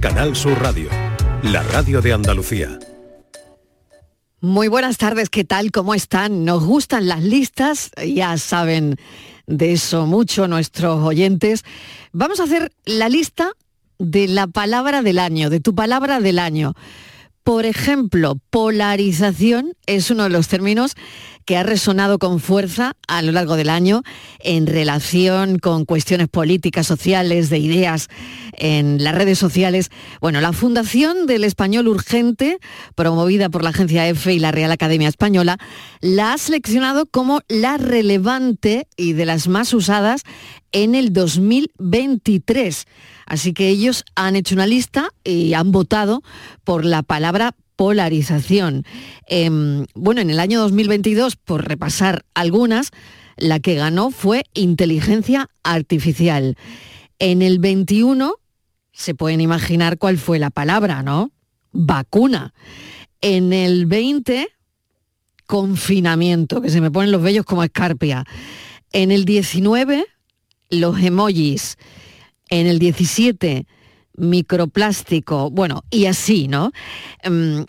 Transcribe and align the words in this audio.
Canal 0.00 0.36
Sur 0.36 0.62
Radio, 0.62 0.88
la 1.42 1.60
radio 1.64 2.00
de 2.00 2.12
Andalucía. 2.12 2.78
Muy 4.40 4.68
buenas 4.68 4.96
tardes, 4.96 5.28
¿qué 5.28 5.42
tal? 5.42 5.72
¿Cómo 5.72 5.92
están? 5.92 6.44
Nos 6.44 6.64
gustan 6.64 7.08
las 7.08 7.22
listas, 7.24 7.90
ya 7.96 8.38
saben 8.38 8.96
de 9.46 9.72
eso 9.72 10.06
mucho 10.06 10.46
nuestros 10.46 11.02
oyentes. 11.02 11.64
Vamos 12.12 12.38
a 12.38 12.44
hacer 12.44 12.70
la 12.84 13.08
lista 13.08 13.54
de 13.98 14.28
la 14.28 14.46
palabra 14.46 15.02
del 15.02 15.18
año, 15.18 15.50
de 15.50 15.58
tu 15.58 15.74
palabra 15.74 16.20
del 16.20 16.38
año. 16.38 16.74
Por 17.42 17.66
ejemplo, 17.66 18.38
polarización 18.50 19.72
es 19.86 20.12
uno 20.12 20.22
de 20.24 20.30
los 20.30 20.46
términos 20.46 20.94
que 21.46 21.56
ha 21.56 21.62
resonado 21.62 22.18
con 22.18 22.40
fuerza 22.40 22.96
a 23.08 23.22
lo 23.22 23.32
largo 23.32 23.56
del 23.56 23.70
año 23.70 24.02
en 24.40 24.66
relación 24.66 25.58
con 25.58 25.84
cuestiones 25.84 26.28
políticas, 26.28 26.86
sociales, 26.86 27.48
de 27.48 27.58
ideas 27.58 28.08
en 28.52 29.02
las 29.02 29.14
redes 29.14 29.38
sociales. 29.38 29.90
Bueno, 30.20 30.40
la 30.40 30.52
Fundación 30.52 31.26
del 31.26 31.44
Español 31.44 31.88
Urgente, 31.88 32.58
promovida 32.96 33.48
por 33.48 33.62
la 33.62 33.70
agencia 33.70 34.08
EFE 34.08 34.34
y 34.34 34.38
la 34.40 34.50
Real 34.50 34.72
Academia 34.72 35.08
Española, 35.08 35.56
la 36.00 36.32
ha 36.32 36.38
seleccionado 36.38 37.06
como 37.06 37.40
la 37.48 37.78
relevante 37.78 38.88
y 38.96 39.12
de 39.12 39.24
las 39.24 39.46
más 39.46 39.72
usadas 39.72 40.22
en 40.72 40.96
el 40.96 41.12
2023. 41.12 42.86
Así 43.24 43.52
que 43.52 43.68
ellos 43.68 44.04
han 44.16 44.34
hecho 44.34 44.56
una 44.56 44.66
lista 44.66 45.10
y 45.22 45.54
han 45.54 45.70
votado 45.70 46.22
por 46.64 46.84
la 46.84 47.02
palabra 47.02 47.54
polarización. 47.76 48.84
Em, 49.28 49.86
bueno, 49.94 50.20
en 50.20 50.30
el 50.30 50.40
año 50.40 50.60
2022, 50.60 51.36
por 51.36 51.68
repasar 51.68 52.24
algunas, 52.34 52.90
la 53.36 53.60
que 53.60 53.74
ganó 53.74 54.10
fue 54.10 54.44
inteligencia 54.54 55.50
artificial. 55.62 56.56
En 57.18 57.42
el 57.42 57.58
21, 57.58 58.34
se 58.92 59.14
pueden 59.14 59.40
imaginar 59.40 59.98
cuál 59.98 60.18
fue 60.18 60.38
la 60.38 60.50
palabra, 60.50 61.02
¿no? 61.02 61.30
Vacuna. 61.72 62.54
En 63.20 63.52
el 63.52 63.86
20, 63.86 64.48
confinamiento, 65.46 66.62
que 66.62 66.70
se 66.70 66.80
me 66.80 66.90
ponen 66.90 67.12
los 67.12 67.22
vellos 67.22 67.44
como 67.44 67.62
escarpia. 67.62 68.24
En 68.92 69.12
el 69.12 69.26
19, 69.26 70.06
los 70.70 70.98
emojis. 71.00 71.76
En 72.48 72.66
el 72.66 72.78
17, 72.78 73.66
microplástico, 74.16 75.50
bueno, 75.50 75.84
y 75.90 76.06
así, 76.06 76.48
¿no? 76.48 76.72
Em, 77.22 77.64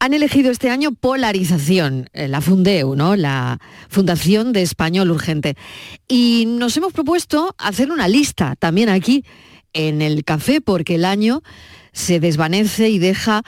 han 0.00 0.14
elegido 0.14 0.50
este 0.50 0.70
año 0.70 0.92
polarización, 0.92 2.08
eh, 2.14 2.26
la 2.26 2.40
Fundeu, 2.40 2.96
¿no? 2.96 3.16
La 3.16 3.58
Fundación 3.90 4.52
de 4.52 4.62
Español 4.62 5.10
Urgente. 5.10 5.56
Y 6.08 6.46
nos 6.48 6.74
hemos 6.78 6.94
propuesto 6.94 7.54
hacer 7.58 7.92
una 7.92 8.08
lista 8.08 8.56
también 8.56 8.88
aquí 8.88 9.24
en 9.74 10.00
el 10.00 10.24
café, 10.24 10.62
porque 10.62 10.94
el 10.94 11.04
año 11.04 11.42
se 11.92 12.18
desvanece 12.18 12.88
y 12.88 12.98
deja 12.98 13.42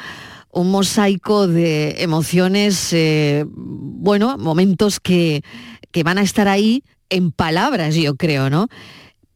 un 0.50 0.70
mosaico 0.70 1.48
de 1.48 2.02
emociones, 2.02 2.92
eh, 2.92 3.46
bueno, 3.46 4.36
momentos 4.36 5.00
que, 5.00 5.42
que 5.90 6.02
van 6.02 6.18
a 6.18 6.22
estar 6.22 6.48
ahí 6.48 6.84
en 7.08 7.32
palabras, 7.32 7.94
yo 7.94 8.16
creo, 8.16 8.50
¿no? 8.50 8.68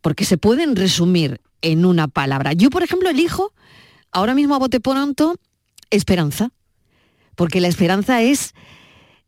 Porque 0.02 0.26
se 0.26 0.36
pueden 0.36 0.76
resumir 0.76 1.40
en 1.62 1.84
una 1.84 2.08
palabra. 2.08 2.52
Yo, 2.52 2.70
por 2.70 2.82
ejemplo, 2.82 3.08
elijo 3.08 3.52
ahora 4.10 4.34
mismo 4.34 4.54
a 4.54 4.58
bote 4.58 4.80
pronto 4.80 5.36
esperanza, 5.90 6.50
porque 7.34 7.60
la 7.60 7.68
esperanza 7.68 8.22
es 8.22 8.54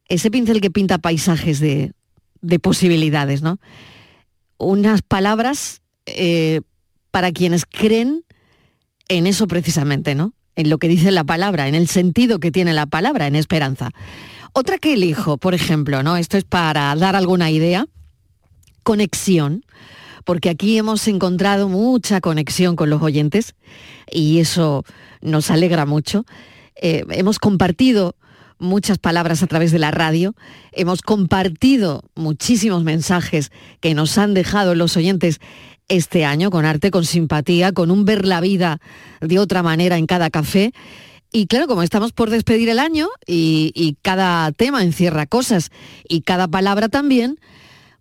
ese 0.08 0.30
pincel 0.30 0.60
que 0.60 0.70
pinta 0.70 0.98
paisajes 0.98 1.60
de, 1.60 1.92
posibilidades, 2.62 3.42
¿no? 3.42 3.58
Unas 4.56 5.02
palabras 5.02 5.82
eh, 6.06 6.62
para 7.10 7.32
quienes 7.32 7.66
creen 7.66 8.24
en 9.08 9.26
eso 9.26 9.46
precisamente, 9.46 10.14
¿no? 10.14 10.32
En 10.56 10.70
lo 10.70 10.78
que 10.78 10.88
dice 10.88 11.10
la 11.10 11.24
palabra, 11.24 11.68
en 11.68 11.74
el 11.74 11.88
sentido 11.88 12.40
que 12.40 12.50
tiene 12.50 12.72
la 12.72 12.86
palabra, 12.86 13.26
en 13.26 13.36
esperanza. 13.36 13.90
Otra 14.52 14.78
que 14.78 14.94
elijo, 14.94 15.36
por 15.36 15.54
ejemplo, 15.54 16.02
¿no? 16.02 16.16
Esto 16.16 16.36
es 16.36 16.44
para 16.44 16.94
dar 16.96 17.14
alguna 17.14 17.50
idea, 17.50 17.86
conexión 18.82 19.64
porque 20.24 20.50
aquí 20.50 20.78
hemos 20.78 21.06
encontrado 21.08 21.68
mucha 21.68 22.20
conexión 22.20 22.76
con 22.76 22.90
los 22.90 23.02
oyentes 23.02 23.54
y 24.10 24.40
eso 24.40 24.84
nos 25.20 25.50
alegra 25.50 25.86
mucho. 25.86 26.24
Eh, 26.80 27.04
hemos 27.10 27.38
compartido 27.38 28.14
muchas 28.58 28.98
palabras 28.98 29.42
a 29.42 29.46
través 29.46 29.72
de 29.72 29.78
la 29.78 29.90
radio, 29.90 30.34
hemos 30.72 31.02
compartido 31.02 32.02
muchísimos 32.14 32.84
mensajes 32.84 33.50
que 33.80 33.94
nos 33.94 34.18
han 34.18 34.34
dejado 34.34 34.74
los 34.74 34.96
oyentes 34.96 35.40
este 35.88 36.24
año 36.24 36.50
con 36.50 36.64
arte, 36.64 36.90
con 36.90 37.04
simpatía, 37.04 37.72
con 37.72 37.90
un 37.90 38.04
ver 38.04 38.26
la 38.26 38.40
vida 38.40 38.80
de 39.20 39.38
otra 39.38 39.62
manera 39.62 39.96
en 39.96 40.06
cada 40.06 40.28
café. 40.30 40.72
Y 41.32 41.46
claro, 41.46 41.66
como 41.66 41.82
estamos 41.82 42.12
por 42.12 42.30
despedir 42.30 42.68
el 42.68 42.78
año 42.78 43.08
y, 43.26 43.72
y 43.74 43.96
cada 44.02 44.50
tema 44.52 44.82
encierra 44.82 45.26
cosas 45.26 45.70
y 46.08 46.22
cada 46.22 46.48
palabra 46.48 46.88
también, 46.88 47.38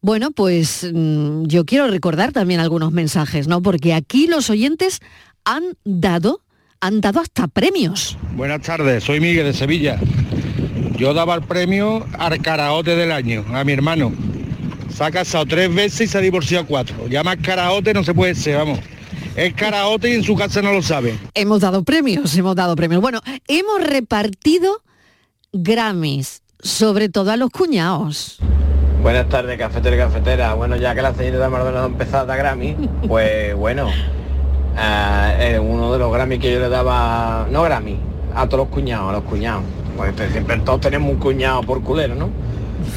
bueno, 0.07 0.31
pues 0.31 0.89
mm, 0.89 1.47
yo 1.47 1.65
quiero 1.65 1.89
recordar 1.89 2.31
también 2.31 2.61
algunos 2.61 2.93
mensajes, 2.93 3.49
¿no? 3.49 3.61
Porque 3.61 3.93
aquí 3.93 4.25
los 4.25 4.49
oyentes 4.49 5.01
han 5.43 5.63
dado, 5.83 6.39
han 6.79 7.01
dado 7.01 7.19
hasta 7.19 7.49
premios. 7.49 8.17
Buenas 8.33 8.61
tardes, 8.61 9.03
soy 9.03 9.19
Miguel 9.19 9.43
de 9.43 9.53
Sevilla. 9.53 9.99
Yo 10.95 11.13
daba 11.13 11.35
el 11.35 11.41
premio 11.41 12.05
al 12.17 12.41
caraote 12.41 12.95
del 12.95 13.11
año, 13.11 13.43
a 13.53 13.65
mi 13.65 13.73
hermano. 13.73 14.13
Se 14.95 15.03
ha 15.03 15.11
casado 15.11 15.45
tres 15.45 15.75
veces 15.75 15.99
y 15.99 16.07
se 16.07 16.17
ha 16.17 16.21
divorciado 16.21 16.65
cuatro. 16.65 17.09
Ya 17.09 17.21
más 17.21 17.35
caraote 17.43 17.93
no 17.93 18.01
se 18.05 18.13
puede 18.13 18.33
ser, 18.33 18.55
vamos. 18.59 18.79
Es 19.35 19.53
caraote 19.55 20.09
y 20.09 20.13
en 20.13 20.23
su 20.23 20.37
casa 20.37 20.61
no 20.61 20.71
lo 20.71 20.81
sabe. 20.81 21.19
Hemos 21.33 21.59
dado 21.59 21.83
premios, 21.83 22.33
hemos 22.37 22.55
dado 22.55 22.77
premios. 22.77 23.01
Bueno, 23.01 23.19
hemos 23.49 23.83
repartido 23.83 24.83
Grammys, 25.51 26.43
sobre 26.61 27.09
todo 27.09 27.29
a 27.31 27.35
los 27.35 27.49
cuñados. 27.49 28.39
Buenas 29.07 29.29
tardes, 29.29 29.57
cafetero 29.57 29.95
y 29.95 29.99
cafetera. 29.99 30.53
Bueno, 30.55 30.75
ya 30.75 30.93
que 30.93 31.01
la 31.01 31.13
señorita 31.13 31.47
Mardona 31.47 31.81
ha 31.81 31.85
empezado 31.85 32.23
a 32.23 32.25
dar 32.25 32.39
Grammy, 32.39 32.75
pues 33.07 33.55
bueno, 33.55 33.87
eh, 34.77 35.57
uno 35.63 35.93
de 35.93 35.99
los 35.99 36.11
Grammy 36.11 36.37
que 36.37 36.51
yo 36.51 36.59
le 36.59 36.67
daba, 36.67 37.47
no 37.49 37.63
Grammy, 37.63 37.97
a 38.35 38.49
todos 38.49 38.65
los 38.65 38.67
cuñados, 38.67 39.07
a 39.07 39.13
los 39.13 39.23
cuñados. 39.23 39.63
Pues 39.95 40.13
siempre 40.33 40.57
todos 40.57 40.81
tenemos 40.81 41.09
un 41.09 41.19
cuñado 41.19 41.63
por 41.63 41.81
culero, 41.83 42.15
¿no? 42.15 42.27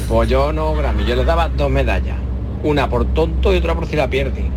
Pues 0.09 0.27
yo 0.27 0.51
no 0.51 0.73
Grammy, 0.73 1.05
yo 1.05 1.15
le 1.15 1.23
daba 1.23 1.47
dos 1.47 1.69
medallas. 1.69 2.17
Una 2.61 2.89
por 2.89 3.05
tonto 3.13 3.53
y 3.53 3.59
otra 3.59 3.73
por 3.73 3.85
si 3.85 3.95
la 3.95 4.09
pierde. 4.09 4.51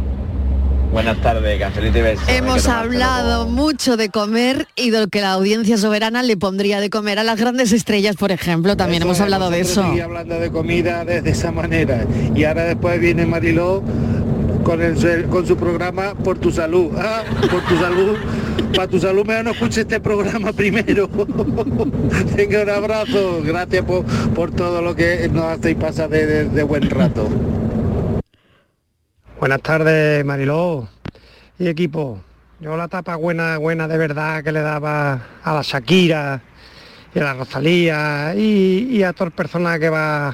Buenas 0.95 1.21
tardes, 1.21 1.59
Cafelito 1.59 1.99
y 1.99 2.03
besos. 2.03 2.29
Hemos 2.29 2.69
hablado 2.69 3.49
mucho 3.49 3.97
de 3.97 4.11
comer 4.11 4.69
y 4.77 4.91
de 4.91 5.01
lo 5.01 5.09
que 5.09 5.21
la 5.21 5.33
audiencia 5.33 5.77
soberana 5.77 6.23
le 6.23 6.37
pondría 6.37 6.79
de 6.79 6.89
comer 6.89 7.19
a 7.19 7.25
las 7.25 7.37
grandes 7.37 7.73
estrellas, 7.73 8.15
por 8.15 8.31
ejemplo. 8.31 8.77
También 8.77 9.03
hemos 9.03 9.21
hablado 9.21 9.51
de 9.51 9.59
eso. 9.59 9.83
hablando 9.83 10.39
de 10.39 10.53
comida 10.53 11.05
de, 11.05 11.29
esa 11.29 11.51
manera. 11.51 12.07
Y 12.37 12.45
ahora 12.45 12.67
después 12.67 13.01
viene 13.01 13.27
Mariló 13.27 13.83
con, 14.63 14.81
el, 14.81 15.25
con 15.25 15.45
su 15.45 15.57
programa 15.57 16.15
Por 16.15 16.39
tu 16.39 16.53
salud. 16.53 16.93
Ah, 16.97 17.25
por 17.51 17.63
tu 17.63 17.77
salud. 17.77 18.17
Para 18.73 18.87
tu 18.87 19.01
salud 19.01 19.27
me 19.27 19.43
no 19.43 19.51
escuche 19.51 19.81
este 19.81 19.99
programa 19.99 20.53
primero. 20.53 21.09
Tenga 22.37 22.63
un 22.63 22.71
abrazo. 22.71 23.43
Gracias 23.45 23.85
por, 23.85 24.53
todo 24.53 24.81
lo 24.81 24.95
que 24.95 25.29
nos 25.29 25.45
hacéis 25.47 25.77
pasar 25.77 26.09
de 26.09 26.63
buen 26.63 26.89
rato. 26.89 27.29
Buenas 29.45 29.61
tardes, 29.61 30.25
Mariló 30.25 30.89
y 31.59 31.69
equipo. 31.69 32.19
Yo 32.61 32.79
la 32.79 32.89
tapa 32.89 33.17
buena, 33.17 33.59
buena 33.59 33.87
de 33.87 33.99
verdad 33.99 34.43
que 34.43 34.51
le 34.51 34.63
daba 34.63 35.21
a 35.43 35.53
la 35.53 35.61
Shakira 35.61 36.41
y 37.15 37.19
a 37.19 37.25
la 37.25 37.35
Rosalía 37.35 38.35
y, 38.35 39.03
a 39.03 39.13
toda 39.13 39.29
persona 39.29 39.79
que 39.79 39.91
va 39.91 40.29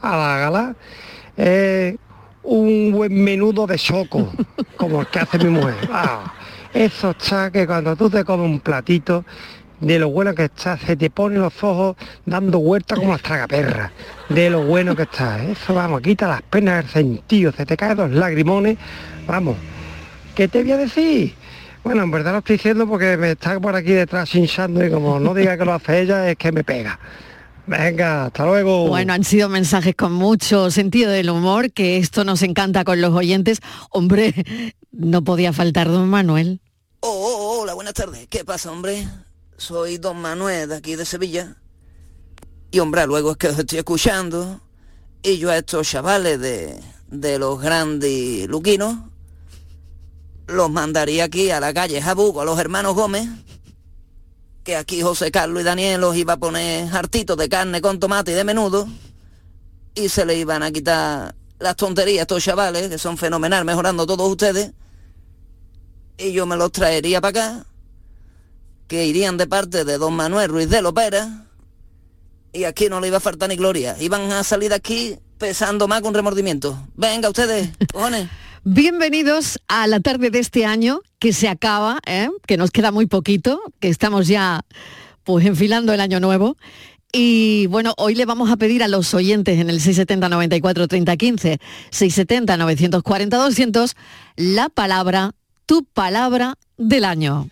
a 0.00 0.16
la 0.16 0.38
gala 0.38 0.76
es 1.36 1.96
un 2.44 2.92
buen 2.92 3.24
menudo 3.24 3.66
de 3.66 3.76
choco, 3.76 4.32
como 4.76 5.00
el 5.00 5.08
que 5.08 5.18
hace 5.18 5.38
mi 5.38 5.50
mujer. 5.50 5.74
Ah, 5.90 6.32
eso 6.72 7.10
está 7.10 7.50
que 7.50 7.66
cuando 7.66 7.96
tú 7.96 8.08
te 8.10 8.24
comes 8.24 8.48
un 8.48 8.60
platito 8.60 9.24
de 9.82 9.98
lo 9.98 10.10
bueno 10.10 10.34
que 10.34 10.44
está, 10.44 10.78
se 10.78 10.96
te 10.96 11.10
ponen 11.10 11.40
los 11.40 11.62
ojos 11.62 11.96
dando 12.24 12.60
vueltas 12.60 12.98
como 12.98 13.12
las 13.12 13.22
tragaperras, 13.22 13.90
de 14.28 14.48
lo 14.48 14.62
bueno 14.62 14.94
que 14.94 15.02
está. 15.02 15.42
Eso, 15.44 15.74
vamos, 15.74 16.00
quita 16.00 16.28
las 16.28 16.42
penas 16.42 16.84
del 16.84 16.92
sentido, 16.92 17.52
se 17.52 17.66
te 17.66 17.76
caen 17.76 17.96
los 17.98 18.10
lagrimones, 18.12 18.78
vamos. 19.26 19.56
¿Qué 20.36 20.46
te 20.48 20.62
voy 20.62 20.72
a 20.72 20.76
decir? 20.78 21.34
Bueno, 21.82 22.04
en 22.04 22.12
verdad 22.12 22.32
lo 22.32 22.38
estoy 22.38 22.56
diciendo 22.56 22.86
porque 22.86 23.16
me 23.16 23.32
está 23.32 23.58
por 23.58 23.74
aquí 23.74 23.90
detrás 23.90 24.32
hinchando 24.34 24.86
y 24.86 24.90
como 24.90 25.18
no 25.18 25.34
diga 25.34 25.58
que 25.58 25.64
lo 25.64 25.74
hace 25.74 26.00
ella, 26.00 26.30
es 26.30 26.36
que 26.36 26.52
me 26.52 26.62
pega. 26.62 26.98
Venga, 27.66 28.26
hasta 28.26 28.46
luego. 28.46 28.86
Bueno, 28.86 29.12
han 29.12 29.24
sido 29.24 29.48
mensajes 29.48 29.96
con 29.96 30.12
mucho 30.12 30.70
sentido 30.70 31.10
del 31.10 31.28
humor, 31.28 31.72
que 31.72 31.96
esto 31.96 32.24
nos 32.24 32.42
encanta 32.42 32.84
con 32.84 33.00
los 33.00 33.12
oyentes. 33.12 33.58
Hombre, 33.90 34.32
no 34.92 35.22
podía 35.22 35.52
faltar 35.52 35.88
don 35.88 36.08
Manuel. 36.08 36.60
Oh, 37.00 37.08
oh, 37.08 37.36
oh 37.36 37.62
hola, 37.62 37.74
buenas 37.74 37.94
tardes. 37.94 38.28
¿Qué 38.28 38.44
pasa, 38.44 38.70
hombre? 38.70 39.04
Soy 39.62 39.98
don 39.98 40.20
Manuel 40.20 40.68
de 40.68 40.76
aquí 40.76 40.96
de 40.96 41.06
Sevilla. 41.06 41.56
Y 42.72 42.80
hombre, 42.80 43.06
luego 43.06 43.30
es 43.30 43.36
que 43.36 43.48
os 43.48 43.58
estoy 43.58 43.78
escuchando. 43.78 44.60
Y 45.22 45.38
yo 45.38 45.50
a 45.50 45.56
estos 45.56 45.88
chavales 45.88 46.40
de, 46.40 46.82
de 47.08 47.38
los 47.38 47.60
grandes 47.60 48.48
luquinos, 48.48 48.96
los 50.48 50.68
mandaría 50.68 51.24
aquí 51.24 51.50
a 51.50 51.60
la 51.60 51.72
calle 51.72 52.02
Jabugo 52.02 52.40
a 52.40 52.44
los 52.44 52.58
hermanos 52.58 52.94
Gómez, 52.94 53.28
que 54.64 54.74
aquí 54.74 55.00
José 55.00 55.30
Carlos 55.30 55.62
y 55.62 55.64
Daniel 55.64 56.00
los 56.00 56.16
iba 56.16 56.32
a 56.32 56.38
poner 56.38 56.92
hartitos 56.92 57.36
de 57.36 57.48
carne 57.48 57.80
con 57.80 58.00
tomate 58.00 58.32
y 58.32 58.34
de 58.34 58.42
menudo, 58.42 58.88
y 59.94 60.08
se 60.08 60.26
le 60.26 60.36
iban 60.36 60.64
a 60.64 60.72
quitar 60.72 61.36
las 61.60 61.76
tonterías 61.76 62.20
a 62.20 62.22
estos 62.22 62.42
chavales, 62.42 62.88
que 62.88 62.98
son 62.98 63.16
fenomenal, 63.16 63.64
mejorando 63.64 64.06
todos 64.06 64.28
ustedes, 64.28 64.72
y 66.18 66.32
yo 66.32 66.46
me 66.46 66.56
los 66.56 66.72
traería 66.72 67.20
para 67.20 67.30
acá, 67.30 67.66
que 68.92 69.06
irían 69.06 69.38
de 69.38 69.46
parte 69.46 69.86
de 69.86 69.96
don 69.96 70.12
Manuel 70.12 70.50
Ruiz 70.50 70.68
de 70.68 70.82
Lopera, 70.82 71.46
y 72.52 72.64
aquí 72.64 72.90
no 72.90 73.00
le 73.00 73.08
iba 73.08 73.16
a 73.16 73.20
faltar 73.20 73.48
ni 73.48 73.56
gloria. 73.56 73.96
Iban 73.98 74.30
a 74.30 74.44
salir 74.44 74.68
de 74.68 74.74
aquí 74.74 75.16
pesando 75.38 75.88
más 75.88 76.02
con 76.02 76.12
remordimiento. 76.12 76.78
Venga 76.94 77.30
ustedes, 77.30 77.70
cojones. 77.90 78.28
Bienvenidos 78.64 79.58
a 79.66 79.86
la 79.86 80.00
tarde 80.00 80.28
de 80.28 80.40
este 80.40 80.66
año 80.66 81.00
que 81.18 81.32
se 81.32 81.48
acaba, 81.48 82.00
¿eh? 82.04 82.28
que 82.46 82.58
nos 82.58 82.70
queda 82.70 82.92
muy 82.92 83.06
poquito, 83.06 83.62
que 83.80 83.88
estamos 83.88 84.28
ya 84.28 84.60
pues 85.24 85.46
enfilando 85.46 85.94
el 85.94 86.00
año 86.02 86.20
nuevo. 86.20 86.58
Y 87.14 87.68
bueno, 87.68 87.94
hoy 87.96 88.14
le 88.14 88.26
vamos 88.26 88.50
a 88.50 88.58
pedir 88.58 88.82
a 88.82 88.88
los 88.88 89.14
oyentes 89.14 89.58
en 89.58 89.70
el 89.70 89.80
670 89.80 90.28
94 90.28 90.86
30 90.86 91.16
15, 91.16 91.60
670 91.88 92.56
940 92.58 93.36
200 93.38 93.96
la 94.36 94.68
palabra, 94.68 95.32
tu 95.64 95.82
palabra 95.82 96.58
del 96.76 97.06
año. 97.06 97.48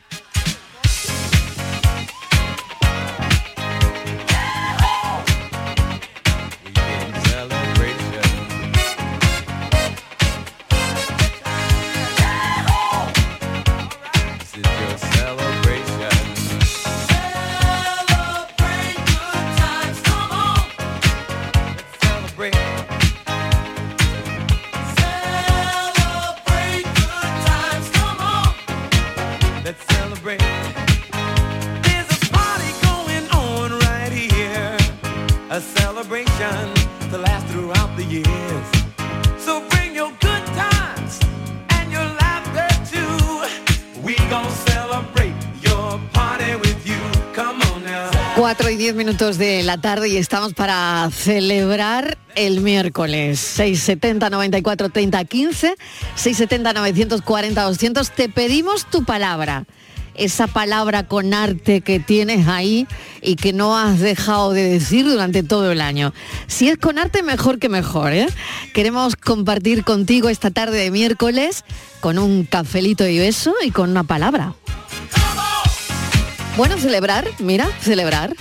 10 48.80 48.94
minutos 48.94 49.36
de 49.36 49.62
la 49.62 49.76
tarde 49.76 50.08
y 50.08 50.16
estamos 50.16 50.54
para 50.54 51.10
celebrar 51.12 52.16
el 52.34 52.62
miércoles 52.62 53.38
670 53.38 54.30
94 54.30 54.88
30 54.88 55.22
15 55.26 55.74
670 56.14 56.72
940 56.72 57.62
200 57.62 58.10
te 58.12 58.30
pedimos 58.30 58.86
tu 58.86 59.04
palabra 59.04 59.66
esa 60.14 60.46
palabra 60.46 61.06
con 61.06 61.34
arte 61.34 61.82
que 61.82 62.00
tienes 62.00 62.48
ahí 62.48 62.86
y 63.20 63.36
que 63.36 63.52
no 63.52 63.76
has 63.76 64.00
dejado 64.00 64.54
de 64.54 64.62
decir 64.70 65.04
durante 65.04 65.42
todo 65.42 65.72
el 65.72 65.82
año. 65.82 66.14
Si 66.46 66.68
es 66.68 66.78
con 66.78 66.98
arte, 66.98 67.22
mejor 67.22 67.58
que 67.58 67.68
mejor. 67.68 68.12
¿eh? 68.12 68.28
Queremos 68.74 69.14
compartir 69.14 69.84
contigo 69.84 70.30
esta 70.30 70.50
tarde 70.50 70.78
de 70.78 70.90
miércoles 70.90 71.64
con 72.00 72.18
un 72.18 72.44
cafelito 72.44 73.06
y 73.06 73.18
beso 73.18 73.54
y 73.62 73.72
con 73.72 73.90
una 73.90 74.04
palabra. 74.04 74.54
Bueno, 76.56 76.76
celebrar, 76.78 77.26
mira, 77.38 77.68
celebrar. 77.80 78.34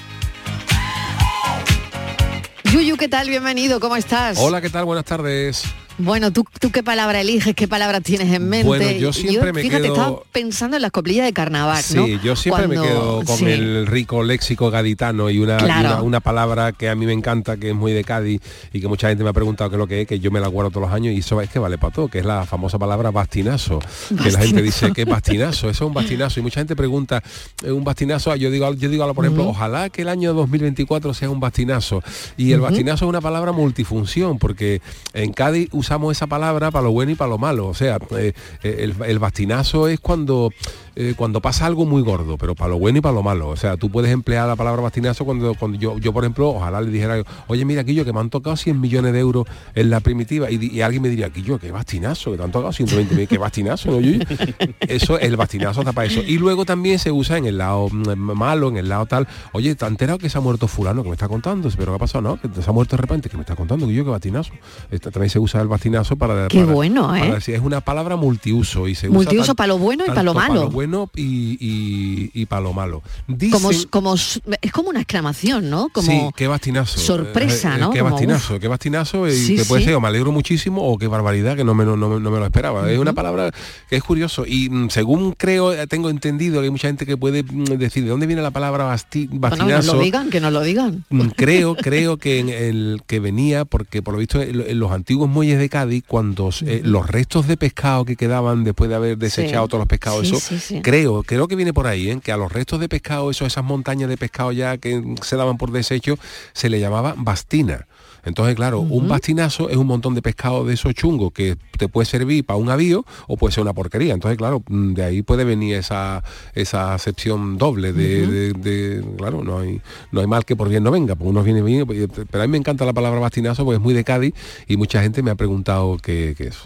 Yuyu, 2.72 2.98
¿qué 2.98 3.08
tal? 3.08 3.28
Bienvenido, 3.28 3.80
¿cómo 3.80 3.96
estás? 3.96 4.38
Hola, 4.38 4.62
¿qué 4.62 4.70
tal? 4.70 4.86
Buenas 4.86 5.04
tardes. 5.06 5.64
Bueno, 6.00 6.32
¿tú, 6.32 6.46
¿tú 6.60 6.72
qué 6.72 6.82
palabra 6.82 7.20
eliges? 7.22 7.54
¿Qué 7.56 7.68
palabra 7.68 8.00
tienes 8.00 8.34
en 8.34 8.48
mente? 8.48 8.66
Bueno, 8.68 8.90
yo 8.92 9.12
siempre 9.12 9.52
me 9.52 9.62
fíjate, 9.62 9.84
quedo- 9.84 9.94
estaba 9.94 10.20
pensando 10.32 10.78
en 10.78 10.82
las 10.82 10.92
coplillas 10.92 11.26
de 11.26 11.34
carnaval, 11.34 11.84
Sí, 11.84 11.96
¿no? 11.96 12.08
yo 12.08 12.36
siempre 12.38 12.68
me 12.70 12.76
quedo 12.76 13.22
con 13.26 13.38
sí. 13.38 13.46
el 13.46 13.86
rico 13.86 14.24
léxico 14.24 14.72
gaditano 14.72 15.30
y 15.30 15.40
una, 15.40 15.58
y 15.62 15.66
una, 15.66 16.02
una 16.02 16.20
palabra 16.22 16.72
que 16.72 16.88
a 16.90 16.96
mí 16.96 17.06
me 17.06 17.12
encanta, 17.14 17.58
que 17.58 17.70
es 17.72 17.76
muy 17.76 17.92
de 17.92 18.04
Cádiz 18.06 18.42
y 18.72 18.80
que 18.80 18.88
mucha 18.88 19.10
gente 19.10 19.24
me 19.26 19.30
ha 19.30 19.34
preguntado 19.34 19.70
qué 19.70 19.76
es 19.76 19.80
lo 19.80 19.88
que 19.88 20.02
es, 20.02 20.08
que 20.08 20.20
yo 20.20 20.32
me 20.32 20.40
la 20.40 20.48
guardo 20.48 20.72
todos 20.72 20.88
los 20.88 20.96
años 20.96 21.14
y 21.14 21.20
eso 21.20 21.42
es 21.42 21.50
que 21.50 21.60
vale 21.60 21.78
para 21.78 21.94
todo, 21.94 22.08
que 22.08 22.20
es 22.20 22.26
la 22.26 22.46
famosa 22.46 22.80
palabra 22.80 23.12
bastinazo. 23.12 23.80
Que 24.24 24.32
la 24.32 24.40
gente 24.40 24.62
dice 24.62 24.94
que 24.94 25.02
es 25.02 25.08
bastinazo, 25.08 25.70
eso 25.70 25.84
es 25.84 25.88
un 25.88 25.94
bastinazo. 25.94 26.40
Y 26.40 26.44
mucha 26.44 26.62
gente 26.62 26.76
pregunta, 26.78 27.22
¿eh, 27.64 27.72
un 27.72 27.84
bastinazo? 27.84 28.34
Yo 28.38 28.50
digo, 28.52 28.74
yo 28.74 28.90
digo 28.90 29.14
por 29.14 29.26
ejemplo, 29.26 29.48
ojalá 29.50 29.90
que 29.90 30.04
el 30.04 30.08
año 30.10 30.34
2024 30.34 31.14
sea 31.14 31.30
un 31.30 31.42
bastinazo. 31.42 32.02
Y 32.38 32.54
el 32.54 32.62
bastinazo 32.62 33.04
es 33.06 33.10
una 33.10 33.20
palabra 33.22 33.52
multifunción, 33.52 34.40
porque 34.40 34.82
en 35.14 35.34
Cádiz 35.34 35.68
usamos 35.90 36.16
esa 36.16 36.28
palabra 36.28 36.70
para 36.70 36.84
lo 36.84 36.92
bueno 36.92 37.12
y 37.14 37.16
para 37.16 37.30
lo 37.30 37.40
malo. 37.40 37.66
O 37.66 37.74
sea, 37.74 37.98
eh, 38.16 38.34
el, 38.62 38.94
el 39.04 39.18
bastinazo 39.18 39.88
es 39.88 40.00
cuando, 40.00 40.54
eh, 41.02 41.14
cuando 41.16 41.40
pasa 41.42 41.66
algo 41.66 41.86
muy 41.86 42.02
gordo, 42.02 42.38
pero 42.38 42.56
para 42.56 42.72
lo 42.72 42.78
bueno 42.78 42.98
y 42.98 43.02
para 43.02 43.16
lo 43.16 43.24
malo. 43.24 43.48
O 43.48 43.56
sea, 43.56 43.78
tú 43.78 43.90
puedes 43.90 44.12
emplear 44.12 44.50
la 44.50 44.58
palabra 44.58 44.82
bastinazo 44.82 45.24
cuando, 45.24 45.54
cuando 45.56 45.78
yo, 45.78 45.98
yo, 45.98 46.12
por 46.12 46.26
ejemplo, 46.26 46.50
ojalá 46.50 46.82
le 46.82 46.92
dijera, 46.92 47.24
oye, 47.48 47.64
mira, 47.64 47.86
Quillo, 47.86 48.04
que 48.04 48.12
me 48.12 48.20
han 48.20 48.30
tocado 48.30 48.58
100 48.58 48.82
millones 48.82 49.14
de 49.14 49.20
euros 49.20 49.48
en 49.76 49.90
la 49.90 50.02
primitiva. 50.02 50.52
Y, 50.52 50.82
alguien 50.82 51.02
me 51.02 51.08
diría, 51.08 51.30
Quillo, 51.30 51.58
qué 51.58 51.72
bastinazo, 51.72 52.32
que 52.32 52.38
te 52.38 52.44
han 52.44 52.52
tocado 52.52 52.74
120 52.74 53.14
millones, 53.14 53.30
qué 53.30 53.38
bastinazo, 53.38 53.92
¿no? 53.92 54.02
Yo- 54.02 54.20
eso, 54.82 55.18
el 55.18 55.38
bastinazo 55.38 55.80
está 55.80 55.94
para 55.94 56.08
eso. 56.08 56.22
Y 56.22 56.38
luego 56.38 56.66
también 56.66 57.00
se 57.00 57.14
usa 57.14 57.38
en 57.38 57.46
el 57.46 57.58
lado 57.58 57.88
mm, 57.90 58.16
malo, 58.36 58.68
en 58.68 58.76
el 58.76 58.90
lado 58.90 59.06
tal, 59.06 59.26
oye, 59.54 59.74
¿te 59.76 59.86
has 59.86 59.92
enterado 59.92 60.20
que 60.20 60.30
se 60.30 60.38
ha 60.38 60.42
muerto 60.42 60.68
fulano 60.68 61.02
que 61.04 61.08
me 61.10 61.14
está 61.16 61.30
contando? 61.30 61.70
Pero 61.78 61.94
¿qué 61.94 61.96
ha 61.96 62.00
pasado? 62.00 62.22
No, 62.24 62.36
que 62.42 62.62
se 62.62 62.70
ha 62.70 62.74
muerto 62.74 62.98
de 62.98 63.02
repente, 63.02 63.30
que 63.30 63.38
me 63.38 63.44
está 63.44 63.56
contando, 63.56 63.88
que 63.88 63.94
yo 63.94 64.04
que 64.04 64.10
bastinazo. 64.12 64.52
Esta, 64.92 65.12
también 65.12 65.30
se 65.30 65.40
usa 65.40 65.62
el 65.62 65.70
bastinazo 65.70 66.18
para... 66.18 66.50
Qué 66.50 66.60
para- 66.62 66.74
bueno, 66.74 67.16
¿eh? 67.16 67.22
para 67.22 67.38
es 67.38 67.62
una 67.62 67.80
palabra 67.80 68.18
multiuso 68.18 68.88
y 68.90 68.96
se 68.96 69.08
usa 69.08 69.16
Multiuso 69.16 69.56
para 69.56 69.68
lo 69.68 69.78
bueno 69.78 70.04
y 70.06 70.10
para 70.10 70.24
lo 70.24 70.34
malo. 70.34 70.48
Para 70.54 70.66
lo 70.66 70.70
bueno 70.72 70.89
y, 71.16 71.58
y, 71.60 72.32
y 72.34 72.46
para 72.46 72.62
lo 72.62 72.74
malo. 72.74 73.02
Dicen- 73.28 73.52
Como, 73.52 73.70
como, 73.90 74.16
es 74.16 74.72
como 74.72 74.90
una 74.90 75.00
exclamación, 75.02 75.70
¿no? 75.70 75.90
Como 75.90 76.08
sí, 76.08 76.20
qué 76.36 76.48
bastinazo. 76.48 77.00
sorpresa, 77.00 77.74
Eh, 77.74 77.78
eh, 77.78 77.80
¿no? 77.80 77.92
Qué 77.92 78.00
Como, 78.00 78.12
bastinazo, 78.12 78.60
qué 78.60 78.68
bastinazo. 78.68 79.28
Y 79.28 79.34
Sí, 79.34 79.56
que 79.56 79.66
puede 79.66 79.82
sí. 79.82 79.86
ser, 79.88 79.96
o 79.96 80.02
me 80.02 80.08
alegro 80.08 80.32
muchísimo, 80.32 80.82
o 80.86 80.98
qué 80.98 81.08
barbaridad, 81.08 81.56
que 81.56 81.64
no 81.64 81.74
me, 81.74 81.86
no, 81.86 81.96
me- 81.98 82.20
no 82.20 82.32
me 82.32 82.40
lo 82.40 82.46
esperaba. 82.46 82.90
Es 82.92 82.98
una 83.00 83.14
palabra 83.14 83.52
que 83.90 83.96
es 83.96 84.04
curioso. 84.04 84.46
Y 84.46 84.70
mm, 84.70 84.90
según 84.90 85.34
creo, 85.34 85.74
eh, 85.74 85.88
tengo 85.88 86.10
entendido 86.10 86.60
que 86.62 86.66
hay 86.66 86.72
mucha 86.72 86.88
gente 86.88 87.06
que 87.06 87.18
puede 87.18 87.44
mm, 87.44 87.64
decir 87.78 88.04
de 88.04 88.10
dónde 88.10 88.28
viene 88.28 88.42
la 88.42 88.52
palabra 88.52 88.86
basti- 88.86 89.28
Bueno, 89.28 89.40
que 89.56 89.58
nos 89.58 89.60
bastinazo. 89.60 89.94
lo 89.96 90.02
digan, 90.02 90.30
que 90.30 90.40
nos 90.40 90.54
lo 90.54 90.62
digan. 90.62 91.06
Creo 91.36 91.76
creo 91.76 92.18
que 92.18 92.40
en 92.40 92.50
el 92.50 93.02
que 93.08 93.20
venía 93.20 93.66
porque 93.66 94.02
por 94.02 94.14
lo 94.14 94.20
visto 94.20 94.42
en, 94.42 94.80
los 94.80 94.92
antiguos 94.92 95.30
muelles 95.30 95.60
de 95.60 95.70
Cádiz 95.70 96.04
cuando 96.08 96.50
eh, 96.66 96.82
los 96.84 97.08
restos 97.08 97.48
de 97.48 97.58
pescado 97.58 98.06
que 98.06 98.16
quedaban 98.16 98.64
después 98.64 98.90
de 98.90 98.96
haber 98.96 99.18
desechado 99.18 99.68
todos 99.68 99.80
los 99.82 99.88
pescados 99.88 100.26
eso 100.26 100.79
creo 100.82 101.24
creo 101.24 101.48
que 101.48 101.56
viene 101.56 101.74
por 101.74 101.88
ahí 101.88 102.10
¿eh? 102.10 102.20
que 102.24 102.32
a 102.32 102.38
los 102.38 102.52
restos 102.52 102.80
de 102.80 102.90
pescado 102.90 103.30
eso 103.32 103.46
esas 103.46 103.64
montañas 103.64 104.10
de 104.10 104.18
pescado 104.18 104.52
ya 104.52 104.78
que 104.78 105.04
se 105.24 105.36
daban 105.36 105.58
por 105.58 105.72
desecho 105.72 106.18
se 106.54 106.70
le 106.70 106.80
llamaba 106.80 107.14
bastina 107.18 107.88
entonces, 108.26 108.54
claro, 108.56 108.82
un 108.82 109.08
bastinazo 109.08 109.70
es 109.70 109.78
un 109.78 109.88
montón 109.88 110.14
de 110.14 110.22
pescado 110.22 110.66
de 110.66 110.74
esos 110.74 110.94
chungos 110.94 111.32
que 111.32 111.56
te 111.78 111.88
puede 111.88 112.06
servir 112.06 112.46
para 112.46 112.58
un 112.58 112.70
avío 112.70 113.06
o 113.28 113.38
puede 113.38 113.54
ser 113.54 113.62
una 113.62 113.74
porquería. 113.74 114.14
Entonces, 114.14 114.38
claro, 114.38 114.62
mm, 114.68 114.94
de 114.94 115.04
ahí 115.06 115.22
puede 115.22 115.46
venir 115.46 115.76
esa, 115.76 116.22
esa 116.54 116.94
acepción 116.94 117.58
doble 117.58 117.94
de, 117.94 118.28
de- 118.28 118.54
de- 118.54 119.16
claro, 119.18 119.42
no 119.42 119.60
hay, 119.60 119.82
no 120.12 120.20
hay 120.20 120.28
mal 120.28 120.44
que 120.44 120.58
por 120.58 120.68
bien 120.68 120.84
no 120.84 120.92
venga, 120.92 121.16
porque 121.16 121.30
uno 121.30 121.44
viene 121.44 121.62
bien, 121.62 121.88
pues, 121.88 122.10
pero 122.30 122.44
a 122.44 122.46
mí 122.46 122.52
me 122.52 122.58
encanta 122.58 122.84
la 122.86 122.92
palabra 122.94 123.22
bastinazo 123.22 123.64
porque 123.64 123.78
es 123.78 123.82
muy 123.82 123.94
de 123.94 124.04
Cádiz 124.04 124.34
y 124.68 124.76
mucha 124.76 125.02
gente 125.02 125.24
me 125.24 125.32
ha 125.32 125.36
preguntado 125.36 125.96
qué 125.98 126.36
qué 126.38 126.48
es. 126.48 126.58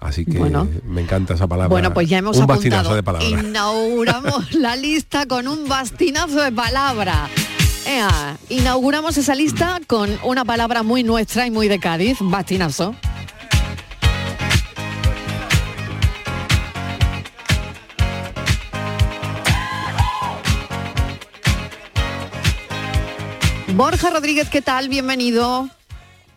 Así 0.00 0.24
que 0.24 0.38
Bueno. 0.38 0.68
me 0.84 1.00
encanta 1.02 1.34
esa 1.34 1.46
palabra. 1.48 1.68
Bueno, 1.68 1.92
pues 1.92 2.08
ya 2.08 2.18
hemos 2.18 2.36
un 2.36 2.44
apuntado. 2.44 2.56
bastinazo 2.60 2.94
de 2.94 3.02
palabras. 3.02 3.30
Inauguramos 3.30 4.54
la 4.54 4.76
lista 4.76 5.26
con 5.26 5.48
un 5.48 5.68
bastinazo 5.68 6.40
de 6.40 6.52
palabra. 6.52 7.28
Ea, 7.86 8.36
inauguramos 8.48 9.16
esa 9.16 9.34
lista 9.34 9.80
con 9.86 10.10
una 10.22 10.44
palabra 10.44 10.82
muy 10.82 11.02
nuestra 11.02 11.46
y 11.46 11.50
muy 11.50 11.68
de 11.68 11.80
Cádiz, 11.80 12.18
bastinazo. 12.20 12.94
Borja 23.74 24.10
Rodríguez, 24.10 24.48
¿qué 24.48 24.62
tal? 24.62 24.88
Bienvenido. 24.88 25.68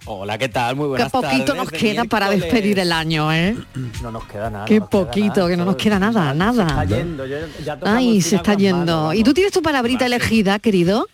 Hola, 0.06 0.38
¿qué 0.38 0.50
tal? 0.50 0.76
Muy 0.76 0.86
Qué 0.86 0.90
buenas 0.90 1.12
poquito 1.12 1.46
tardes 1.54 1.56
nos 1.56 1.70
queda 1.72 2.06
para 2.06 2.30
despedir 2.30 2.80
el 2.80 2.92
año, 2.92 3.32
¿eh? 3.32 3.56
No 4.02 4.12
nos 4.12 4.24
queda 4.26 4.50
nada. 4.50 4.66
Qué 4.66 4.80
no 4.80 4.90
poquito, 4.90 5.36
nada, 5.42 5.50
que 5.50 5.58
no 5.58 5.66
nos 5.66 5.76
queda 5.76 6.00
nada, 6.00 6.34
nada. 6.34 6.66
Se 6.66 6.72
está 6.72 6.86
yendo, 6.86 7.26
yo 7.28 7.38
ya 7.64 7.78
Ay, 7.84 8.22
se 8.22 8.36
está 8.38 8.56
yendo. 8.56 8.86
manos, 9.04 9.16
¿Y 9.16 9.24
tú 9.24 9.34
tienes 9.34 9.54
tu 9.54 9.62
palabrita 9.62 10.06
elegida, 10.08 10.58
querido? 10.58 11.08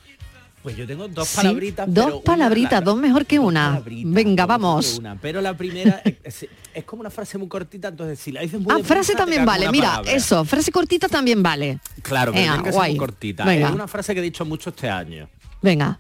Pues 0.63 0.75
yo 0.77 0.87
tengo 0.87 1.07
dos 1.07 1.27
Sí, 1.27 1.37
palabritas. 1.37 1.93
dos 1.93 2.05
pero 2.05 2.21
palabritas, 2.21 2.83
dos 2.83 2.97
mejor 2.97 3.25
que 3.25 3.39
una. 3.39 3.81
Venga, 3.85 4.45
vamos. 4.45 4.97
una. 4.99 5.15
Pero 5.15 5.41
la 5.41 5.55
primera 5.55 6.01
es, 6.23 6.47
como 6.85 7.01
una 7.01 7.09
frase 7.09 7.37
muy 7.37 7.47
cortita, 7.47 7.89
entonces 7.89 8.19
si 8.19 8.31
la 8.31 8.41
dices 8.41 8.59
muy 8.59 8.71
Ah, 8.71 8.75
deprisa, 8.77 8.93
frase 8.95 9.15
también 9.15 9.45
vale. 9.45 9.69
Mira, 9.69 9.89
palabra. 9.91 10.11
eso, 10.13 10.43
frase 10.45 10.71
cortita 10.71 11.07
también 11.09 11.43
vale. 11.43 11.79
Claro, 12.01 12.31
pero 12.33 12.63
ser 12.63 12.71
guay. 12.73 12.91
muy 12.93 12.99
cortita. 12.99 13.43
Venga. 13.45 13.67
Es 13.67 13.73
una 13.73 13.87
frase 13.87 14.13
que 14.13 14.19
he 14.21 14.23
dicho 14.23 14.45
mucho 14.45 14.69
este 14.71 14.89
año. 14.89 15.29
Venga. 15.61 15.99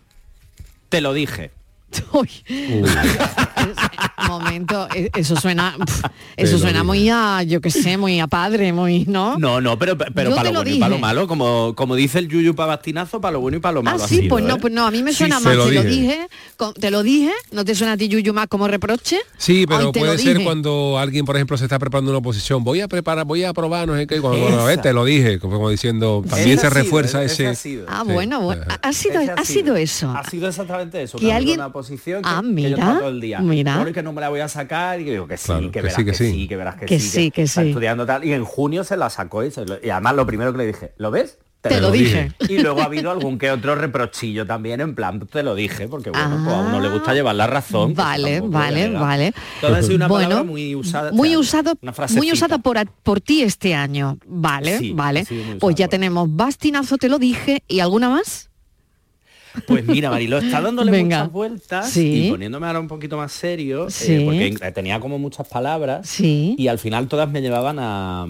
Te 0.89 1.01
lo 1.01 1.13
dije. 1.13 1.51
Uy. 2.13 2.29
Momento, 4.27 4.87
e- 4.93 5.09
eso 5.15 5.35
suena, 5.35 5.75
pf, 5.77 6.01
eso 6.35 6.57
suena 6.57 6.83
muy 6.83 7.09
a, 7.09 7.43
yo 7.43 7.61
qué 7.61 7.69
sé, 7.71 7.97
muy 7.97 8.19
a 8.19 8.27
padre, 8.27 8.73
muy, 8.73 9.05
¿no? 9.05 9.37
No, 9.39 9.61
no, 9.61 9.77
pero, 9.79 9.97
pero 9.97 10.31
Yo 10.31 10.35
para 10.35 10.49
lo 10.49 10.55
lo 10.55 10.59
bueno 10.63 10.75
y 10.75 10.79
para 10.79 10.89
lo 10.89 10.99
malo, 10.99 11.27
como, 11.27 11.73
como 11.75 11.95
dice 11.95 12.19
el 12.19 12.27
Yuyu 12.27 12.55
para 12.55 12.67
bastinazo, 12.75 13.21
para 13.21 13.33
lo 13.33 13.39
bueno 13.41 13.57
y 13.57 13.59
para 13.61 13.73
lo 13.73 13.79
Ah, 13.81 13.83
malo. 13.83 14.03
ha 14.03 14.07
sí, 14.07 14.17
sido, 14.17 14.29
pues 14.29 14.43
no, 14.45 14.57
pues 14.57 14.73
no, 14.73 14.85
a 14.85 14.91
mí 14.91 15.01
me 15.03 15.11
Sí, 15.11 15.19
suena 15.19 15.39
se 15.39 15.45
más, 15.45 15.55
lo 15.55 15.65
te 15.67 15.71
lo 15.75 15.83
dije. 15.83 16.27
te 16.79 16.91
lo 16.91 17.03
dije, 17.03 17.31
¿no 17.51 17.63
te 17.63 17.73
suena 17.75 17.93
a 17.93 17.97
ti 17.97 18.07
Yuyu 18.09 18.33
más 18.33 18.47
como 18.47 18.67
reproche? 18.67 19.19
Sí, 19.37 19.65
pero 19.67 19.91
puede 19.91 20.17
ser 20.17 20.43
cuando 20.43 20.97
alguien, 20.99 21.25
por 21.25 21.35
ejemplo, 21.35 21.57
se 21.57 21.65
está 21.65 21.79
preparando 21.79 22.11
una 22.11 22.19
oposición. 22.19 22.63
Voy 22.63 22.81
a 22.81 22.87
preparar, 22.87 23.25
voy 23.25 23.43
a 23.43 23.53
probar, 23.53 23.87
no 23.87 23.95
sé 23.95 24.07
qué. 24.07 24.19
Cuando, 24.19 24.69
eh, 24.69 24.77
te 24.77 24.93
lo 24.93 25.05
dije, 25.05 25.39
como 25.39 25.69
diciendo, 25.69 26.23
también 26.27 26.57
se 26.57 26.67
sido, 26.67 26.69
refuerza 26.73 27.23
ese 27.23 27.33
ese. 27.43 27.47
ha 27.47 27.55
sido. 27.55 27.85
Ah, 27.87 28.03
Sí. 28.05 28.11
bueno, 28.13 28.41
bueno, 28.41 28.63
ha 28.81 28.93
sido, 28.93 29.21
ha 29.35 29.45
sido 29.45 29.75
eso. 29.75 30.09
Ha 30.11 30.23
sido 30.29 30.47
exactamente 30.47 31.01
eso. 31.01 31.17
Que 31.17 31.31
alguien- 31.33 31.59
posición 31.77 32.21
que, 32.23 32.29
Ah, 32.29 32.39
que 32.41 32.47
yo 32.47 32.53
mira, 32.53 32.69
estaba 32.69 32.99
todo 32.99 33.09
el 33.09 33.21
día. 33.21 33.39
mira. 33.39 33.75
Bueno, 33.75 33.89
y 33.89 33.93
que 33.93 34.03
no 34.03 34.13
me 34.13 34.21
la 34.21 34.29
voy 34.29 34.39
a 34.39 34.47
sacar 34.47 34.99
y 34.99 35.03
digo 35.05 35.27
que 35.27 35.37
sí, 35.37 35.45
Claro, 35.47 35.61
que 35.61 35.71
que 35.71 35.81
verás 35.81 35.95
sí, 35.95 36.05
que, 36.05 36.11
que 36.11 36.17
sí. 36.17 36.31
sí. 36.31 36.47
que 36.47 36.55
verás 36.57 36.75
que, 36.75 36.85
Que 36.85 36.99
sí, 36.99 37.09
sí, 37.09 37.31
que 37.31 37.43
está 37.43 37.61
sí. 37.61 37.69
estudiando 37.69 38.05
tal. 38.05 38.23
Y 38.25 38.33
en 38.33 38.43
junio 38.45 38.83
se 38.83 38.97
la 38.97 39.09
sacó 39.09 39.43
y, 39.43 39.51
se 39.51 39.65
lo- 39.65 39.77
y 39.83 39.89
además 39.89 40.15
lo 40.15 40.25
primero 40.25 40.51
que 40.51 40.57
le 40.59 40.65
dije, 40.67 40.93
¿lo 40.97 41.11
ves? 41.11 41.39
Te 41.59 41.81
lo 41.81 41.91
dije. 41.91 42.31
Y 42.47 42.59
luego 42.59 42.79
ha 42.81 42.85
habido 42.85 43.11
algún 43.11 43.37
que 43.37 43.51
otro 43.51 43.75
reprochillo 43.75 44.45
también, 44.45 44.79
en 44.79 44.95
plan, 44.95 45.19
te 45.27 45.43
lo 45.43 45.53
dije, 45.53 45.87
porque 45.89 46.11
bueno, 46.11 46.39
pues 46.45 46.55
a 46.55 46.59
uno 46.59 46.79
le 46.79 46.87
gusta 46.87 47.13
llevar 47.13 47.35
la 47.35 47.47
razón. 47.47 47.93
pues 47.93 47.97
Vale, 48.07 48.39
vale, 48.41 48.89
vale. 48.91 49.33
Entonces 49.55 49.89
es 49.89 49.95
una 49.95 50.07
Bueno, 50.07 50.29
palabra 50.29 50.43
muy 50.49 50.75
usada. 50.75 51.11
Muy 51.11 51.35
usado, 51.35 51.73
una 51.81 51.93
muy 52.15 52.31
usada 52.31 52.59
por, 52.59 52.77
a- 52.77 52.85
por 52.85 53.19
ti 53.19 53.41
este 53.41 53.73
año. 53.75 54.17
Vale, 54.27 54.77
Sí, 54.77 54.93
vale. 54.93 55.25
Pues 55.59 55.75
ya 55.75 55.87
por- 55.87 55.91
tenemos 55.91 56.27
bastinazo, 56.33 56.97
te 56.97 57.09
lo 57.09 57.19
dije, 57.19 57.63
¿y 57.67 57.79
alguna 57.81 58.09
más? 58.11 58.46
Pues 59.65 59.85
mira, 59.87 60.09
Marilo, 60.09 60.37
está 60.37 60.61
dándole 60.61 60.91
Venga. 60.91 61.19
muchas 61.19 61.31
vueltas 61.31 61.89
Sí. 61.89 62.27
y 62.27 62.29
poniéndome 62.31 62.67
ahora 62.67 62.79
un 62.79 62.87
poquito 62.87 63.17
más 63.17 63.31
serio, 63.31 63.87
eh, 63.87 63.91
Sí. 63.91 64.23
porque 64.25 64.71
tenía 64.71 64.99
como 64.99 65.17
muchas 65.19 65.47
palabras 65.47 66.07
Sí. 66.07 66.55
y 66.57 66.67
al 66.67 66.77
final 66.79 67.07
todas 67.07 67.29
me 67.29 67.41
llevaban 67.41 67.77
a, 67.79 68.27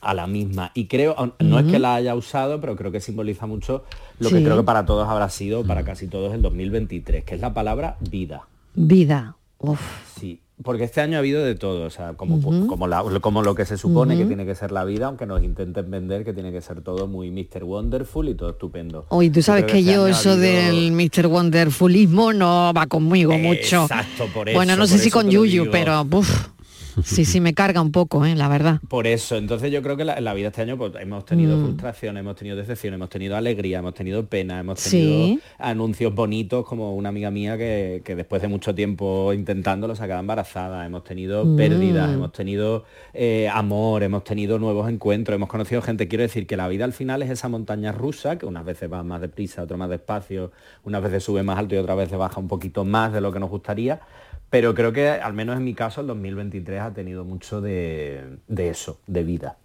a 0.00 0.14
la 0.14 0.26
misma. 0.26 0.70
Y 0.74 0.86
creo, 0.86 1.34
no 1.40 1.58
es 1.58 1.66
que 1.70 1.78
la 1.78 1.94
haya 1.96 2.14
usado, 2.14 2.60
pero 2.60 2.74
creo 2.76 2.90
que 2.90 3.00
simboliza 3.00 3.46
mucho 3.46 3.84
lo 4.18 4.30
que 4.30 4.42
creo 4.42 4.56
que 4.56 4.62
para 4.62 4.86
todos 4.86 5.06
habrá 5.08 5.28
sido, 5.28 5.64
para 5.64 5.84
casi 5.84 6.06
todos, 6.06 6.32
el 6.34 6.40
2023, 6.42 7.24
que 7.24 7.34
es 7.34 7.40
la 7.40 7.52
palabra 7.52 7.96
vida. 8.10 8.46
Vida. 8.74 9.36
Uf. 9.58 9.80
Sí, 10.18 10.40
porque 10.62 10.84
este 10.84 11.00
año 11.00 11.16
ha 11.16 11.20
habido 11.20 11.42
de 11.44 11.54
todo, 11.54 11.84
o 11.86 11.90
sea, 11.90 12.12
como, 12.14 12.40
como, 12.66 12.86
la- 12.86 13.02
como 13.20 13.42
lo 13.42 13.54
que 13.54 13.64
se 13.64 13.76
supone 13.78 14.16
que 14.16 14.24
tiene 14.26 14.44
que 14.44 14.54
ser 14.54 14.72
la 14.72 14.84
vida, 14.84 15.06
aunque 15.06 15.26
nos 15.26 15.42
intenten 15.42 15.90
vender 15.90 16.24
que 16.24 16.32
tiene 16.32 16.52
que 16.52 16.60
ser 16.60 16.82
todo 16.82 17.06
muy 17.06 17.30
Mr. 17.30 17.64
Wonderful 17.64 18.28
y 18.28 18.34
todo 18.34 18.50
estupendo. 18.50 19.06
Hoy 19.08 19.30
tú 19.30 19.42
sabes 19.42 19.64
que 19.64 19.78
este 19.78 19.92
yo 19.92 20.06
eso 20.06 20.32
habido- 20.32 20.42
del 20.46 20.92
Mr. 20.92 21.26
Wonderfulismo 21.26 22.32
no 22.32 22.72
va 22.74 22.86
conmigo 22.86 23.36
mucho. 23.38 23.82
Exacto, 23.82 24.26
por 24.34 24.52
bueno, 24.52 24.72
eso, 24.72 24.80
no 24.80 24.86
sé 24.86 24.98
si 24.98 25.10
con 25.10 25.30
Yuyu, 25.30 25.70
pero 25.70 26.06
uf, 26.10 26.48
sí, 27.04 27.24
sí 27.24 27.40
me 27.40 27.54
carga 27.54 27.80
un 27.80 27.92
poco, 27.92 28.24
¿eh? 28.24 28.34
la 28.34 28.48
verdad. 28.48 28.80
Por 28.88 29.06
eso, 29.06 29.36
entonces 29.36 29.70
yo 29.72 29.82
creo 29.82 29.96
que 29.96 30.04
la, 30.04 30.16
en 30.18 30.24
la 30.24 30.34
vida 30.34 30.48
este 30.48 30.62
año 30.62 30.76
pues, 30.76 30.92
hemos 31.00 31.24
tenido 31.24 31.56
Mm. 31.56 31.62
frustraciones, 31.64 32.20
hemos 32.20 32.36
tenido 32.36 32.56
decepciones, 32.56 32.96
hemos 32.96 33.08
tenido 33.08 33.36
alegría, 33.36 33.78
hemos 33.80 33.94
tenido 33.94 34.26
pena, 34.26 34.60
hemos 34.60 34.80
Sí. 34.80 34.90
tenido 34.90 35.40
anuncios 35.58 36.14
bonitos 36.14 36.64
como 36.66 36.94
una 36.94 37.08
amiga 37.10 37.30
mía 37.30 37.56
que, 37.58 38.02
que 38.04 38.14
después 38.14 38.40
de 38.42 38.48
mucho 38.48 38.74
tiempo 38.74 39.32
intentándolo 39.32 39.94
se 39.94 40.04
acaba 40.04 40.20
embarazada, 40.20 40.84
hemos 40.86 41.04
tenido 41.04 41.44
Mm. 41.44 41.56
pérdidas, 41.56 42.12
hemos 42.12 42.32
tenido 42.32 42.84
eh, 43.14 43.48
amor, 43.52 44.02
hemos 44.02 44.24
tenido 44.24 44.58
nuevos 44.58 44.88
encuentros, 44.88 45.34
hemos 45.34 45.48
conocido 45.48 45.82
gente, 45.82 46.08
quiero 46.08 46.22
decir 46.22 46.46
que 46.46 46.56
la 46.56 46.68
vida 46.68 46.84
al 46.84 46.92
final 46.92 47.22
es 47.22 47.30
esa 47.30 47.48
montaña 47.48 47.92
rusa, 47.92 48.38
que 48.38 48.46
unas 48.46 48.64
veces 48.64 48.90
va 48.92 49.02
más 49.02 49.20
deprisa, 49.20 49.62
otras 49.62 49.78
más 49.78 49.90
despacio, 49.90 50.52
unas 50.84 51.02
veces 51.02 51.24
sube 51.24 51.42
más 51.42 51.58
alto 51.58 51.74
y 51.74 51.78
otras 51.78 51.96
veces 51.96 52.16
baja 52.18 52.38
un 52.40 52.48
poquito 52.48 52.84
más 52.84 53.12
de 53.12 53.20
lo 53.20 53.32
que 53.32 53.40
nos 53.40 53.50
gustaría. 53.50 54.00
Pero 54.50 54.74
creo 54.74 54.92
que, 54.92 55.08
al 55.08 55.32
menos 55.32 55.56
en 55.56 55.64
mi 55.64 55.74
caso, 55.74 56.00
el 56.00 56.08
2023 56.08 56.80
ha 56.80 56.92
tenido 56.92 57.24
mucho 57.24 57.60
de, 57.60 58.38
de 58.48 58.68
eso, 58.68 58.98
de 59.06 59.22
vida. 59.22 59.56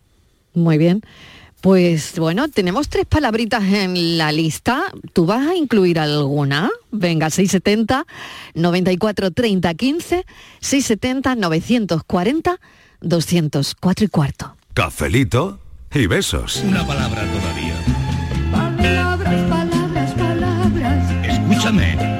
Muy 0.54 0.78
bien. 0.78 1.02
Pues 1.62 2.20
bueno, 2.20 2.48
tenemos 2.48 2.90
tres 2.90 3.08
palabritas 3.08 3.64
en 3.64 4.20
la 4.20 4.32
lista. 4.32 4.84
¿Tú 5.14 5.26
vas 5.26 5.48
a 5.48 5.56
incluir 5.56 5.98
alguna? 6.00 6.70
Venga, 6.92 7.32
670 7.32 8.06
94 8.54 9.32
30 9.32 9.74
15, 9.74 10.26
670 10.60 11.36
940 11.36 12.60
204 13.02 14.06
y 14.06 14.08
cuarto. 14.10 14.56
Cafelito 14.76 15.60
y 15.92 16.06
besos. 16.06 16.64
Una 16.64 16.86
palabra 16.86 17.24
todavía. 17.32 17.76
Palabras, 18.52 19.50
palabras, 19.50 20.14
palabras. 20.14 21.12
Escúchame. 21.26 22.20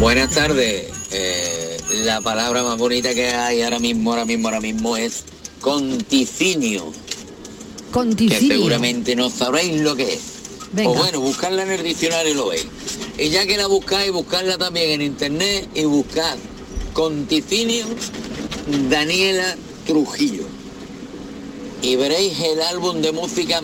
Buenas 0.00 0.30
tardes. 0.34 0.90
Eh, 1.10 1.76
la 2.04 2.20
palabra 2.20 2.62
más 2.62 2.78
bonita 2.78 3.14
que 3.14 3.28
hay 3.28 3.62
ahora 3.62 3.78
mismo, 3.78 4.10
ahora 4.12 4.24
mismo, 4.24 4.48
ahora 4.48 4.60
mismo 4.60 4.96
es 4.96 5.24
conticinio, 5.60 6.92
que 6.92 7.90
Conticinio. 7.92 8.54
seguramente 8.56 9.16
no 9.16 9.28
sabréis 9.30 9.80
lo 9.80 9.96
que 9.96 10.14
es. 10.14 10.20
Venga. 10.72 10.90
O 10.90 10.94
bueno, 10.94 11.20
buscarla 11.20 11.62
en 11.62 11.72
el 11.72 11.82
diccionario 11.82 12.32
y 12.32 12.36
lo 12.36 12.48
veis. 12.48 12.66
Y 13.18 13.30
ya 13.30 13.46
que 13.46 13.56
la 13.56 13.66
buscáis, 13.66 14.12
buscarla 14.12 14.56
también 14.58 14.90
en 14.90 15.02
internet 15.02 15.68
y 15.74 15.84
buscad 15.84 16.36
conticinio 16.92 17.86
Daniela 18.88 19.56
Trujillo. 19.86 20.44
Y 21.82 21.96
veréis 21.96 22.38
el 22.40 22.60
álbum 22.62 23.00
de 23.00 23.12
música 23.12 23.60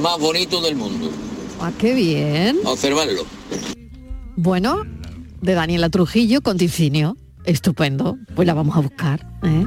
más 0.00 0.18
bonito 0.18 0.60
del 0.60 0.76
mundo. 0.76 1.10
Ah, 1.60 1.72
qué 1.78 1.94
bien. 1.94 2.58
Observadlo. 2.64 3.24
Bueno, 4.36 4.82
de 5.44 5.54
Daniela 5.54 5.90
Trujillo, 5.90 6.40
Conticinio. 6.40 7.16
Estupendo. 7.44 8.16
Pues 8.34 8.46
la 8.46 8.54
vamos 8.54 8.74
a 8.76 8.80
buscar. 8.80 9.26
¿eh? 9.42 9.66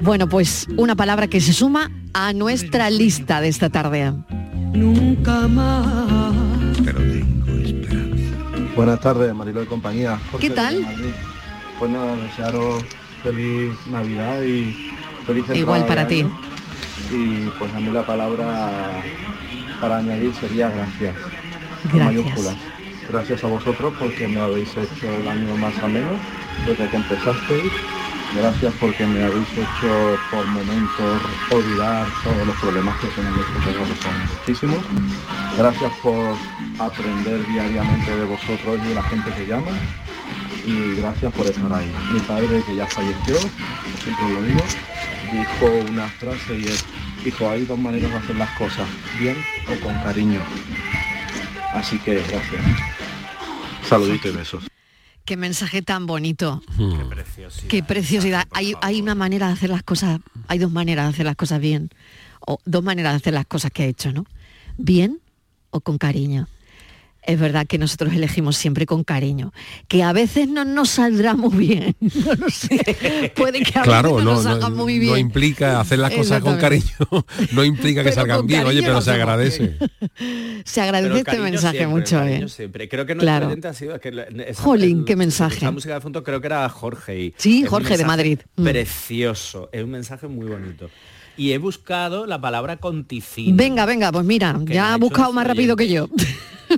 Bueno, 0.00 0.28
pues 0.28 0.66
una 0.78 0.96
palabra 0.96 1.26
que 1.26 1.42
se 1.42 1.52
suma 1.52 1.90
a 2.14 2.32
nuestra 2.32 2.88
lista 2.88 3.42
de 3.42 3.48
esta 3.48 3.68
tarde. 3.68 4.14
Nunca 4.72 5.46
más. 5.46 6.34
Buenas 8.74 9.00
tardes, 9.00 9.34
Marilo 9.34 9.60
de 9.60 9.66
compañía. 9.66 10.18
¿Qué 10.40 10.48
tal? 10.48 10.86
Pues 11.78 11.90
nada, 11.90 12.16
desearos 12.16 12.82
feliz 13.22 13.74
Navidad 13.90 14.42
y 14.42 14.74
feliz 15.26 15.44
Igual 15.54 15.84
para 15.84 16.08
ti. 16.08 16.24
Y 17.12 17.48
pues 17.58 17.74
a 17.74 17.80
mí 17.80 17.90
la 17.90 18.06
palabra 18.06 19.02
para 19.80 19.98
añadir 19.98 20.32
sería 20.34 20.70
gracias. 20.70 21.14
con 21.90 21.98
Gracias. 21.98 22.56
Gracias 23.10 23.42
a 23.42 23.46
vosotros 23.46 23.94
porque 23.98 24.28
me 24.28 24.38
habéis 24.38 24.68
hecho 24.76 25.10
el 25.10 25.26
año 25.26 25.56
más 25.56 25.72
o 25.82 25.88
menos 25.88 26.20
desde 26.66 26.88
que 26.90 26.96
empezasteis. 26.96 27.72
Gracias 28.36 28.74
porque 28.78 29.06
me 29.06 29.24
habéis 29.24 29.50
hecho 29.52 30.18
por 30.30 30.46
momentos 30.46 31.22
olvidar 31.50 32.06
todos 32.22 32.46
los 32.46 32.56
problemas 32.56 33.00
que 33.00 33.06
tenemos 33.08 33.46
que 33.46 33.72
tengo 33.72 33.84
que 33.86 34.02
son 34.02 34.28
muchísimos. 34.36 34.78
Gracias 35.56 35.92
por 36.02 36.36
aprender 36.78 37.46
diariamente 37.48 38.14
de 38.14 38.24
vosotros 38.26 38.78
y 38.84 38.88
de 38.88 38.94
la 38.94 39.02
gente 39.04 39.30
que 39.32 39.46
llama. 39.46 39.72
Y 40.66 41.00
gracias 41.00 41.32
por 41.32 41.46
estar 41.46 41.72
ahí. 41.72 41.90
Mi 42.12 42.20
padre, 42.20 42.62
que 42.66 42.76
ya 42.76 42.86
falleció, 42.86 43.38
siempre 44.04 44.34
lo 44.34 44.42
digo, 44.42 44.60
dijo 45.32 45.90
una 45.90 46.08
frase 46.08 46.58
y 46.58 46.66
es, 46.66 46.84
hijo, 47.24 47.48
hay 47.48 47.64
dos 47.64 47.78
maneras 47.78 48.10
de 48.10 48.16
hacer 48.18 48.36
las 48.36 48.50
cosas, 48.58 48.86
bien 49.18 49.36
o 49.66 49.82
con 49.82 49.94
cariño. 50.02 50.40
Así 51.72 51.98
que 51.98 52.16
gracias. 52.16 52.97
Saludito 53.88 54.28
y 54.28 54.32
besos. 54.32 54.64
Qué 55.24 55.36
mensaje 55.36 55.82
tan 55.82 56.06
bonito. 56.06 56.62
Qué 56.76 57.04
preciosidad. 57.04 57.68
Qué 57.68 57.82
preciosidad. 57.82 58.48
Hay, 58.52 58.74
hay 58.80 59.00
una 59.00 59.14
manera 59.14 59.48
de 59.48 59.52
hacer 59.52 59.70
las 59.70 59.82
cosas, 59.82 60.20
hay 60.46 60.58
dos 60.58 60.70
maneras 60.70 61.06
de 61.06 61.10
hacer 61.10 61.26
las 61.26 61.36
cosas 61.36 61.60
bien. 61.60 61.90
O 62.40 62.58
dos 62.64 62.82
maneras 62.82 63.12
de 63.12 63.16
hacer 63.16 63.34
las 63.34 63.46
cosas 63.46 63.70
que 63.70 63.82
ha 63.82 63.86
hecho, 63.86 64.12
¿no? 64.12 64.24
Bien 64.78 65.20
o 65.70 65.80
con 65.80 65.98
cariño. 65.98 66.48
Es 67.28 67.38
verdad 67.38 67.66
que 67.66 67.76
nosotros 67.76 68.14
elegimos 68.14 68.56
siempre 68.56 68.86
con 68.86 69.04
cariño, 69.04 69.52
que 69.86 70.02
a 70.02 70.14
veces 70.14 70.48
no 70.48 70.64
nos 70.64 70.88
saldrá 70.88 71.34
muy 71.34 71.54
bien. 71.66 71.94
No 72.00 72.34
lo 72.34 72.48
sé. 72.50 73.32
Puede 73.36 73.62
que 73.62 73.78
a 73.78 73.82
Claro, 73.82 74.14
veces 74.14 74.24
no, 74.24 74.30
no, 74.30 74.36
nos 74.36 74.42
salga 74.44 74.70
no, 74.70 74.76
muy 74.76 74.98
bien. 74.98 75.12
no 75.12 75.18
implica 75.18 75.78
hacer 75.78 75.98
las 75.98 76.12
cosas 76.12 76.40
con 76.42 76.56
cariño, 76.56 76.84
no 77.52 77.64
implica 77.64 78.02
que 78.02 78.10
Pero 78.10 78.14
salgan 78.14 78.46
bien, 78.46 78.64
oye, 78.64 78.80
pero 78.82 79.00
se 79.02 79.10
agradece. 79.10 79.76
Se 80.64 80.80
agradece 80.80 81.18
este 81.18 81.38
mensaje 81.38 81.78
siempre, 81.78 82.00
mucho, 82.00 82.22
¿eh? 82.24 82.48
siempre. 82.48 82.88
Creo 82.88 83.04
que 83.06 83.14
nuestro 83.14 83.48
Claro. 83.48 83.68
ha 83.68 83.74
sido 83.74 84.00
que 84.00 84.26
esa- 84.48 84.62
Jolín, 84.62 85.00
el- 85.00 85.04
qué 85.04 85.14
mensaje. 85.16 85.64
La 85.64 85.70
música 85.70 85.94
de 85.94 86.00
fondo 86.00 86.24
creo 86.24 86.40
que 86.40 86.46
era 86.46 86.66
Jorge. 86.70 87.20
Y 87.20 87.34
Sí, 87.36 87.64
Jorge 87.66 87.96
de 87.98 88.04
Madrid. 88.06 88.38
Mm. 88.56 88.64
Precioso. 88.64 89.68
Es 89.72 89.84
un 89.84 89.90
mensaje 89.90 90.26
muy 90.28 90.46
bonito. 90.48 90.88
y 91.36 91.52
he 91.52 91.58
buscado 91.58 92.26
la 92.26 92.40
palabra 92.40 92.78
conticinio. 92.78 93.54
Venga, 93.54 93.84
venga, 93.86 94.10
pues 94.10 94.24
mira, 94.24 94.58
ya 94.64 94.94
ha 94.94 94.96
buscado 94.96 95.32
más 95.32 95.46
rápido 95.46 95.76
que 95.76 95.88
yo. 95.88 96.08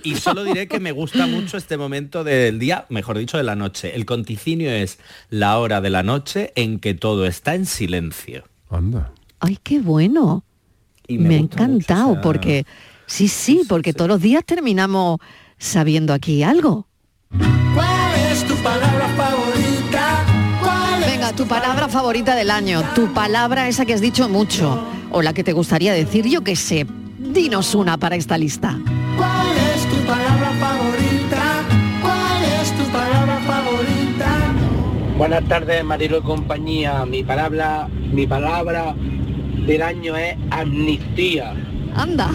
Y 0.02 0.16
solo 0.16 0.44
diré 0.44 0.68
que 0.68 0.80
me 0.80 0.92
gusta 0.92 1.26
mucho 1.26 1.56
este 1.56 1.76
momento 1.76 2.25
del 2.25 2.59
día, 2.59 2.87
mejor 2.88 3.18
dicho, 3.18 3.37
de 3.37 3.42
la 3.42 3.56
noche. 3.56 3.94
El 3.94 4.06
conticinio 4.06 4.70
es 4.70 4.99
la 5.28 5.59
hora 5.59 5.80
de 5.80 5.90
la 5.90 6.02
noche 6.02 6.52
en 6.56 6.78
que 6.78 6.94
todo 6.94 7.26
está 7.26 7.54
en 7.54 7.66
silencio. 7.66 8.44
Anda. 8.70 9.12
Ay, 9.40 9.59
qué 9.62 9.80
bueno. 9.80 10.44
Y 11.06 11.18
me, 11.18 11.28
me 11.28 11.37
ha 11.37 11.40
mucho 11.40 11.54
encantado 11.54 12.20
porque 12.20 12.64
sí, 13.06 13.28
sí, 13.28 13.62
porque 13.68 13.92
todos 13.92 14.09
los 14.09 14.20
días 14.20 14.44
terminamos 14.44 15.18
sabiendo 15.59 16.12
aquí 16.12 16.42
algo. 16.42 16.87
¿Cuál 17.75 18.14
es 18.32 18.44
tu 18.47 18.54
palabra 18.56 19.09
favorita? 19.16 20.26
¿Cuál 20.61 21.02
es 21.02 21.11
Venga, 21.11 21.32
tu 21.32 21.47
palabra 21.47 21.88
favorita 21.88 22.35
del 22.35 22.50
año, 22.50 22.82
tu 22.94 23.12
palabra 23.12 23.68
esa 23.68 23.85
que 23.85 23.94
has 23.94 24.00
dicho 24.00 24.28
mucho 24.28 24.85
o 25.11 25.23
la 25.23 25.32
que 25.32 25.44
te 25.44 25.52
gustaría 25.52 25.92
decir, 25.92 26.26
yo 26.26 26.42
qué 26.42 26.56
sé. 26.56 26.87
Dinos 27.18 27.75
una 27.75 27.99
para 27.99 28.16
esta 28.16 28.38
lista. 28.38 28.78
¿Cuál 29.16 29.60
Buenas 35.21 35.47
tardes, 35.49 35.85
Marilo 35.85 36.17
y 36.17 36.23
compañía. 36.23 37.05
Mi 37.05 37.23
palabra, 37.23 37.89
mi 38.11 38.27
palabra 38.27 38.95
del 39.67 39.83
año 39.83 40.17
es 40.17 40.35
amnistía. 40.50 41.53
Anda. 41.95 42.31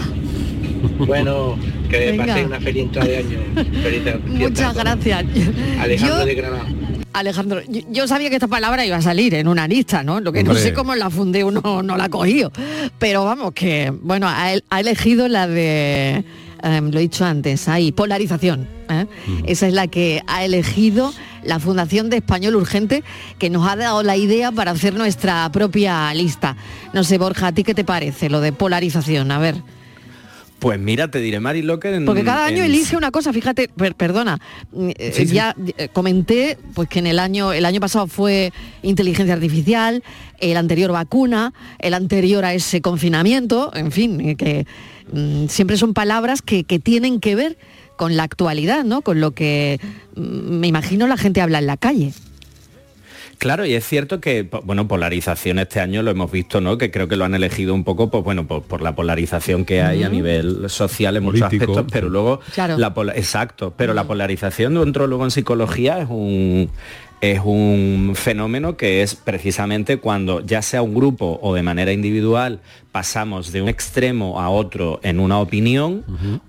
Bueno, 0.98 1.58
que 1.90 2.12
Venga. 2.12 2.26
paséis 2.26 2.46
una 2.46 2.60
feliz 2.60 2.82
entrada 2.84 3.08
de 3.08 3.16
año. 3.16 3.38
Feliz 3.82 4.02
Muchas 4.26 4.76
gracias. 4.76 5.24
Alejandro 5.80 6.18
Yo- 6.20 6.26
de 6.26 6.34
Granada. 6.36 6.64
Alejandro, 7.12 7.60
yo, 7.90 8.06
sabía 8.06 8.28
que 8.30 8.36
esta 8.36 8.46
palabra 8.46 8.86
iba 8.86 8.96
a 8.98 9.02
salir 9.02 9.34
en 9.34 9.48
una 9.48 9.66
lista, 9.66 10.04
¿no? 10.04 10.20
Lo 10.20 10.30
que 10.30 10.44
no 10.44 10.54
sé 10.54 10.72
cómo 10.72 10.94
la 10.94 11.10
fundé 11.10 11.42
uno 11.42 11.82
no 11.82 11.96
la 11.96 12.04
ha 12.04 12.08
cogido. 12.08 12.52
Pero 13.00 13.24
vamos, 13.24 13.50
que, 13.52 13.92
bueno, 14.00 14.28
ha, 14.28 14.52
el- 14.52 14.62
ha 14.70 14.78
elegido 14.78 15.26
la 15.26 15.48
de, 15.48 16.22
em, 16.62 16.90
lo 16.92 16.98
he 16.98 17.02
dicho 17.02 17.24
antes, 17.24 17.66
ahí, 17.68 17.90
polarización. 17.90 18.68
¿eh? 18.90 19.06
Esa 19.44 19.66
es 19.66 19.74
la 19.74 19.88
que 19.88 20.22
ha 20.28 20.44
elegido 20.44 21.12
la 21.46 21.58
Fundación 21.58 22.10
de 22.10 22.18
Español 22.18 22.56
Urgente, 22.56 23.02
que 23.38 23.50
nos 23.50 23.66
ha 23.68 23.76
dado 23.76 24.02
la 24.02 24.16
idea 24.16 24.52
para 24.52 24.72
hacer 24.72 24.94
nuestra 24.94 25.50
propia 25.52 26.12
lista. 26.14 26.56
No 26.92 27.04
sé, 27.04 27.18
Borja, 27.18 27.48
¿a 27.48 27.52
ti 27.52 27.64
qué 27.64 27.74
te 27.74 27.84
parece 27.84 28.28
lo 28.28 28.40
de 28.40 28.52
polarización? 28.52 29.30
A 29.30 29.38
ver. 29.38 29.56
Pues 30.58 30.80
mira, 30.80 31.10
te 31.10 31.18
diré, 31.20 31.38
Marilo, 31.38 31.78
que 31.78 31.94
en- 31.94 32.06
Porque 32.06 32.24
cada 32.24 32.46
año 32.46 32.58
en- 32.60 32.64
elige 32.64 32.96
una 32.96 33.10
cosa, 33.10 33.30
fíjate, 33.30 33.68
per- 33.68 33.94
perdona, 33.94 34.38
mm, 34.72 34.88
eh, 34.96 35.12
Sí, 35.14 35.26
sí. 35.28 35.34
ya 35.34 35.54
eh, 35.76 35.88
comenté 35.92 36.56
pues 36.74 36.88
que 36.88 36.98
en 37.00 37.06
el 37.06 37.18
año, 37.18 37.52
el 37.52 37.66
año 37.66 37.78
pasado 37.78 38.06
fue 38.06 38.52
inteligencia 38.82 39.34
artificial, 39.34 40.02
el 40.38 40.56
anterior 40.56 40.92
vacuna, 40.92 41.52
el 41.78 41.92
anterior 41.92 42.46
a 42.46 42.54
ese 42.54 42.80
confinamiento, 42.80 43.70
en 43.74 43.92
fin, 43.92 44.18
eh, 44.30 44.34
que 44.36 44.66
mm, 45.12 45.48
siempre 45.48 45.76
son 45.76 45.92
palabras 45.92 46.40
que, 46.40 46.64
que 46.64 46.78
tienen 46.78 47.20
que 47.20 47.34
ver 47.34 47.58
con 47.96 48.16
la 48.16 48.22
actualidad, 48.24 48.84
¿no? 48.84 49.02
Con 49.02 49.20
lo 49.20 49.32
que 49.32 49.80
mm, 50.14 50.20
me 50.60 50.66
imagino 50.68 51.06
la 51.06 51.16
gente 51.16 51.40
habla 51.40 51.58
en 51.58 51.66
la 51.66 51.76
calle. 51.76 52.12
Claro, 53.38 53.66
y 53.66 53.74
es 53.74 53.84
cierto 53.86 54.18
que, 54.18 54.48
bueno, 54.64 54.88
polarización 54.88 55.58
este 55.58 55.78
año 55.80 56.02
lo 56.02 56.10
hemos 56.10 56.30
visto, 56.32 56.62
¿no? 56.62 56.78
Que 56.78 56.90
creo 56.90 57.06
que 57.06 57.16
lo 57.16 57.26
han 57.26 57.34
elegido 57.34 57.74
un 57.74 57.84
poco, 57.84 58.10
pues 58.10 58.24
bueno, 58.24 58.46
por, 58.46 58.62
por 58.62 58.80
la 58.80 58.94
polarización 58.94 59.66
que 59.66 59.82
hay 59.82 60.04
a 60.04 60.08
nivel 60.08 60.70
social 60.70 61.18
en 61.18 61.22
muchos 61.24 61.42
aspectos, 61.42 61.84
pero 61.92 62.08
luego 62.08 62.40
Claro. 62.54 62.78
la 62.78 62.94
pola- 62.94 63.12
exacto, 63.14 63.74
pero 63.76 63.92
la 63.92 64.04
polarización 64.04 64.72
dentro 64.74 65.06
luego 65.06 65.24
en 65.24 65.30
psicología 65.30 65.98
es 66.00 66.08
un 66.08 66.70
es 67.20 67.40
un 67.44 68.12
fenómeno 68.14 68.76
que 68.76 69.02
es 69.02 69.14
precisamente 69.14 69.98
cuando 69.98 70.40
ya 70.40 70.62
sea 70.62 70.82
un 70.82 70.94
grupo 70.94 71.38
o 71.42 71.54
de 71.54 71.62
manera 71.62 71.92
individual 71.92 72.60
pasamos 72.92 73.52
de 73.52 73.62
un 73.62 73.68
extremo 73.68 74.40
a 74.40 74.50
otro 74.50 75.00
en 75.02 75.18
una 75.20 75.38
opinión 75.38 76.04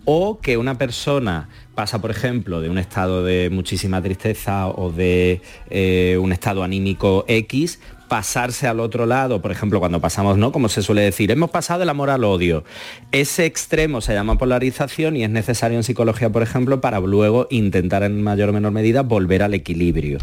o 0.06 0.40
que 0.40 0.58
una 0.58 0.78
persona 0.78 1.50
pasa, 1.74 2.02
por 2.02 2.12
ejemplo, 2.12 2.60
de 2.60 2.70
un 2.70 2.80
estado 2.80 3.24
de 3.24 3.50
muchísima 3.50 4.02
tristeza 4.02 4.68
o 4.68 4.92
de 4.92 5.42
eh, 5.70 6.18
un 6.20 6.32
estado 6.32 6.64
anímico 6.64 7.24
X, 7.28 7.80
pasarse 8.08 8.68
al 8.68 8.80
otro 8.80 9.06
lado, 9.06 9.42
por 9.42 9.52
ejemplo, 9.52 9.80
cuando 9.80 10.02
pasamos, 10.02 10.38
¿no? 10.38 10.52
Como 10.52 10.70
se 10.70 10.82
suele 10.82 11.02
decir, 11.02 11.32
hemos 11.32 11.50
pasado 11.50 11.80
del 11.82 11.90
amor 11.90 12.10
al 12.10 12.24
odio. 12.24 12.64
Ese 13.12 13.46
extremo 13.46 14.02
se 14.02 14.14
llama 14.14 14.38
polarización 14.38 15.16
y 15.16 15.24
es 15.24 15.30
necesario 15.30 15.78
en 15.78 15.84
psicología, 15.84 16.30
por 16.32 16.44
ejemplo, 16.44 16.82
para 16.82 17.00
luego 17.00 17.48
intentar 17.50 18.04
en 18.04 18.22
mayor 18.22 18.50
o 18.50 18.54
menor 18.54 18.72
medida 18.72 19.02
volver 19.02 19.44
al 19.44 19.54
equilibrio. 19.54 20.20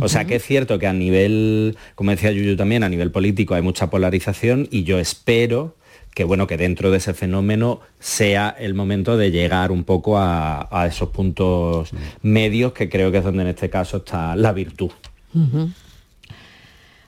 O 0.00 0.08
sea 0.08 0.24
que 0.24 0.36
es 0.36 0.44
cierto 0.44 0.78
que 0.78 0.86
a 0.86 0.92
nivel, 0.92 1.76
como 1.94 2.10
decía 2.10 2.30
Yuyu 2.30 2.56
también, 2.56 2.84
a 2.84 2.88
nivel 2.88 3.10
político 3.10 3.54
hay 3.54 3.62
mucha 3.62 3.90
polarización 3.90 4.68
y 4.70 4.84
yo 4.84 4.98
espero 4.98 5.76
que 6.14 6.24
bueno, 6.24 6.46
que 6.46 6.58
dentro 6.58 6.90
de 6.90 6.98
ese 6.98 7.14
fenómeno 7.14 7.80
sea 7.98 8.54
el 8.58 8.74
momento 8.74 9.16
de 9.16 9.30
llegar 9.30 9.72
un 9.72 9.84
poco 9.84 10.18
a, 10.18 10.68
a 10.70 10.86
esos 10.86 11.08
puntos 11.08 11.90
medios 12.20 12.72
que 12.72 12.90
creo 12.90 13.10
que 13.10 13.18
es 13.18 13.24
donde 13.24 13.42
en 13.42 13.48
este 13.48 13.70
caso 13.70 13.98
está 13.98 14.36
la 14.36 14.52
virtud. 14.52 14.90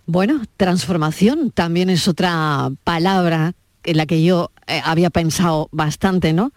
Bueno, 0.07 0.43
transformación 0.57 1.51
también 1.51 1.89
es 1.91 2.09
otra 2.09 2.71
palabra 2.85 3.55
en 3.85 3.97
la 3.97 4.07
que 4.07 4.23
yo 4.23 4.51
eh, 4.67 4.81
había 4.85 5.11
pensado 5.11 5.69
bastante, 5.73 6.33
¿no? 6.33 6.53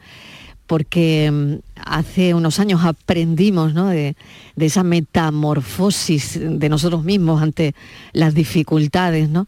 Porque 0.66 1.32
mm, 1.32 1.54
hace 1.86 2.34
unos 2.34 2.60
años 2.60 2.84
aprendimos 2.84 3.74
¿no? 3.74 3.88
de, 3.88 4.16
esa 4.58 4.84
metamorfosis 4.84 6.40
de 6.42 6.70
nosotros 6.70 7.04
mismos 7.04 7.42
ante 7.42 7.74
las 8.12 8.34
dificultades, 8.34 9.30
¿no? 9.30 9.48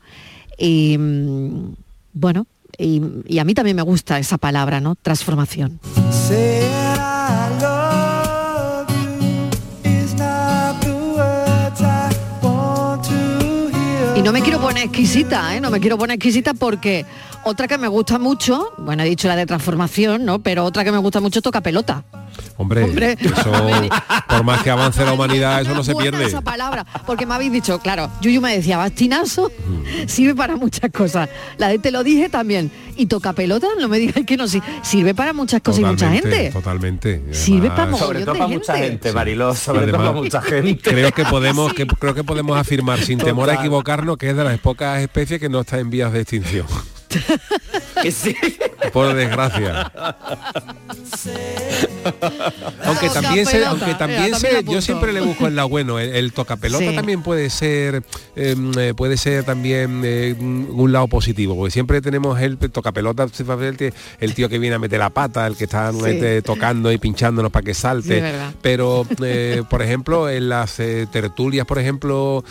Y 0.58 0.98
mm, 0.98 1.76
bueno, 2.14 2.48
y, 2.78 3.40
a 3.40 3.44
mí 3.44 3.54
también 3.54 3.76
me 3.76 3.82
gusta 3.82 4.20
esa 4.20 4.38
palabra, 4.38 4.80
¿no? 4.80 4.96
Transformación. 4.96 5.80
No 14.30 14.34
me 14.34 14.44
quiero 14.44 14.62
poner 14.62 14.84
exquisita, 14.84 15.56
¿eh? 15.56 15.60
No 15.60 15.72
me 15.72 15.80
quiero 15.80 15.98
poner 15.98 16.18
exquisita 16.18 16.54
porque 16.54 17.04
otra 17.50 17.68
que 17.68 17.78
me 17.78 17.88
gusta 17.88 18.20
mucho, 18.20 18.74
bueno, 18.78 19.04
he 19.04 19.10
dicho 19.10 19.28
la 19.28 19.36
de 19.36 19.46
transformación, 19.46 20.24
¿no? 20.24 20.40
Pero 20.40 20.64
otra 20.64 20.84
que 20.84 20.92
me 20.92 21.00
gusta 21.00 21.20
mucho 21.20 21.42
toca 21.42 21.62
pelota. 21.62 22.04
Hombre, 22.58 22.84
Hombre. 22.84 23.18
eso, 23.20 23.52
por 24.28 24.44
más 24.44 24.62
que 24.64 24.70
avance 24.70 25.04
la 25.04 25.14
humanidad, 25.14 25.62
eso 25.62 25.74
no 25.74 25.84
se 25.84 25.96
pierde. 25.96 26.26
esa 26.26 26.42
palabra, 26.42 26.86
porque 27.06 27.26
me 27.26 27.34
habéis 27.34 27.52
dicho, 27.52 27.80
claro, 27.80 28.10
Yuyu 28.22 28.40
me 28.40 28.56
decía, 28.56 28.78
bastinazo 28.78 29.52
sirve 30.08 30.36
para 30.36 30.56
muchas 30.56 30.92
cosas. 30.92 31.30
La 31.58 31.70
de 31.70 31.80
te 31.80 31.92
lo 31.92 32.04
dije 32.04 32.30
también. 32.30 32.72
Y 32.96 33.06
toca 33.06 33.32
pelota, 33.32 33.68
no 33.80 33.88
me 33.88 33.98
digáis 33.98 34.26
que 34.26 34.36
no 34.36 34.46
sirve 34.48 35.16
para 35.16 35.32
muchas 35.32 35.62
cosas 35.62 35.82
y 35.82 35.86
mucha 35.86 36.12
gente. 36.12 36.52
Totalmente. 36.52 37.24
Sirve 37.32 37.70
para 37.70 37.96
Sobre 37.96 38.26
todo 38.26 38.36
para 38.36 38.48
mucha 38.48 38.78
gente. 38.78 39.14
Mariló, 39.14 39.56
sobre 39.56 39.88
todo 39.88 39.98
para 39.98 40.12
mucha 40.12 40.42
gente. 40.42 40.92
Creo 40.92 41.12
que 41.14 41.24
podemos, 41.24 41.74
que, 41.74 41.88
creo 41.88 42.14
que 42.14 42.26
podemos 42.26 42.58
afirmar 42.58 43.00
sin 43.00 43.18
temor 43.18 43.50
a 43.50 43.56
equivocarnos 43.56 44.18
que 44.18 44.30
es 44.30 44.36
de 44.36 44.44
las 44.44 44.60
pocas 44.60 45.02
especies 45.02 45.40
que 45.40 45.48
no 45.48 45.62
está 45.62 45.80
en 45.80 45.90
vías 45.90 46.12
de 46.12 46.22
extinción. 46.22 46.66
Que 48.02 48.12
sí. 48.12 48.36
Por 48.94 49.14
desgracia. 49.14 49.92
aunque 52.86 53.10
también 53.10 53.46
se, 53.46 53.66
aunque 53.66 53.94
también 53.96 54.32
también 54.32 54.36
se, 54.36 54.64
yo 54.64 54.82
siempre 54.82 55.14
le 55.14 55.22
busco 55.22 55.48
el 55.48 55.56
lado 55.56 55.70
bueno. 55.70 56.00
El, 56.00 56.16
el 56.16 56.34
tocapelota 56.34 56.90
Sí. 56.90 56.96
también 56.96 57.22
puede 57.24 57.50
ser, 57.50 58.04
eh, 58.36 58.56
eh, 58.78 58.94
puede 58.96 59.18
ser 59.18 59.44
también 59.44 60.02
eh, 60.06 60.36
un 60.40 60.92
lado 60.92 61.08
positivo, 61.08 61.56
porque 61.56 61.72
siempre 61.72 62.02
tenemos 62.02 62.40
el 62.42 62.58
tocapelota, 62.58 63.24
el 63.24 64.34
tío- 64.34 64.50
que 64.50 64.60
viene 64.60 64.76
a 64.76 64.80
meter 64.80 65.00
la 65.00 65.10
pata, 65.10 65.46
el 65.48 65.56
que 65.56 65.66
está 65.66 65.92
tocando 66.44 66.92
y 66.92 66.98
pinchándonos 66.98 67.52
para 67.52 67.64
que 67.66 67.74
salte. 67.74 68.24
Pero, 68.62 69.06
eh, 69.24 69.64
por 69.70 69.82
ejemplo, 69.82 70.30
en 70.30 70.50
las 70.50 70.78
tertulias, 71.12 71.66
por 71.66 71.80
ejemplo, 71.80 72.44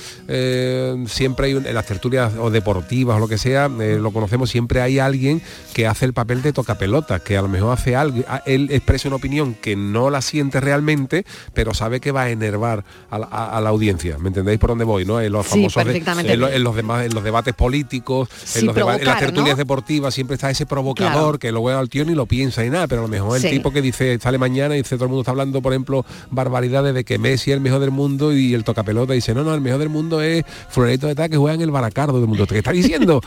siempre 1.06 1.46
hay, 1.46 1.54
un- 1.54 1.66
en 1.66 1.74
las 1.74 1.86
tertulias 1.86 2.32
o 2.38 2.50
deportivas 2.50 3.16
o 3.16 3.20
lo 3.20 3.28
que 3.28 3.38
sea, 3.38 3.68
lo 3.68 4.10
conocemos, 4.10 4.50
siempre 4.50 4.80
hay 4.80 4.98
alguien 4.98 5.40
que 5.74 5.86
hace 5.86 6.04
el 6.04 6.12
papel 6.12 6.42
de 6.42 6.52
tocapelota, 6.52 7.20
que 7.20 7.36
a 7.36 7.42
lo 7.42 7.48
mejor 7.48 7.72
hace 7.78 7.96
algo, 7.96 8.22
él 8.46 8.68
expresa 8.70 9.08
una 9.08 9.16
opinión 9.16 9.37
que 9.60 9.76
no 9.76 10.10
la 10.10 10.22
siente 10.22 10.60
realmente, 10.60 11.24
pero 11.54 11.74
sabe 11.74 12.00
que 12.00 12.12
va 12.12 12.22
a 12.22 12.30
enervar 12.30 12.84
a 13.10 13.18
la, 13.18 13.26
a- 13.30 13.56
a 13.56 13.60
la 13.60 13.68
audiencia. 13.70 14.18
¿Me 14.18 14.28
entendéis 14.28 14.58
por 14.58 14.70
dónde 14.70 14.84
voy? 14.84 15.04
¿no? 15.04 15.20
En 15.20 15.32
los 15.32 15.46
Sí, 15.46 15.50
famosos 15.68 15.84
de- 15.84 15.98
en, 16.32 16.40
lo- 16.40 16.48
en 16.48 16.62
los 16.64 16.74
demás, 16.76 17.06
en 17.06 17.14
los 17.14 17.24
debates 17.24 17.54
políticos, 17.54 18.28
Sí, 18.44 18.60
en, 18.60 18.66
los 18.66 18.74
deba- 18.74 18.92
en 18.92 18.98
las 18.98 19.16
provocar, 19.16 19.20
tertulias 19.20 19.56
¿no? 19.56 19.58
deportivas 19.58 20.14
siempre 20.14 20.34
está 20.34 20.50
ese 20.50 20.66
provocador 20.66 21.12
Claro. 21.12 21.38
que 21.38 21.52
luego 21.52 21.70
al 21.70 21.88
tío 21.88 22.04
ni 22.04 22.14
lo 22.14 22.26
piensa 22.26 22.64
y 22.64 22.70
nada, 22.70 22.86
pero 22.88 23.02
a 23.02 23.04
lo 23.04 23.08
mejor 23.08 23.36
el 23.36 23.42
Sí. 23.42 23.50
tipo 23.50 23.72
que 23.72 23.80
dice, 23.82 24.18
sale 24.20 24.38
mañana 24.38 24.74
y 24.74 24.78
dice 24.78 24.96
todo 24.96 25.04
el 25.04 25.10
mundo 25.10 25.22
está 25.22 25.30
hablando, 25.32 25.62
por 25.62 25.72
ejemplo, 25.72 26.04
barbaridades 26.30 26.94
de 26.94 27.04
que 27.04 27.18
Messi 27.18 27.50
es 27.50 27.54
el 27.56 27.60
mejor 27.60 27.80
del 27.80 27.90
mundo 27.90 28.32
y 28.32 28.54
el 28.54 28.64
tocapelota 28.64 29.12
dice, 29.12 29.34
no, 29.34 29.44
no, 29.44 29.54
el 29.54 29.60
mejor 29.60 29.78
del 29.80 29.88
mundo 29.88 30.20
es 30.20 30.44
Floreto 30.70 31.06
de 31.06 31.14
tal 31.14 31.30
que 31.30 31.36
juega 31.36 31.54
en 31.54 31.60
el 31.62 31.70
Baracardo 31.70 32.18
del 32.18 32.28
mundo. 32.28 32.46
¿Qué 32.46 32.58
está 32.58 32.72
diciendo? 32.72 33.20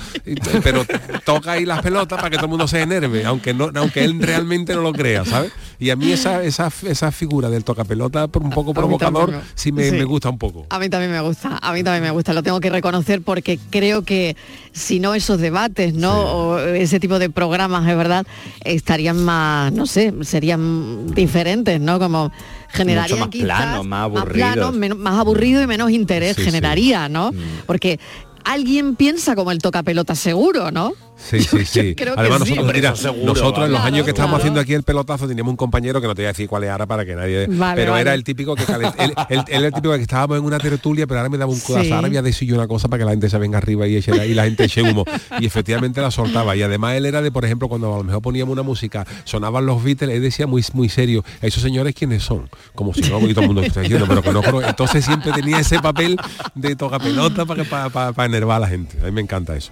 Pero 0.63 0.85
toca 1.25 1.53
ahí 1.53 1.65
las 1.65 1.81
pelotas 1.81 2.17
para 2.17 2.29
que 2.29 2.35
todo 2.37 2.45
el 2.45 2.49
mundo 2.51 2.67
se 2.67 2.81
enerve, 2.81 3.25
aunque 3.25 3.53
no, 3.53 3.69
aunque 3.75 4.03
él 4.03 4.19
realmente 4.21 4.73
no 4.75 4.81
lo 4.81 4.93
crea, 4.93 5.25
¿sabes? 5.25 5.51
Y 5.79 5.89
a 5.89 5.95
mí 5.95 6.00
esa, 6.11 6.43
esa, 6.43 6.71
esa 6.87 7.11
figura 7.11 7.49
del 7.49 7.63
tocapelota 7.63 8.27
por 8.27 8.41
un 8.43 8.49
poco 8.49 8.69
mí 8.71 8.75
provocador 8.75 9.41
sí 9.55 9.71
me, 9.71 9.89
sí. 9.89 9.95
me 9.95 10.03
gusta 10.05 10.29
un 10.29 10.37
poco. 10.37 10.65
A 10.69 10.79
mí 10.79 10.89
también 10.89 11.11
me 11.11 11.19
gusta, 11.21 11.57
a 11.61 11.73
mí 11.73 11.83
también 11.83 12.03
me 12.03 12.11
gusta, 12.11 12.33
lo 12.33 12.41
tengo 12.43 12.59
que 12.59 12.69
reconocer 12.69 13.21
porque 13.21 13.59
creo 13.69 14.03
que 14.03 14.35
si 14.71 14.99
no 14.99 15.13
esos 15.13 15.39
debates, 15.39 15.93
¿no? 15.93 16.13
O 16.21 16.59
ese 16.59 16.99
tipo 16.99 17.19
de 17.19 17.29
programas, 17.29 17.87
es 17.87 17.97
verdad, 17.97 18.25
estarían 18.63 19.23
más, 19.23 19.71
no 19.73 19.85
sé, 19.85 20.13
serían 20.21 21.07
diferentes, 21.13 21.79
¿no? 21.81 21.99
Como 21.99 22.31
generarían 22.69 23.19
más 23.19 23.29
quizás 23.29 23.47
más 23.85 24.73
menos- 24.73 24.97
más 24.97 25.19
aburrido 25.19 25.61
y 25.61 25.67
menos 25.67 25.91
interés 25.91 26.35
Sí, 26.35 26.41
sí. 26.43 26.45
generaría, 26.45 27.09
¿no? 27.09 27.31
Porque 27.65 27.99
alguien 28.43 28.95
piensa 28.95 29.35
como 29.35 29.51
el 29.51 29.59
tocapelota 29.59 30.15
seguro, 30.15 30.71
¿no? 30.71 30.93
Sí, 31.29 31.39
sí, 31.41 31.65
sí. 31.65 31.95
creo 31.95 32.13
Además 32.17 32.41
sí. 32.43 32.49
nosotros, 32.55 32.73
mira, 32.73 32.95
seguro, 32.95 33.25
nosotros 33.25 33.65
en 33.65 33.71
los 33.71 33.79
claro, 33.81 33.85
años 33.95 34.03
que 34.05 34.11
estábamos 34.11 34.35
claro. 34.39 34.41
haciendo 34.41 34.59
aquí 34.59 34.73
el 34.73 34.83
pelotazo 34.83 35.27
teníamos 35.27 35.51
un 35.51 35.57
compañero 35.57 36.01
que 36.01 36.07
no 36.07 36.15
te 36.15 36.21
voy 36.23 36.25
a 36.25 36.29
decir 36.29 36.47
cuál 36.49 36.63
era 36.63 36.85
para 36.85 37.05
que 37.05 37.15
nadie... 37.15 37.47
Vale, 37.47 37.75
pero 37.75 37.91
vale. 37.91 38.01
era 38.01 38.13
el 38.13 38.23
típico 38.23 38.55
que 38.55 38.63
él, 38.63 38.81
él- 38.97 39.13
él 39.29 39.43
era 39.47 39.67
el 39.67 39.73
típico 39.73 39.93
que 39.95 40.01
estábamos 40.01 40.37
en 40.39 40.43
una 40.43 40.57
tertulia, 40.59 41.07
pero 41.07 41.19
ahora 41.19 41.29
me 41.29 41.37
daba 41.37 41.51
un 41.51 41.59
codazo, 41.59 41.85
Sí. 41.85 41.91
ahora 41.91 42.07
voy 42.07 42.17
a 42.17 42.21
decir 42.21 42.47
yo 42.47 42.55
una 42.55 42.67
cosa 42.67 42.87
para 42.87 42.99
que 43.01 43.05
la 43.05 43.11
gente 43.11 43.29
se 43.29 43.37
venga 43.37 43.57
arriba 43.59 43.87
y, 43.87 43.95
eche 43.95 44.13
la, 44.13 44.25
y 44.25 44.33
la 44.33 44.43
gente 44.45 44.63
eche 44.65 44.81
humo. 44.81 45.05
Y 45.39 45.45
efectivamente 45.45 46.01
la 46.01 46.11
soltaba. 46.11 46.55
Y 46.55 46.63
además 46.63 46.95
él 46.95 47.05
era 47.05 47.21
de, 47.21 47.31
por 47.31 47.45
ejemplo, 47.45 47.69
cuando 47.69 47.93
a 47.93 47.97
lo 47.99 48.03
mejor 48.03 48.21
poníamos 48.21 48.51
una 48.53 48.63
música, 48.63 49.05
sonaban 49.23 49.65
los 49.65 49.83
Beatles, 49.83 50.15
él 50.15 50.21
decía 50.21 50.47
muy, 50.47 50.63
muy 50.73 50.89
serio, 50.89 51.23
esos 51.41 51.61
señores 51.63 51.93
quiénes 51.95 52.23
son, 52.23 52.49
como 52.75 52.93
si 52.93 53.01
no, 53.01 53.19
y 53.27 53.31
todo 53.33 53.41
el 53.41 53.47
mundo 53.47 53.61
está 53.61 53.81
diciendo, 53.81 54.05
pero 54.07 54.21
que 54.21 54.31
no. 54.31 54.61
Entonces 54.61 55.05
siempre 55.05 55.31
tenía 55.33 55.59
ese 55.59 55.79
papel 55.79 56.17
de 56.55 56.75
toca 56.75 56.99
pelota 56.99 57.45
para, 57.45 57.63
que- 57.63 57.69
para, 57.69 57.89
para, 57.89 58.11
para 58.13 58.25
enervar 58.25 58.57
a 58.57 58.59
la 58.61 58.67
gente. 58.67 58.97
A 59.01 59.05
mí 59.05 59.11
me 59.11 59.21
encanta 59.21 59.55
eso. 59.55 59.71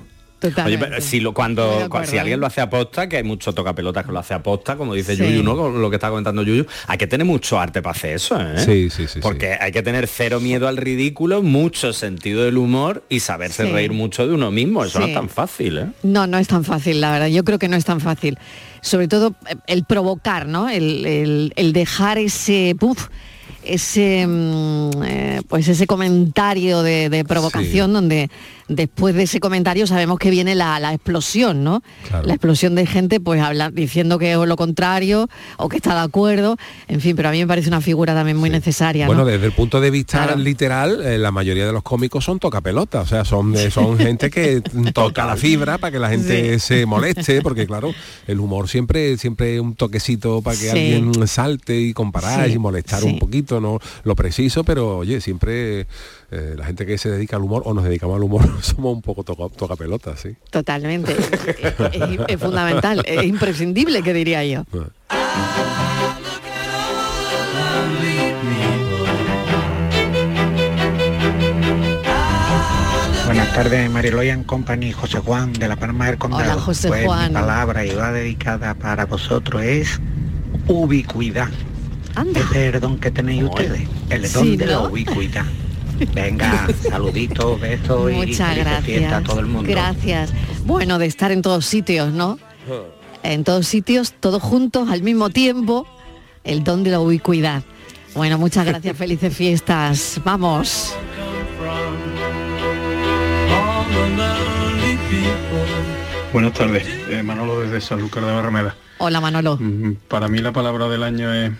Oye, 0.65 0.77
pero 0.77 1.01
si, 1.01 1.19
lo, 1.19 1.33
cuando, 1.33 1.89
si 2.05 2.17
alguien 2.17 2.39
lo 2.39 2.45
hace 2.47 2.61
aposta, 2.61 3.09
que 3.09 3.17
hay 3.17 3.23
mucho 3.23 3.53
tocapelotas 3.53 4.05
que 4.05 4.11
lo 4.11 4.19
hace 4.19 4.33
aposta, 4.33 4.75
como 4.77 4.93
dice 4.93 5.15
Sí. 5.15 5.23
Yuyu, 5.23 5.43
¿no? 5.43 5.69
Lo 5.69 5.89
que 5.89 5.97
está 5.97 6.09
comentando 6.09 6.43
Yuyu, 6.43 6.65
hay 6.87 6.97
que 6.97 7.07
tener 7.07 7.25
mucho 7.25 7.59
arte 7.59 7.81
para 7.81 7.91
hacer 7.95 8.15
eso, 8.15 8.39
¿eh? 8.39 8.57
Sí, 8.57 8.89
sí, 8.89 9.07
sí, 9.07 9.19
Porque 9.21 9.57
hay 9.59 9.71
que 9.71 9.81
tener 9.83 10.07
cero 10.07 10.39
miedo 10.39 10.67
al 10.67 10.77
ridículo, 10.77 11.41
mucho 11.43 11.91
sentido 11.93 12.43
del 12.43 12.57
humor 12.57 13.03
y 13.09 13.19
saberse 13.19 13.65
Sí. 13.65 13.71
reír 13.71 13.91
mucho 13.91 14.27
de 14.27 14.33
uno 14.33 14.49
mismo. 14.51 14.85
Eso 14.85 14.99
no 14.99 15.07
es 15.07 15.13
tan 15.13 15.29
fácil, 15.29 15.77
¿eh? 15.77 15.85
No, 16.03 16.25
no 16.27 16.37
es 16.37 16.47
tan 16.47 16.63
fácil, 16.63 17.01
la 17.01 17.11
verdad. 17.11 17.27
Yo 17.27 17.43
creo 17.43 17.59
que 17.59 17.67
no 17.67 17.75
es 17.75 17.85
tan 17.85 17.99
fácil. 17.99 18.37
Sobre 18.81 19.07
todo 19.07 19.35
eh, 19.49 19.55
el 19.67 19.83
provocar, 19.83 20.47
¿no? 20.47 20.69
El, 20.69 21.05
el- 21.05 21.53
el 21.57 21.73
dejar 21.73 22.17
ese, 22.17 22.75
puf, 22.79 23.07
ese, 23.63 24.25
mm, 24.25 24.89
eh, 25.05 25.41
pues 25.47 25.67
ese 25.67 25.85
comentario 25.85 26.81
de, 26.81 27.09
de 27.09 27.25
provocación 27.25 27.91
donde 27.93 28.29
después 28.69 29.13
de 29.15 29.23
ese 29.23 29.39
comentario 29.41 29.85
sabemos 29.87 30.17
que 30.19 30.29
viene 30.29 30.55
la, 30.55 30.79
la 30.79 30.93
explosión, 30.93 31.63
¿no? 31.63 31.83
La 32.23 32.33
explosión 32.33 32.75
de 32.75 32.85
gente, 32.85 33.19
pues 33.19 33.41
habla, 33.41 33.69
diciendo 33.71 34.17
que 34.19 34.31
es 34.31 34.37
lo 34.37 34.55
contrario 34.55 35.27
o 35.57 35.67
que 35.67 35.77
está 35.77 35.93
de 35.95 36.01
acuerdo. 36.01 36.55
En 36.87 37.01
fin, 37.01 37.15
pero 37.15 37.29
a 37.29 37.31
mí 37.31 37.39
me 37.39 37.47
parece 37.47 37.67
una 37.67 37.81
figura 37.81 38.13
también 38.13 38.37
muy 38.37 38.49
necesaria. 38.49 39.07
Bueno, 39.07 39.23
¿no? 39.23 39.27
desde 39.27 39.45
el 39.47 39.51
punto 39.51 39.81
de 39.81 39.91
vista 39.91 40.35
literal, 40.35 41.05
eh, 41.05 41.17
la 41.17 41.31
mayoría 41.31 41.65
de 41.65 41.73
los 41.73 41.83
cómicos 41.83 42.23
son 42.23 42.39
tocapelotas, 42.39 43.03
o 43.03 43.07
sea, 43.07 43.25
son, 43.25 43.51
de- 43.51 43.71
son 43.71 43.97
gente 43.97 44.29
que 44.29 44.61
toca 44.93 45.25
la 45.25 45.35
fibra 45.35 45.77
para 45.77 45.91
que 45.91 45.99
la 45.99 46.09
gente 46.09 46.59
se 46.59 46.85
moleste, 46.85 47.41
porque 47.41 47.65
claro, 47.67 47.93
el 48.27 48.39
humor 48.39 48.69
siempre 48.69 49.17
siempre 49.17 49.59
un 49.59 49.75
toquecito 49.75 50.41
para 50.41 50.55
que 50.57 50.69
Sí. 50.69 50.69
alguien 50.69 51.27
salte 51.27 51.79
y 51.79 51.93
comparar 51.93 52.49
y 52.49 52.57
molestar 52.59 53.03
un 53.03 53.17
poquito, 53.19 53.59
no 53.59 53.79
lo 54.03 54.15
preciso, 54.15 54.63
pero 54.63 54.97
oye, 54.99 55.19
siempre 55.21 55.87
eh, 56.31 56.53
la 56.57 56.65
gente 56.65 56.85
que 56.85 56.97
se 56.97 57.09
dedica 57.09 57.35
al 57.37 57.43
humor 57.43 57.63
o 57.65 57.73
nos 57.73 57.83
dedicamos 57.83 58.15
al 58.15 58.23
humor 58.23 58.43
somos 58.61 58.93
un 58.93 59.01
poco 59.01 59.23
toca, 59.23 59.53
tocapelotas, 59.55 60.19
sí. 60.19 60.35
Totalmente. 60.51 61.11
es, 61.13 61.29
es- 61.93 62.19
es 62.27 62.39
fundamental, 62.39 63.03
es 63.05 63.23
imprescindible, 63.23 64.01
que 64.03 64.13
diría 64.13 64.43
yo. 64.45 64.63
Buenas 73.25 73.53
tardes, 73.53 73.89
Mariloyan 73.91 74.43
Company, 74.43 74.91
José 74.91 75.19
Juan 75.19 75.53
de 75.53 75.67
la 75.67 75.75
Palma 75.75 76.07
del 76.07 76.17
Condado. 76.17 76.53
Hola, 76.53 76.61
José 76.61 76.87
Pues 76.87 77.05
Juan. 77.05 77.27
Mi 77.29 77.33
palabra 77.35 77.85
y 77.85 77.93
va 77.93 78.11
dedicada 78.11 78.73
para 78.73 79.05
vosotros 79.05 79.61
es 79.63 79.99
ubicuidad. 80.67 81.49
Ese 82.35 82.67
es 82.69 82.73
el 82.75 82.81
don 82.81 82.97
que 82.99 83.11
tenéis 83.11 83.43
ustedes, 83.43 83.87
el 84.09 84.31
don 84.31 84.43
Sí, 84.43 84.57
de 84.57 84.65
la 84.65 84.81
ubicuidad. 84.81 85.45
Venga, 86.13 86.67
saluditos, 86.89 87.59
besos 87.59 88.11
y 88.11 88.15
Muchas 88.15 88.53
fiesta 88.55 88.61
a 88.61 88.79
gracias. 88.79 89.23
todo 89.23 89.39
el 89.39 89.45
mundo. 89.47 89.69
Gracias. 89.69 90.33
Bueno, 90.65 90.97
de 90.99 91.05
estar 91.05 91.31
en 91.31 91.41
todos 91.41 91.65
sitios, 91.65 92.11
¿no? 92.13 92.39
En 93.23 93.43
todos 93.43 93.67
sitios, 93.67 94.13
todos 94.19 94.41
juntos, 94.41 94.89
al 94.89 95.01
mismo 95.03 95.29
tiempo, 95.29 95.85
el 96.43 96.63
don 96.63 96.83
de 96.83 96.91
la 96.91 96.99
ubicuidad. 96.99 97.63
Bueno, 98.15 98.37
muchas 98.37 98.65
gracias, 98.65 98.95
felices 98.97 99.35
fiestas. 99.35 100.19
Vamos. 100.23 100.93
Buenas 106.31 106.53
tardes, 106.53 106.85
eh, 107.09 107.23
Manolo 107.23 107.61
desde 107.61 107.81
Sanlúcar 107.81 108.23
de 108.23 108.31
Barrameda. 108.31 108.75
Hola, 108.99 109.19
Manolo. 109.19 109.57
Mm, 109.59 109.93
Para 110.07 110.27
mí 110.27 110.39
la 110.39 110.51
palabra 110.51 110.87
del 110.87 111.03
año 111.03 111.33
es 111.33 111.51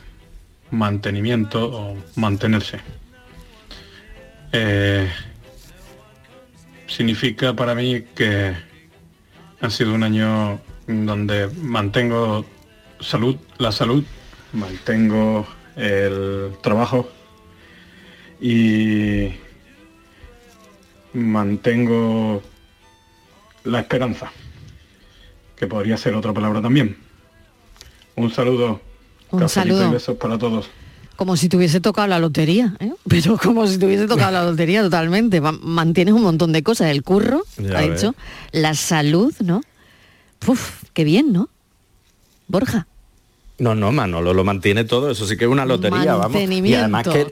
mantenimiento 0.71 1.65
o 1.71 1.97
mantenerse. 2.15 2.79
Eh, 4.51 5.09
significa 6.87 7.53
para 7.53 7.75
mí 7.75 8.01
que 8.15 8.55
ha 9.61 9.69
sido 9.69 9.93
un 9.93 10.03
año 10.03 10.59
donde 10.87 11.49
mantengo 11.61 12.45
salud, 12.99 13.37
la 13.57 13.71
salud, 13.71 14.03
mantengo 14.53 15.45
el 15.75 16.51
trabajo 16.61 17.09
y 18.41 19.29
mantengo 21.13 22.41
la 23.63 23.79
esperanza, 23.81 24.31
que 25.55 25.67
podría 25.67 25.97
ser 25.97 26.15
otra 26.15 26.33
palabra 26.33 26.61
también. 26.61 26.97
Un 28.15 28.31
saludo. 28.31 28.81
Un 29.31 29.47
saludo. 29.47 29.87
y 29.87 29.91
besos 29.91 30.17
para 30.17 30.37
todos. 30.37 30.69
Como 31.19 31.35
si 31.35 31.49
te 31.49 31.57
hubiese 31.57 31.81
tocado 31.81 32.07
la 32.07 32.17
lotería, 32.17 32.75
¿eh? 32.79 32.93
pero 33.09 33.37
como 33.37 33.67
si 33.67 33.77
te 33.77 33.85
hubiese 33.85 34.07
tocado 34.07 34.31
la 34.31 34.45
lotería 34.45 34.81
totalmente. 34.81 35.41
Mantienes 35.41 36.13
un 36.13 36.21
montón 36.21 36.53
de 36.53 36.63
cosas, 36.63 36.91
el 36.91 37.03
curro, 37.03 37.43
Ya 37.57 37.77
ha 37.77 37.81
ves. 37.81 37.99
dicho, 38.01 38.15
la 38.53 38.73
salud, 38.73 39.33
¿no? 39.41 39.59
Uf, 40.47 40.83
qué 40.93 41.03
bien, 41.03 41.33
¿no? 41.33 41.49
Borja. 42.47 42.87
No, 43.57 43.75
no, 43.75 43.91
Manolo 43.91 44.33
lo 44.33 44.45
mantiene 44.45 44.85
todo, 44.85 45.11
eso 45.11 45.27
sí 45.27 45.35
que 45.35 45.43
es 45.43 45.51
una 45.51 45.65
lotería, 45.65 46.15
vamos. 46.15 46.41
Y 46.41 46.73
además 46.73 47.05
que 47.05 47.27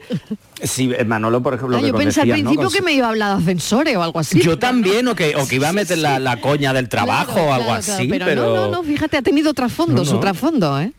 si 0.67 0.91
eh, 0.91 1.05
Manolo, 1.05 1.41
por 1.41 1.53
ejemplo, 1.53 1.77
Ah, 1.77 1.79
que 1.79 1.87
yo 1.87 1.95
pensé 1.95 2.19
al 2.23 2.29
principio 2.31 2.69
que 2.69 2.81
me 2.81 2.91
iba 2.91 3.05
a 3.07 3.11
hablar 3.11 3.37
de 3.37 3.41
ascensores 3.43 3.95
o 3.95 4.03
algo 4.03 4.19
así. 4.19 4.41
Yo 4.41 4.59
también, 4.59 5.07
o 5.07 5.15
que, 5.15 5.33
o 5.37 5.47
que 5.47 5.55
iba 5.55 5.69
a 5.69 5.73
meter 5.73 5.97
la, 5.99 6.19
la 6.19 6.41
coña 6.41 6.73
del 6.73 6.89
trabajo 6.89 7.39
o 7.39 7.53
algo 7.53 7.67
Claro, 7.67 7.81
claro, 7.85 7.99
así, 7.99 8.07
pero, 8.09 8.25
pero... 8.25 8.45
no, 8.53 8.55
no, 8.65 8.71
no, 8.71 8.83
fíjate, 8.83 9.15
ha 9.15 9.21
tenido 9.21 9.53
trasfondo, 9.53 10.03
su 10.03 10.19
trasfondo, 10.19 10.77
¿eh? 10.81 10.91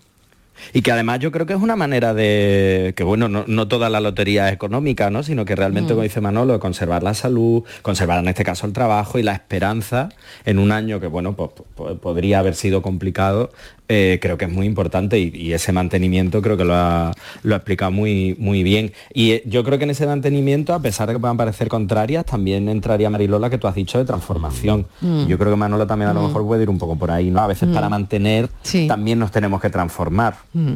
Y 0.72 0.82
que 0.82 0.92
además 0.92 1.20
yo 1.20 1.30
creo 1.32 1.46
que 1.46 1.52
es 1.54 1.60
una 1.60 1.76
manera 1.76 2.14
de, 2.14 2.92
que 2.96 3.04
bueno, 3.04 3.28
no, 3.28 3.44
no 3.46 3.68
toda 3.68 3.88
la 3.90 4.00
lotería 4.00 4.48
es 4.48 4.54
económica, 4.54 5.10
¿no? 5.10 5.22
Sino 5.22 5.44
que 5.44 5.54
realmente, 5.56 5.92
Mm. 5.92 5.96
como 5.96 6.02
dice 6.02 6.20
Manolo, 6.20 6.58
conservar 6.60 7.02
la 7.02 7.14
salud, 7.14 7.64
conservar 7.82 8.18
en 8.18 8.28
este 8.28 8.44
caso 8.44 8.66
el 8.66 8.72
trabajo 8.72 9.18
y 9.18 9.22
la 9.22 9.32
esperanza 9.32 10.08
en 10.44 10.58
un 10.58 10.72
año 10.72 11.00
que, 11.00 11.06
bueno, 11.06 11.34
pues, 11.34 11.50
po- 11.74 11.96
podría 11.96 12.38
haber 12.40 12.54
sido 12.54 12.82
complicado, 12.82 13.50
eh, 13.88 14.18
creo 14.20 14.36
que 14.36 14.44
es 14.44 14.50
muy 14.52 14.66
importante 14.66 15.18
y, 15.18 15.30
y 15.34 15.52
ese 15.52 15.72
mantenimiento 15.72 16.42
creo 16.42 16.56
que 16.56 16.64
lo 16.64 16.74
ha, 16.74 17.12
lo 17.42 17.54
ha 17.54 17.56
explicado 17.58 17.90
muy, 17.90 18.36
muy 18.38 18.62
bien. 18.62 18.92
Y 19.14 19.32
eh, 19.32 19.42
yo 19.46 19.64
creo 19.64 19.78
que 19.78 19.84
en 19.84 19.90
ese 19.90 20.06
mantenimiento, 20.06 20.74
a 20.74 20.80
pesar 20.80 21.08
de 21.08 21.14
que 21.14 21.18
puedan 21.20 21.36
parecer 21.36 21.68
contrarias, 21.68 22.24
también 22.26 22.68
entraría 22.68 23.08
Marilola 23.10 23.48
que 23.50 23.58
tú 23.58 23.66
has 23.66 23.74
dicho 23.74 23.98
de 23.98 24.04
transformación. 24.04 24.86
Mm. 25.00 25.26
Yo 25.26 25.38
creo 25.38 25.50
que 25.52 25.56
Manolo 25.56 25.86
también 25.86 26.10
a 26.10 26.14
lo 26.14 26.20
Mm. 26.22 26.26
mejor 26.26 26.46
puede 26.46 26.62
ir 26.64 26.70
un 26.70 26.78
poco 26.78 26.96
por 26.96 27.10
ahí, 27.10 27.30
¿no? 27.30 27.40
A 27.40 27.46
veces 27.46 27.68
Mm. 27.68 27.74
para 27.74 27.88
mantener 27.88 28.48
Sí. 28.62 28.86
también 28.86 29.18
nos 29.18 29.30
tenemos 29.30 29.60
que 29.60 29.70
transformar. 29.70 30.36
Mm. 30.52 30.74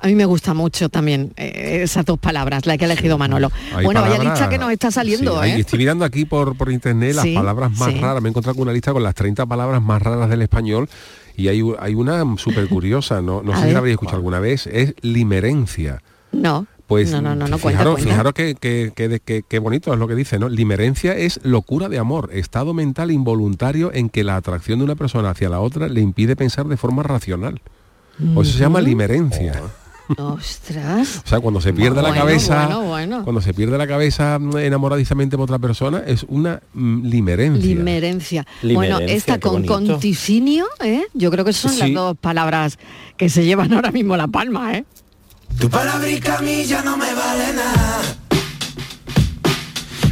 A 0.00 0.06
mí 0.06 0.14
me 0.14 0.24
gusta 0.24 0.54
mucho 0.54 0.88
también 0.88 1.32
eh, 1.36 1.80
esas 1.82 2.04
dos 2.04 2.18
palabras, 2.18 2.64
la 2.66 2.78
que 2.78 2.84
ha 2.84 2.88
elegido 2.90 3.18
Manolo. 3.18 3.50
Hay 3.74 3.84
bueno, 3.84 4.00
vaya 4.00 4.18
lista 4.22 4.48
que 4.48 4.58
nos 4.58 4.70
está 4.72 4.90
saliendo, 4.90 5.42
Sí, 5.42 5.50
¿eh? 5.50 5.60
Estoy 5.60 5.78
mirando 5.80 6.04
aquí 6.04 6.24
por, 6.24 6.56
por 6.56 6.72
internet 6.72 7.14
las 7.14 7.24
Sí, 7.24 7.34
palabras 7.34 7.70
más 7.78 7.92
sí. 7.92 7.98
raras. 8.00 8.22
Me 8.22 8.28
he 8.28 8.30
encontrado 8.30 8.54
con 8.56 8.62
una 8.62 8.72
lista 8.72 8.92
con 8.92 9.02
las 9.02 9.14
30 9.14 9.44
palabras 9.46 9.82
más 9.82 10.00
raras 10.02 10.30
del 10.30 10.42
español 10.42 10.88
y 11.38 11.48
hay, 11.48 11.62
hay 11.78 11.94
una 11.94 12.22
súper 12.36 12.68
curiosa, 12.68 13.22
no, 13.22 13.42
no 13.42 13.52
sé 13.54 13.58
si 13.60 13.64
ver. 13.64 13.72
la 13.72 13.78
habréis 13.78 13.94
escuchado 13.94 14.16
alguna 14.18 14.40
vez, 14.40 14.66
es 14.66 14.94
limerencia. 15.00 16.02
No. 16.32 16.66
Pues 16.86 17.10
no, 17.12 17.20
no, 17.20 17.34
no, 17.34 17.46
no 17.48 17.58
cuenta, 17.58 17.68
fijaros, 17.80 17.94
cuenta. 17.96 18.10
fijaros 18.10 18.32
que, 18.32 18.54
que- 18.54 18.92
que- 18.96 19.08
de- 19.08 19.20
que- 19.20 19.42
que 19.42 19.58
bonito 19.58 19.92
es 19.92 19.98
lo 19.98 20.08
que 20.08 20.14
dice, 20.14 20.38
¿no? 20.38 20.48
Limerencia 20.48 21.14
es 21.16 21.38
locura 21.42 21.90
de 21.90 21.98
amor, 21.98 22.30
estado 22.32 22.72
mental 22.72 23.10
involuntario 23.10 23.90
en 23.92 24.08
que 24.08 24.24
la 24.24 24.36
atracción 24.36 24.78
de 24.78 24.86
una 24.86 24.94
persona 24.94 25.28
hacia 25.30 25.50
la 25.50 25.60
otra 25.60 25.88
le 25.88 26.00
impide 26.00 26.34
pensar 26.34 26.66
de 26.66 26.78
forma 26.78 27.02
racional. 27.02 27.60
O 28.34 28.40
eso 28.42 28.52
se 28.54 28.58
llama 28.58 28.80
limerencia. 28.80 29.62
Ostras. 30.16 31.22
O 31.24 31.28
sea, 31.28 31.40
cuando 31.40 31.60
se 31.60 31.72
pierde 31.72 32.00
la 32.00 32.14
cabeza, 32.14 32.66
bueno, 32.66 32.82
bueno. 32.82 33.24
cuando 33.24 33.40
se 33.40 33.52
pierde 33.52 33.76
la 33.76 33.86
cabeza 33.86 34.38
mm, 34.38 34.56
enamoradizamente 34.58 35.36
por 35.36 35.44
otra 35.44 35.58
persona, 35.58 36.02
es 36.06 36.24
una 36.28 36.62
mm, 36.72 37.06
limerencia. 37.06 37.66
Limerencia. 37.66 38.46
Limerencia, 38.62 38.74
Bueno, 38.74 38.98
esta 39.00 39.38
con 39.38 39.66
conticinio, 39.66 40.66
¿eh? 40.82 41.02
yo 41.14 41.30
creo 41.30 41.44
que 41.44 41.52
son 41.52 41.78
las 41.78 41.92
dos 41.92 42.16
palabras 42.16 42.78
que 43.16 43.28
se 43.28 43.44
llevan 43.44 43.72
ahora 43.72 43.90
mismo 43.90 44.16
la 44.16 44.28
palma, 44.28 44.74
¿eh? 44.74 44.84
Tu 45.60 45.68
palabrica 45.68 46.38
a 46.38 46.42
mí 46.42 46.64
ya 46.64 46.82
no 46.82 46.96
me 46.96 47.12
vale 47.14 47.52
nada. 47.52 48.00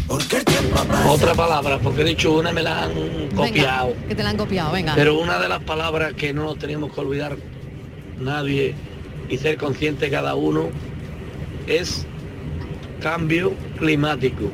Porque 0.07 0.37
el 0.39 0.45
tiempo 0.45 0.77
pasa. 0.77 1.11
Otra 1.11 1.35
palabra, 1.35 1.79
porque 1.79 2.03
he 2.03 2.05
dicho 2.05 2.33
una 2.33 2.53
me 2.53 2.63
la 2.63 2.85
han 2.85 2.93
copiado. 3.35 3.89
Venga, 3.89 4.09
que 4.09 4.15
te 4.15 4.23
la 4.23 4.31
han 4.31 4.37
copiado, 4.37 4.73
venga. 4.73 4.95
Pero 4.95 5.19
una 5.19 5.39
de 5.39 5.49
las 5.49 5.63
palabras 5.63 6.15
que 6.15 6.33
no 6.33 6.45
nos 6.45 6.59
teníamos 6.59 6.93
que 6.93 7.01
olvidar 7.01 7.37
nadie 8.19 8.75
y 9.29 9.39
ser 9.39 9.57
consciente 9.57 10.11
cada 10.11 10.35
uno 10.35 10.69
es 11.67 12.07
cambio 13.03 13.53
climático. 13.79 14.51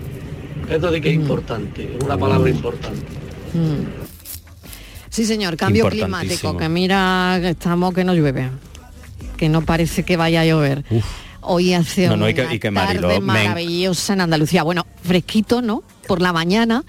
Esto 0.69 0.93
sí 0.93 1.01
que 1.01 1.09
es 1.11 1.15
importante, 1.15 1.95
es 1.97 2.05
una 2.05 2.17
palabra 2.17 2.49
importante. 2.51 3.01
Mm. 3.55 4.03
Sí, 5.11 5.27
señor, 5.27 5.57
cambio 5.57 5.89
climático, 5.89 6.57
que 6.57 6.69
mira 6.69 7.39
que 7.41 7.51
estamos 7.51 7.93
que 7.93 8.03
no 8.05 8.15
llueve, 8.15 8.49
que 9.37 9.49
no 9.49 9.63
parece 9.63 10.05
que 10.05 10.17
vaya 10.17 10.41
a 10.41 10.47
llover. 10.47 10.85
Hoy 11.43 11.75
hace 11.75 12.07
No, 12.07 12.17
no, 12.17 12.29
y 12.29 12.33
una 12.33 12.49
que- 12.49 12.55
y 12.55 12.59
que 12.59 12.71
tarde 12.71 13.01
me- 13.01 13.21
maravillosa 13.21 14.13
en 14.15 14.21
Andalucía. 14.23 14.63
Bueno, 14.63 14.87
fresquito, 15.03 15.61
¿no? 15.61 15.83
Por 16.07 16.23
la 16.23 16.33
mañana, 16.33 16.85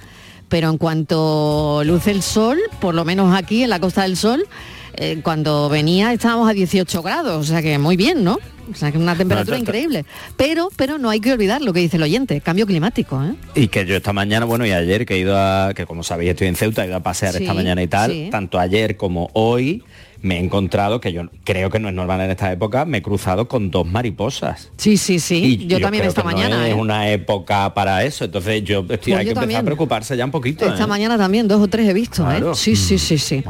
pero 0.48 0.70
en 0.70 0.78
cuanto 0.78 1.82
luce 1.84 2.12
el 2.12 2.22
sol, 2.22 2.60
por 2.80 2.94
lo 2.96 3.04
menos 3.04 3.36
aquí 3.36 3.64
en 3.64 3.70
la 3.72 3.80
Costa 3.80 4.04
del 4.04 4.16
Sol, 4.16 4.46
eh, 4.96 5.20
cuando 5.24 5.70
venía 5.70 6.14
estábamos 6.14 6.50
a 6.50 6.54
18 6.54 7.02
grados, 7.02 7.46
o 7.46 7.50
sea 7.50 7.62
que 7.62 7.78
muy 7.78 7.96
bien, 7.98 8.24
¿no? 8.24 8.40
O 8.72 8.76
sea 8.76 8.92
que 8.92 8.98
una 8.98 9.16
temperatura 9.16 9.58
No, 9.58 9.62
increíble. 9.62 10.06
Pero, 10.38 10.70
pero 10.78 10.98
no 10.98 11.10
hay 11.10 11.20
que 11.20 11.34
olvidar 11.34 11.62
lo 11.62 11.74
que 11.74 11.82
dice 11.82 11.98
el 11.98 12.04
oyente, 12.04 12.40
cambio 12.40 12.66
climático, 12.66 13.22
¿eh? 13.22 13.36
Y 13.56 13.68
que 13.68 13.86
yo 13.86 13.96
esta 13.98 14.14
mañana, 14.14 14.46
bueno, 14.46 14.66
y 14.66 14.72
ayer 14.72 15.06
que 15.06 15.16
he 15.16 15.18
ido 15.20 15.38
a, 15.38 15.74
que 15.76 15.86
como 15.86 16.02
sabéis 16.04 16.32
estoy 16.32 16.48
en 16.48 16.56
Ceuta, 16.56 16.84
he 16.84 16.88
ido 16.88 16.96
a 16.96 17.02
pasear 17.04 17.34
Sí, 17.34 17.44
esta 17.44 17.54
mañana 17.54 17.84
y 17.84 17.88
tal, 17.88 18.12
sí. 18.12 18.30
tanto 18.32 18.58
ayer 18.60 18.96
como 18.96 19.30
hoy 19.34 19.84
me 20.24 20.38
he 20.38 20.40
encontrado, 20.40 21.02
que 21.02 21.12
yo 21.12 21.24
creo 21.44 21.70
que 21.70 21.80
no 21.80 21.90
es 21.90 21.94
normal 21.94 22.22
en 22.22 22.32
esta 22.32 22.50
época, 22.52 22.86
me 22.86 23.00
he 23.00 23.02
cruzado 23.02 23.48
con 23.50 23.70
dos 23.70 23.86
mariposas. 23.86 24.72
Sí, 24.78 24.96
sí, 24.96 25.20
sí. 25.20 25.60
Y 25.62 25.68
yo, 25.68 25.82
también 25.82 26.02
creo 26.02 26.10
esta 26.10 26.22
que 26.22 26.30
no 26.30 26.34
mañana. 26.34 26.66
es 26.68 26.74
¿eh? 26.74 26.80
una 26.80 27.10
época 27.12 27.74
para 27.74 28.06
eso, 28.06 28.24
entonces 28.24 28.64
yo 28.64 28.80
estoy, 28.80 28.98
Pues 28.98 29.08
hay 29.18 29.26
yo 29.26 29.34
que 29.34 29.40
empezar 29.42 29.62
a 29.62 29.66
preocuparse 29.66 30.16
ya 30.16 30.24
un 30.24 30.32
poquito. 30.32 30.66
Esta 30.66 30.86
¿eh? 30.86 30.88
mañana 30.88 31.18
también 31.18 31.48
dos 31.48 31.62
o 31.62 31.68
tres 31.68 31.90
he 31.90 31.94
visto, 31.94 32.24
Claro. 32.24 32.54
¿eh? 32.54 32.56
Sí, 32.56 32.76
sí, 32.78 32.98
sí, 32.98 33.18
sí. 33.18 33.44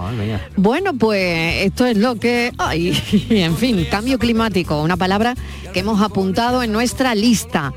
Bueno, 0.57 0.93
pues 0.97 1.63
esto 1.63 1.86
es 1.86 1.95
lo 1.97 2.15
que 2.15 2.51
hay. 2.57 2.99
En 3.29 3.55
fin, 3.55 3.86
cambio 3.89 4.17
climático, 4.17 4.81
una 4.81 4.97
palabra 4.97 5.36
que 5.73 5.79
hemos 5.81 6.01
apuntado 6.01 6.63
en 6.63 6.71
nuestra 6.71 7.13
lista. 7.13 7.73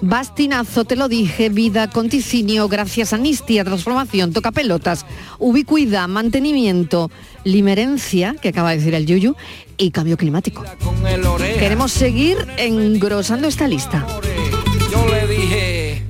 Bastinazo, 0.00 0.84
te 0.84 0.94
lo 0.96 1.08
dije, 1.08 1.48
vida, 1.48 1.90
conticinio, 1.90 2.68
gracias, 2.68 3.12
amnistía, 3.12 3.64
transformación, 3.64 4.32
toca 4.32 4.52
pelotas, 4.52 5.04
ubicuidad, 5.38 6.06
mantenimiento, 6.08 7.10
limerencia, 7.44 8.36
que 8.40 8.50
acaba 8.50 8.70
de 8.70 8.76
decir 8.76 8.94
el 8.94 9.06
Yuyu, 9.06 9.34
y 9.76 9.90
cambio 9.90 10.16
climático. 10.16 10.62
Queremos 11.58 11.92
seguir 11.92 12.36
engrosando 12.58 13.48
esta 13.48 13.66
lista. 13.66 14.06
Dije. 15.28 16.02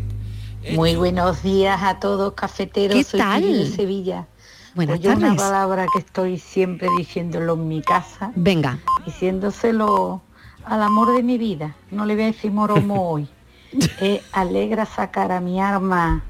Muy 0.74 0.94
buenos 0.96 1.42
días 1.42 1.80
a 1.82 1.98
todos, 1.98 2.34
cafeteros. 2.34 2.96
¿Qué 2.96 3.04
Soy 3.04 3.20
tal? 3.20 3.42
De 3.42 3.66
Sevilla. 3.74 4.26
Buenas 4.74 4.98
Pues 4.98 5.04
yo 5.04 5.16
una 5.16 5.28
tardes. 5.28 5.42
palabra 5.42 5.86
que 5.92 5.98
estoy 6.00 6.38
siempre 6.38 6.88
diciéndolo 6.98 7.54
en 7.54 7.68
mi 7.68 7.82
casa. 7.82 8.32
Venga. 8.36 8.78
Diciéndoselo 9.06 10.22
al 10.64 10.82
amor 10.82 11.16
de 11.16 11.22
mi 11.22 11.38
vida. 11.38 11.74
No 11.90 12.04
le 12.06 12.14
voy 12.14 12.24
a 12.24 12.26
decir 12.26 12.52
moromo 12.52 13.10
hoy. 13.12 13.28
Es 14.00 14.22
alegra 14.32 14.86
sacar 14.86 15.32
a 15.32 15.40
mi 15.40 15.60
arma. 15.60 16.22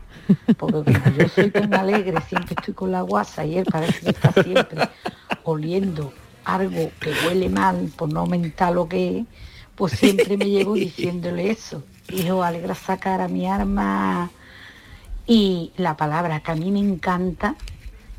Porque 0.58 0.92
yo 1.18 1.28
soy 1.28 1.50
tan 1.50 1.72
alegre, 1.74 2.20
siempre 2.28 2.54
estoy 2.58 2.74
con 2.74 2.92
la 2.92 3.00
guasa 3.00 3.46
y 3.46 3.56
él 3.56 3.64
parece 3.70 4.00
que 4.00 4.10
está 4.10 4.32
siempre 4.42 4.88
oliendo 5.44 6.12
algo 6.44 6.90
que 7.00 7.12
huele 7.26 7.48
mal 7.48 7.90
por 7.96 8.12
no 8.12 8.20
aumentar 8.20 8.72
lo 8.72 8.88
que 8.88 9.20
es, 9.20 9.26
pues 9.74 9.92
siempre 9.92 10.36
me 10.36 10.48
llevo 10.50 10.74
diciéndole 10.74 11.50
eso. 11.50 11.82
Hijo, 12.10 12.42
alegra 12.42 12.74
sacar 12.74 13.20
a 13.20 13.28
mi 13.28 13.46
arma. 13.46 14.30
Y 15.26 15.72
la 15.76 15.96
palabra 15.96 16.40
que 16.40 16.52
a 16.52 16.54
mí 16.54 16.70
me 16.70 16.80
encanta 16.80 17.54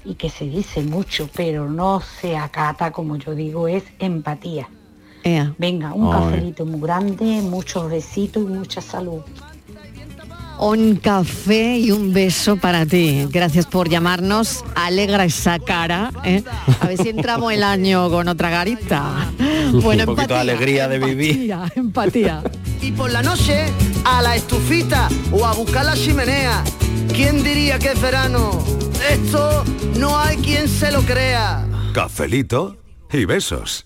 y 0.05 0.15
que 0.15 0.29
se 0.29 0.45
dice 0.45 0.81
mucho, 0.81 1.29
pero 1.35 1.69
no 1.69 2.01
se 2.01 2.37
acata, 2.37 2.91
como 2.91 3.17
yo 3.17 3.33
digo, 3.35 3.67
es 3.67 3.83
empatía. 3.99 4.69
Ea. 5.23 5.53
Venga, 5.57 5.93
un 5.93 6.13
Ay. 6.13 6.21
cafelito 6.21 6.65
muy 6.65 6.79
grande, 6.81 7.25
muchos 7.41 7.89
besitos 7.89 8.43
y 8.43 8.47
mucha 8.47 8.81
salud. 8.81 9.21
Un 10.61 10.97
café 10.97 11.77
y 11.77 11.91
un 11.91 12.11
beso 12.13 12.57
para 12.57 12.85
ti. 12.85 13.25
Gracias 13.31 13.65
por 13.65 13.87
llamarnos. 13.87 14.65
Alegra 14.75 15.23
esa 15.23 15.57
cara. 15.57 16.11
¿eh? 16.25 16.43
A 16.81 16.87
ver 16.87 16.97
si 16.97 17.07
entramos 17.09 17.53
el 17.53 17.63
año 17.63 18.09
con 18.09 18.27
otra 18.27 18.49
garita. 18.49 19.31
Bueno, 19.71 20.03
un 20.07 20.15
poquito 20.15 20.33
de 20.33 20.39
alegría 20.39 20.87
de 20.87 20.97
vivir. 20.97 21.51
empatía, 21.51 21.71
empatía. 21.75 22.43
Y 22.81 22.91
por 22.91 23.11
la 23.11 23.21
noche 23.21 23.65
a 24.03 24.21
la 24.23 24.35
estufita 24.35 25.07
o 25.31 25.45
a 25.45 25.53
buscar 25.53 25.85
la 25.85 25.93
chimenea. 25.93 26.63
¿Quién 27.13 27.43
diría 27.43 27.77
que 27.77 27.91
es 27.91 28.01
verano? 28.01 28.49
Esto 29.11 29.63
no 29.99 30.17
hay 30.17 30.37
quien 30.37 30.67
se 30.67 30.91
lo 30.91 31.01
crea. 31.03 31.67
Cafelito 31.93 32.77
y 33.13 33.25
besos. 33.25 33.85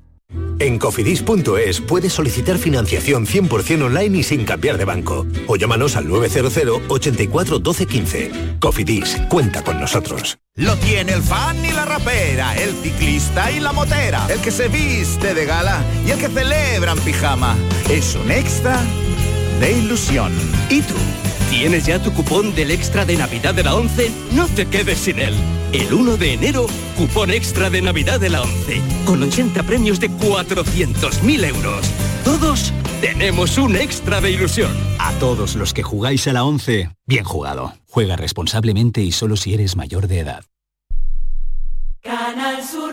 En 0.59 0.77
cofidis.es 0.77 1.81
puedes 1.81 2.13
solicitar 2.13 2.57
financiación 2.57 3.25
100% 3.25 3.83
online 3.83 4.19
y 4.19 4.23
sin 4.23 4.45
cambiar 4.45 4.77
de 4.77 4.85
banco. 4.85 5.25
O 5.47 5.55
llámanos 5.55 5.95
al 5.95 6.07
900 6.07 6.81
84 6.87 7.59
12 7.59 7.85
15. 7.87 8.31
Cofidis, 8.59 9.17
cuenta 9.29 9.63
con 9.63 9.79
nosotros. 9.79 10.37
Lo 10.55 10.75
tiene 10.77 11.13
el 11.13 11.23
fan 11.23 11.57
y 11.65 11.71
la 11.71 11.85
rapera, 11.85 12.55
el 12.57 12.73
ciclista 12.75 13.51
y 13.51 13.59
la 13.59 13.71
motera, 13.71 14.27
el 14.29 14.39
que 14.41 14.51
se 14.51 14.67
viste 14.67 15.33
de 15.33 15.45
gala 15.45 15.83
y 16.05 16.11
el 16.11 16.19
que 16.19 16.27
celebra 16.27 16.91
en 16.91 16.99
pijama. 16.99 17.55
Es 17.89 18.15
un 18.15 18.29
extra 18.29 18.79
de 19.59 19.71
ilusión. 19.71 20.31
¿Y 20.69 20.81
tú? 20.81 20.95
¿Tienes 21.51 21.85
ya 21.85 22.01
tu 22.01 22.13
cupón 22.13 22.55
del 22.55 22.71
extra 22.71 23.03
de 23.03 23.17
Navidad 23.17 23.53
de 23.53 23.63
la 23.63 23.75
11? 23.75 24.09
No 24.31 24.47
te 24.47 24.67
quedes 24.67 24.99
sin 24.99 25.19
él. 25.19 25.35
El 25.73 25.93
1 25.93 26.15
de 26.15 26.33
enero, 26.33 26.65
cupón 26.97 27.29
extra 27.29 27.69
de 27.69 27.81
Navidad 27.81 28.21
de 28.21 28.29
la 28.29 28.41
11, 28.41 28.81
con 29.05 29.21
80 29.21 29.61
premios 29.63 29.99
de 29.99 30.09
400.000 30.09 31.45
euros. 31.49 31.91
Todos 32.23 32.71
tenemos 33.01 33.57
un 33.57 33.75
extra 33.75 34.21
de 34.21 34.31
ilusión. 34.31 34.71
A 34.97 35.11
todos 35.19 35.55
los 35.55 35.73
que 35.73 35.83
jugáis 35.83 36.25
a 36.29 36.33
la 36.33 36.45
11, 36.45 36.89
bien 37.05 37.25
jugado. 37.25 37.73
Juega 37.89 38.15
responsablemente 38.15 39.01
y 39.01 39.11
solo 39.11 39.35
si 39.35 39.53
eres 39.53 39.75
mayor 39.75 40.07
de 40.07 40.19
edad. 40.19 40.45
Canal 42.01 42.63
Sur 42.63 42.90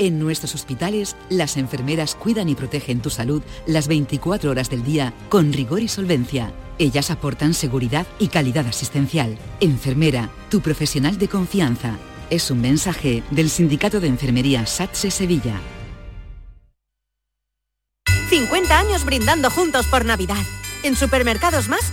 En 0.00 0.20
nuestros 0.20 0.54
hospitales, 0.54 1.16
las 1.28 1.56
enfermeras 1.56 2.14
cuidan 2.14 2.48
y 2.48 2.54
protegen 2.54 3.00
tu 3.00 3.10
salud 3.10 3.42
las 3.66 3.88
24 3.88 4.48
horas 4.48 4.70
del 4.70 4.84
día 4.84 5.12
con 5.28 5.52
rigor 5.52 5.80
y 5.80 5.88
solvencia. 5.88 6.52
Ellas 6.78 7.10
aportan 7.10 7.52
seguridad 7.52 8.06
y 8.20 8.28
calidad 8.28 8.64
asistencial. 8.68 9.36
Enfermera, 9.58 10.30
tu 10.50 10.60
profesional 10.60 11.18
de 11.18 11.26
confianza. 11.26 11.98
Es 12.30 12.48
un 12.52 12.60
mensaje 12.60 13.24
del 13.32 13.50
Sindicato 13.50 13.98
de 13.98 14.06
Enfermería 14.06 14.66
SATSE 14.66 15.10
Sevilla. 15.10 15.60
50 18.28 18.78
años 18.78 19.04
brindando 19.04 19.50
juntos 19.50 19.86
por 19.86 20.04
Navidad. 20.04 20.44
En 20.84 20.94
Supermercados 20.94 21.68
Más, 21.68 21.92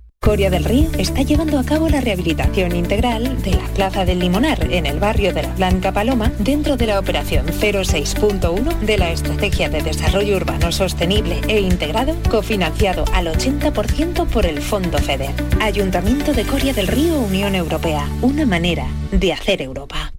Coria 0.23 0.51
del 0.51 0.65
Río 0.65 0.87
está 0.99 1.23
llevando 1.23 1.57
a 1.57 1.63
cabo 1.63 1.89
la 1.89 1.99
rehabilitación 1.99 2.75
integral 2.75 3.41
de 3.41 3.55
la 3.55 3.65
Plaza 3.73 4.05
del 4.05 4.19
Limonar 4.19 4.71
en 4.71 4.85
el 4.85 4.99
barrio 4.99 5.33
de 5.33 5.41
la 5.41 5.55
Blanca 5.55 5.91
Paloma 5.91 6.31
dentro 6.37 6.77
de 6.77 6.85
la 6.85 6.99
operación 6.99 7.47
06.1 7.47 8.81
de 8.81 8.97
la 8.99 9.11
Estrategia 9.11 9.67
de 9.67 9.81
Desarrollo 9.81 10.35
Urbano 10.35 10.71
Sostenible 10.71 11.41
e 11.47 11.59
Integrado 11.61 12.15
cofinanciado 12.29 13.03
al 13.13 13.29
80% 13.29 14.27
por 14.27 14.45
el 14.45 14.61
Fondo 14.61 14.99
FEDER. 14.99 15.33
Ayuntamiento 15.59 16.33
de 16.33 16.45
Coria 16.45 16.73
del 16.73 16.85
Río 16.85 17.19
Unión 17.19 17.55
Europea, 17.55 18.07
una 18.21 18.45
manera 18.45 18.85
de 19.11 19.33
hacer 19.33 19.63
Europa. 19.63 20.13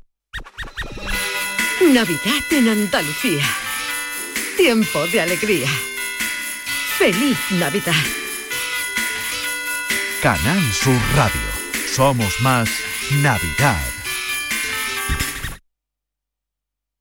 Navidad 1.80 2.42
en 2.50 2.68
Andalucía. 2.68 3.44
Tiempo 4.56 5.06
de 5.12 5.20
alegría. 5.20 5.68
Feliz 6.98 7.38
Navidad. 7.52 8.21
Canal 10.22 10.62
Sur 10.72 10.94
Radio. 11.16 11.40
Somos 11.96 12.40
más 12.42 12.70
Navidad. 13.22 14.01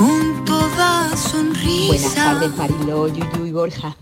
con 0.00 0.44
toda 0.46 1.14
sonrisa. 1.14 1.86
Buenas 1.88 2.14
tardes, 2.14 2.56
Mariló, 2.56 3.06
Yuyu 3.08 3.44
y 3.46 3.52
Borja. 3.52 3.94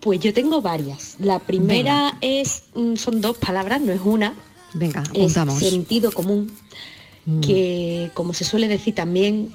Pues 0.00 0.18
yo 0.20 0.32
tengo 0.32 0.62
varias. 0.62 1.16
La 1.18 1.38
primera 1.38 2.16
es, 2.22 2.62
mm, 2.74 2.94
son 2.96 3.20
dos 3.20 3.36
palabras, 3.36 3.82
no 3.82 3.92
es 3.92 4.00
una. 4.02 4.32
Venga, 4.72 5.02
es 5.12 5.34
sentido 5.58 6.12
común, 6.12 6.50
Mm. 7.26 7.40
que 7.40 8.10
como 8.14 8.32
se 8.32 8.44
suele 8.44 8.68
decir 8.68 8.94
también, 8.94 9.50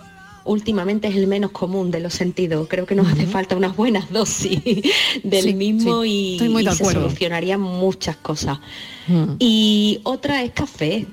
últimamente 0.46 1.08
es 1.08 1.16
el 1.16 1.26
menos 1.26 1.50
común 1.52 1.90
de 1.90 2.00
los 2.02 2.14
sentidos. 2.14 2.68
Creo 2.70 2.86
que 2.86 2.94
nos 2.94 3.08
hace 3.12 3.26
falta 3.26 3.56
unas 3.56 3.76
buenas 3.76 4.10
dosis 4.12 4.62
del 5.24 5.44
Sí, 5.44 5.54
mismo 5.56 6.04
sí, 6.04 6.38
y, 6.40 6.60
y 6.62 6.66
se 6.72 6.86
solucionarían 6.86 7.62
muchas 7.62 8.16
cosas. 8.18 8.60
Mm. 9.08 9.34
Y 9.40 10.02
otra 10.04 10.44
es 10.44 10.52
café. 10.52 11.08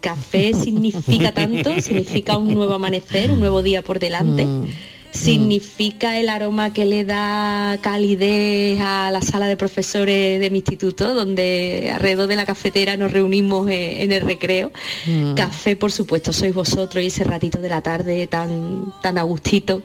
Café 0.00 0.54
significa 0.54 1.32
tanto, 1.32 1.80
significa 1.80 2.36
un 2.36 2.54
nuevo 2.54 2.74
amanecer, 2.74 3.30
un 3.30 3.40
nuevo 3.40 3.62
día 3.62 3.82
por 3.82 3.98
delante. 3.98 4.44
Mm. 4.44 4.66
Significa 5.12 6.20
el 6.20 6.28
aroma 6.28 6.72
que 6.72 6.84
le 6.84 7.04
da 7.04 7.78
calidez 7.80 8.80
a 8.80 9.10
la 9.10 9.20
sala 9.22 9.48
de 9.48 9.56
profesores 9.56 10.38
de 10.38 10.50
mi 10.50 10.58
instituto, 10.58 11.14
donde 11.14 11.90
alrededor 11.92 12.28
de 12.28 12.36
la 12.36 12.46
cafetera 12.46 12.96
nos 12.96 13.12
reunimos 13.12 13.68
eh, 13.68 14.02
en 14.04 14.12
el 14.12 14.22
recreo. 14.22 14.70
Mm. 15.06 15.34
Café, 15.34 15.74
por 15.74 15.90
supuesto, 15.90 16.32
sois 16.32 16.54
vosotros 16.54 17.02
y 17.02 17.08
ese 17.08 17.24
ratito 17.24 17.58
de 17.58 17.68
la 17.68 17.82
tarde 17.82 18.26
tan, 18.28 18.92
tan 19.02 19.18
a 19.18 19.22
gustito. 19.24 19.82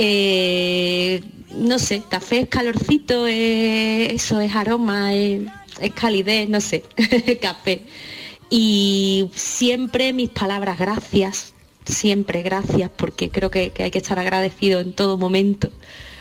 Eh, 0.00 1.20
no 1.56 1.80
sé, 1.80 2.02
café 2.08 2.40
es 2.42 2.48
calorcito, 2.48 3.26
eh, 3.26 4.14
eso 4.14 4.40
es 4.40 4.54
aroma, 4.54 5.12
eh, 5.12 5.44
es 5.80 5.92
calidez, 5.92 6.48
no 6.48 6.60
sé, 6.60 6.84
café. 7.42 7.82
Y 8.50 9.30
siempre 9.34 10.12
mis 10.12 10.30
palabras 10.30 10.78
gracias, 10.78 11.52
siempre 11.84 12.42
gracias, 12.42 12.90
porque 12.96 13.30
creo 13.30 13.50
que, 13.50 13.70
que 13.70 13.84
hay 13.84 13.90
que 13.90 13.98
estar 13.98 14.18
agradecido 14.18 14.80
en 14.80 14.92
todo 14.92 15.18
momento. 15.18 15.70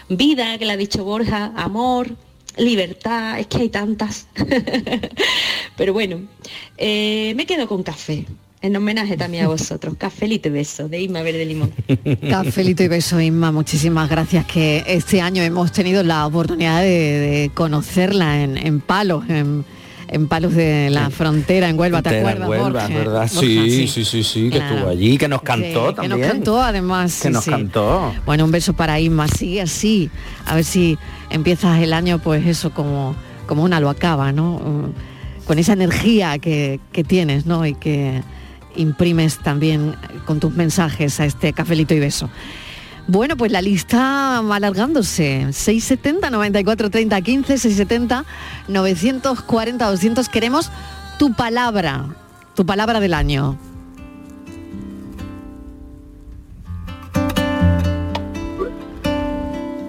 Vida, 0.10 0.58
que 0.58 0.66
le 0.66 0.74
ha 0.74 0.78
dicho 0.78 1.04
Borja, 1.04 1.54
amor, 1.56 2.16
libertad, 2.58 3.40
es 3.40 3.48
que 3.48 3.58
hay 3.58 3.70
tantas. 3.70 4.28
Pero 5.78 5.94
bueno, 5.94 6.22
eh, 6.78 7.34
me 7.36 7.46
quedo 7.46 7.68
con 7.68 7.84
café. 7.84 8.26
En 8.60 8.76
homenaje 8.76 9.16
también 9.16 9.46
a 9.46 9.48
vosotros. 9.50 9.96
Cafelito 10.00 10.50
y 10.50 10.52
beso 10.52 10.90
de 10.90 11.00
Isma 11.00 11.22
Verde 11.22 11.46
Limón. 11.46 11.72
Cafelito 12.28 12.84
y 12.84 12.88
beso, 12.88 13.22
Inma. 13.22 13.52
Muchísimas 13.52 14.10
gracias 14.10 14.46
que 14.46 14.84
este 14.88 15.22
año 15.22 15.44
hemos 15.44 15.72
tenido 15.72 16.04
la 16.04 16.26
oportunidad 16.26 16.82
de, 16.82 16.88
de 16.90 17.52
conocerla 17.54 18.42
en, 18.42 18.58
en 18.58 18.82
Palos, 18.82 19.30
en, 19.30 19.63
en 20.10 20.28
Palos 20.28 20.54
de 20.54 20.89
la 20.89 21.10
Frontera, 21.10 21.70
en 21.70 21.78
Huelva, 21.80 22.02
¿te 22.02 22.17
acuerdas, 22.20 22.48
Huelva, 22.48 22.70
Borja? 22.70 22.88
¿verdad? 22.88 23.12
Borja, 23.13 23.28
Sí, 23.28 23.88
sí, 23.88 24.06
sí, 24.06 24.24
sí, 24.24 24.50
que 24.50 24.58
Claro. 24.58 24.76
estuvo 24.76 24.89
allí, 24.91 25.17
que 25.17 25.28
nos 25.28 25.41
cantó 25.41 25.89
Sí, 25.89 25.89
que 25.89 25.93
también. 25.96 26.20
nos 26.22 26.32
cantó 26.32 26.62
además. 26.62 27.20
Que 27.22 27.28
sí, 27.28 27.34
nos 27.34 27.43
sí. 27.43 27.52
cantó. 27.52 28.13
Bueno, 28.26 28.46
un 28.46 28.52
beso 28.52 28.74
para 28.74 29.00
Inma, 29.00 29.28
sigue 29.28 29.62
así. 29.62 30.10
A 30.46 30.56
ver 30.56 30.63
si 30.63 30.98
empiezas 31.30 31.82
el 31.82 31.93
año, 31.93 32.20
pues 32.20 32.46
eso, 32.48 32.72
como, 32.72 33.15
como 33.48 33.63
una 33.63 33.80
lo 33.80 33.89
acaba, 33.89 34.32
¿no? 34.32 34.54
Mm, 34.60 35.46
Con 35.46 35.60
esa 35.60 35.74
energía 35.74 36.39
que, 36.39 36.80
que 36.91 37.04
tienes, 37.06 37.46
¿no? 37.46 37.65
Y 37.65 37.74
que 37.74 38.22
imprimes 38.76 39.38
también 39.39 39.96
con 40.26 40.39
tus 40.39 40.54
mensajes 40.54 41.20
a 41.20 41.26
este 41.26 41.54
cafelito 41.54 41.93
y 41.93 42.00
beso. 42.00 42.30
Bueno, 43.10 43.38
pues 43.38 43.54
la 43.54 43.62
lista 43.62 44.39
alargándose. 44.39 45.54
670 45.54 46.30
94 46.30 46.89
30 46.89 47.22
15 47.22 47.58
670 47.58 48.26
940 48.67 49.89
200. 49.89 50.28
Queremos 50.28 50.70
tu 51.17 51.34
palabra, 51.34 52.06
tu 52.54 52.65
palabra 52.65 53.00
del 53.00 53.13
año. 53.13 53.58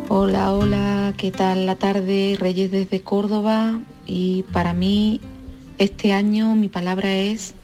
Hola, 0.08 0.52
hola, 0.52 1.12
¿qué 1.16 1.32
tal 1.32 1.66
la 1.66 1.74
tarde? 1.74 2.36
Reyes 2.38 2.70
desde 2.70 3.00
Córdoba 3.00 3.80
y 4.06 4.44
para 4.52 4.74
mí 4.74 5.20
este 5.78 6.12
año 6.12 6.54
mi 6.54 6.68
palabra 6.68 7.12
es 7.12 7.54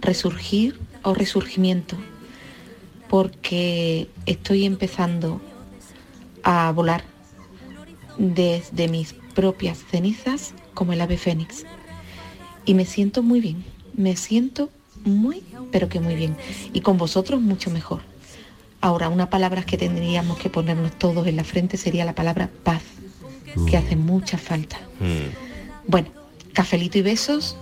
resurgir 0.00 0.80
o 1.02 1.12
resurgimiento 1.12 1.96
porque 3.12 4.08
estoy 4.24 4.64
empezando 4.64 5.38
a 6.42 6.72
volar 6.72 7.04
desde 8.16 8.88
mis 8.88 9.12
propias 9.34 9.76
cenizas 9.90 10.54
como 10.72 10.94
el 10.94 11.00
ave 11.02 11.18
fénix. 11.18 11.66
Y 12.64 12.72
me 12.72 12.86
siento 12.86 13.22
muy 13.22 13.40
bien, 13.40 13.66
me 13.94 14.16
siento 14.16 14.70
muy 15.04 15.42
pero 15.70 15.90
que 15.90 16.00
muy 16.00 16.14
bien. 16.14 16.38
Y 16.72 16.80
con 16.80 16.96
vosotros 16.96 17.42
mucho 17.42 17.68
mejor. 17.70 18.00
Ahora, 18.80 19.10
una 19.10 19.28
palabra 19.28 19.62
que 19.62 19.76
tendríamos 19.76 20.38
que 20.38 20.48
ponernos 20.48 20.98
todos 20.98 21.26
en 21.26 21.36
la 21.36 21.44
frente 21.44 21.76
sería 21.76 22.06
la 22.06 22.14
palabra 22.14 22.48
paz, 22.64 22.82
que 23.68 23.76
hace 23.76 23.94
mucha 23.94 24.38
falta. 24.38 24.80
Bueno, 25.86 26.08
cafelito 26.54 26.96
y 26.96 27.02
besos 27.02 27.58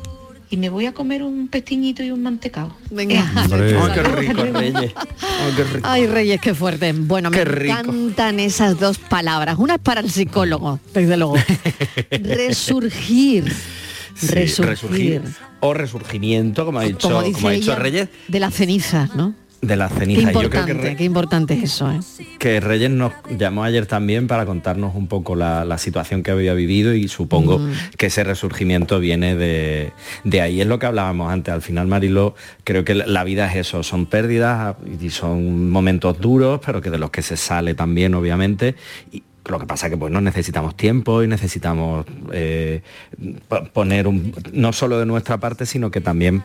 y 0.50 0.56
me 0.56 0.68
voy 0.68 0.86
a 0.86 0.92
comer 0.92 1.22
un 1.22 1.46
pestiñito 1.46 2.02
y 2.02 2.10
un 2.10 2.22
mantecado. 2.24 2.74
Venga. 2.90 3.24
Oh, 3.46 3.88
qué 3.94 4.02
rico, 4.02 4.44
Reyes. 4.44 4.92
Oh, 4.96 5.56
qué 5.56 5.64
rico. 5.64 5.88
Ay, 5.88 6.06
Reyes, 6.08 6.40
qué 6.40 6.54
fuerte. 6.54 6.92
Bueno, 6.92 7.30
me 7.30 7.44
rico. 7.44 7.78
encantan 7.78 8.40
esas 8.40 8.78
dos 8.78 8.98
palabras. 8.98 9.56
Una 9.58 9.76
es 9.76 9.80
para 9.80 10.00
el 10.00 10.10
psicólogo, 10.10 10.80
desde 10.92 11.16
luego. 11.16 11.36
Resurgir. 12.10 13.54
Sí, 14.16 14.27
resurgir. 14.58 15.22
O 15.60 15.72
resurgimiento, 15.72 16.66
como 16.66 16.81
ha 16.81 16.83
dicho, 16.83 17.08
Como 17.08 17.33
como 17.33 17.48
ha 17.48 17.52
dicho 17.52 17.70
ella, 17.72 17.77
Reyes, 17.77 18.08
de 18.29 18.40
las 18.40 18.52
cenizas, 18.52 19.14
¿no? 19.14 19.35
De 19.61 19.77
la 19.77 19.88
Qué 19.88 19.94
ceniza. 20.00 20.33
Yo 20.33 20.48
creo 20.48 20.65
que, 20.65 20.96
qué 20.96 21.04
importante 21.04 21.52
es 21.54 21.63
eso, 21.65 21.90
¿eh? 21.92 22.00
que 22.38 22.61
Reyes 22.61 22.90
nos 22.90 23.13
llamó 23.38 23.63
ayer 23.65 23.85
también 23.85 24.27
para 24.27 24.46
contarnos 24.46 24.94
un 24.94 25.06
poco 25.06 25.35
la, 25.37 25.65
la 25.67 25.77
situación 25.77 26.23
que 26.23 26.31
había 26.31 26.54
vivido 26.54 26.94
y 26.94 27.08
supongo 27.08 27.58
Mm. 27.58 27.73
que 27.98 28.06
ese 28.06 28.25
resurgimiento 28.25 29.00
viene 29.00 29.37
de, 29.37 29.92
de 30.25 30.40
ahí. 30.40 30.61
Es 30.63 30.67
lo 30.67 30.79
que 30.79 30.87
hablábamos 30.87 31.31
antes. 31.31 31.52
Al 31.52 31.61
final, 31.63 31.87
Marilo, 31.88 32.35
creo 32.65 32.85
que 32.85 32.94
la- 32.94 33.25
vida 33.25 33.46
es 33.50 33.56
eso, 33.56 33.83
son 33.83 34.06
pérdidas 34.06 34.77
y 35.00 35.11
son 35.11 35.69
momentos 35.71 36.19
duros, 36.21 36.61
pero 36.65 36.81
que 36.81 36.88
de 36.90 36.96
los 36.98 37.11
que 37.11 37.21
se 37.21 37.37
sale 37.37 37.75
también, 37.75 38.15
obviamente. 38.15 38.77
Y, 39.13 39.23
lo 39.46 39.58
que 39.58 39.67
pasa 39.67 39.90
que 39.90 39.96
pues 39.96 40.13
no 40.13 40.21
necesitamos 40.21 40.77
tiempo 40.77 41.23
y 41.25 41.27
necesitamos 41.27 42.06
eh, 42.31 42.83
po- 43.48 43.65
poner 43.73 44.06
un, 44.06 44.33
no 44.52 44.73
solo 44.73 44.98
de 44.98 45.06
nuestra 45.06 45.38
parte, 45.38 45.67
sino 45.67 45.90
que 45.90 46.00
también 46.00 46.44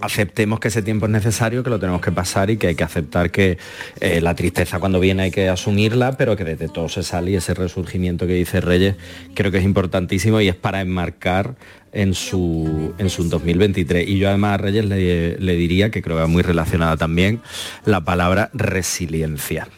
aceptemos 0.00 0.60
que 0.60 0.68
ese 0.68 0.82
tiempo 0.82 1.06
es 1.06 1.12
necesario, 1.12 1.62
que 1.62 1.70
lo 1.70 1.78
tenemos 1.78 2.00
que 2.00 2.12
pasar 2.12 2.50
y 2.50 2.56
que 2.56 2.68
hay 2.68 2.74
que 2.74 2.84
aceptar 2.84 3.30
que 3.30 3.58
eh, 4.00 4.20
la 4.20 4.34
tristeza 4.34 4.78
cuando 4.78 5.00
viene 5.00 5.24
hay 5.24 5.30
que 5.30 5.48
asumirla, 5.48 6.16
pero 6.16 6.36
que 6.36 6.44
desde 6.44 6.68
todo 6.68 6.88
se 6.88 7.02
sale 7.02 7.32
y 7.32 7.36
ese 7.36 7.54
resurgimiento 7.54 8.26
que 8.26 8.34
dice 8.34 8.60
Reyes 8.60 8.96
creo 9.34 9.50
que 9.50 9.58
es 9.58 9.64
importantísimo 9.64 10.40
y 10.40 10.48
es 10.48 10.56
para 10.56 10.80
enmarcar 10.80 11.56
en 11.92 12.14
su, 12.14 12.94
en 12.98 13.10
su 13.10 13.28
2023. 13.28 14.08
Y 14.08 14.18
yo 14.18 14.28
además 14.28 14.54
a 14.54 14.56
Reyes 14.58 14.84
le, 14.84 15.38
le 15.38 15.52
diría, 15.54 15.90
que 15.90 16.02
creo 16.02 16.16
que 16.16 16.22
va 16.22 16.28
muy 16.28 16.42
relacionada 16.42 16.96
también, 16.96 17.40
la 17.84 18.02
palabra 18.02 18.50
resiliencia. 18.52 19.68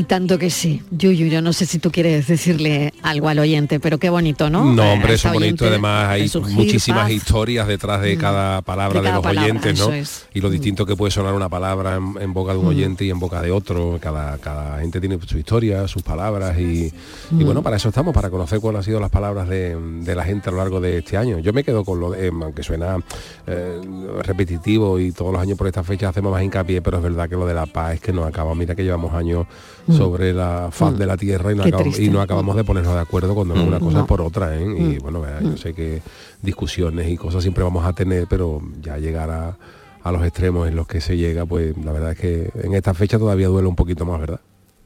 Y 0.00 0.04
tanto 0.04 0.38
que 0.38 0.48
sí. 0.48 0.80
Yuyu, 0.92 1.26
yo 1.26 1.42
no 1.42 1.52
sé 1.52 1.66
si 1.66 1.78
tú 1.78 1.90
quieres 1.90 2.26
decirle 2.26 2.94
algo 3.02 3.28
al 3.28 3.38
oyente, 3.38 3.80
pero 3.80 3.98
qué 3.98 4.08
bonito, 4.08 4.48
¿no? 4.48 4.64
No, 4.64 4.92
hombre, 4.94 5.12
eso 5.12 5.28
es 5.28 5.34
bonito. 5.34 5.66
Además, 5.66 6.08
hay 6.08 6.30
muchísimas 6.54 7.02
paz. 7.02 7.10
historias 7.10 7.68
detrás 7.68 8.00
de 8.00 8.16
cada 8.16 8.62
palabra 8.62 9.02
De 9.02 9.12
los 9.12 9.20
palabra, 9.22 9.42
oyentes, 9.42 9.78
¿no? 9.78 9.92
es. 9.92 10.26
Y 10.32 10.40
lo 10.40 10.48
distinto 10.48 10.86
que 10.86 10.96
puede 10.96 11.10
sonar 11.10 11.34
una 11.34 11.50
palabra 11.50 11.96
en, 11.96 12.14
en 12.18 12.32
boca 12.32 12.52
de 12.52 12.58
un 12.60 12.64
Mm. 12.64 12.68
oyente 12.68 13.04
y 13.04 13.10
en 13.10 13.18
boca 13.18 13.42
de 13.42 13.50
otro. 13.50 13.98
Cada, 14.00 14.38
cada 14.38 14.78
gente 14.80 15.00
tiene 15.00 15.18
su 15.26 15.36
historia, 15.36 15.86
sus 15.86 16.02
palabras 16.02 16.58
y, 16.58 16.86
y 16.86 16.92
Mm. 17.34 17.44
bueno, 17.44 17.62
para 17.62 17.76
eso 17.76 17.90
estamos, 17.90 18.14
para 18.14 18.30
conocer 18.30 18.58
cuáles 18.60 18.78
han 18.78 18.84
sido 18.84 19.00
las 19.00 19.10
palabras 19.10 19.50
de, 19.50 19.76
de 19.76 20.14
la 20.14 20.24
gente 20.24 20.48
a 20.48 20.52
lo 20.52 20.58
largo 20.58 20.80
de 20.80 20.96
este 20.96 21.18
año. 21.18 21.40
Yo 21.40 21.52
me 21.52 21.62
quedo 21.62 21.84
con 21.84 22.00
lo 22.00 22.12
de, 22.12 22.28
eh, 22.28 22.32
aunque 22.42 22.62
suena 22.62 22.96
eh, 23.46 23.80
repetitivo 24.22 24.98
y 24.98 25.12
todos 25.12 25.30
los 25.32 25.42
años 25.42 25.58
por 25.58 25.66
esta 25.66 25.82
fecha 25.84 26.08
hacemos 26.08 26.32
más 26.32 26.42
hincapié, 26.42 26.80
pero 26.80 26.96
es 26.96 27.02
verdad 27.02 27.28
que 27.28 27.36
lo 27.36 27.44
de 27.46 27.52
la 27.52 27.66
paz 27.66 27.94
es 27.96 28.00
que 28.00 28.14
no 28.14 28.24
acaba. 28.24 28.54
Mira 28.54 28.74
que 28.74 28.82
llevamos 28.82 29.12
años 29.12 29.46
Mm. 29.90 29.96
sobre 29.96 30.32
la 30.32 30.68
faz 30.72 30.92
Mm. 30.92 30.96
de 30.96 31.06
la 31.06 31.16
tierra 31.16 31.52
y 31.52 31.56
no, 31.56 31.62
acabamos, 31.62 31.86
y 31.88 31.96
triste. 31.96 32.12
no 32.12 32.20
acabamos 32.20 32.56
de 32.56 32.64
ponernos 32.64 32.94
de 32.94 33.00
acuerdo 33.00 33.34
cuando 33.34 33.54
es 33.54 33.60
una 33.60 33.78
cosa 33.78 33.96
No. 33.98 34.00
es 34.02 34.06
por 34.06 34.20
otra, 34.20 34.56
¿eh? 34.56 34.62
Y 34.62 34.66
Mm. 34.66 34.98
bueno, 35.02 35.20
vea, 35.20 35.40
yo 35.42 35.56
sé 35.56 35.72
que 35.74 36.02
discusiones 36.42 37.08
y 37.08 37.16
cosas 37.16 37.42
siempre 37.42 37.62
vamos 37.64 37.84
a 37.84 37.92
tener, 37.92 38.26
pero 38.28 38.60
ya 38.80 38.96
llegar 38.98 39.30
a, 39.30 39.56
a 40.02 40.12
los 40.12 40.22
extremos 40.24 40.66
en 40.68 40.76
los 40.76 40.86
que 40.86 41.00
se 41.00 41.16
llega, 41.16 41.44
pues 41.46 41.76
la 41.84 41.92
verdad 41.92 42.12
es 42.12 42.18
que 42.18 42.50
en 42.62 42.74
esta 42.74 42.94
fecha 42.94 43.18
todavía 43.18 43.48
duele 43.48 43.68
un 43.68 43.76
poquito 43.76 44.04
más, 44.06 44.20
¿verdad? 44.20 44.40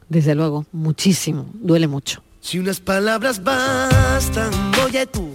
Desde 0.09 0.35
luego, 0.35 0.65
muchísimo. 0.71 1.47
Duele 1.53 1.87
mucho. 1.87 2.21
Si 2.41 2.59
unas 2.59 2.79
palabras 2.79 3.43
bastan, 3.43 4.51
oye 4.85 5.07
tú. 5.07 5.31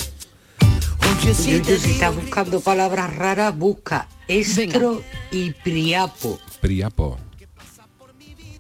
Oye, 1.22 1.34
si 1.34 1.54
estás 1.56 2.14
buscando 2.14 2.60
palabras 2.60 3.16
raras, 3.16 3.56
busca 3.58 4.08
estro 4.28 5.02
y 5.32 5.50
priapo. 5.50 6.38
Priapo. 6.60 7.16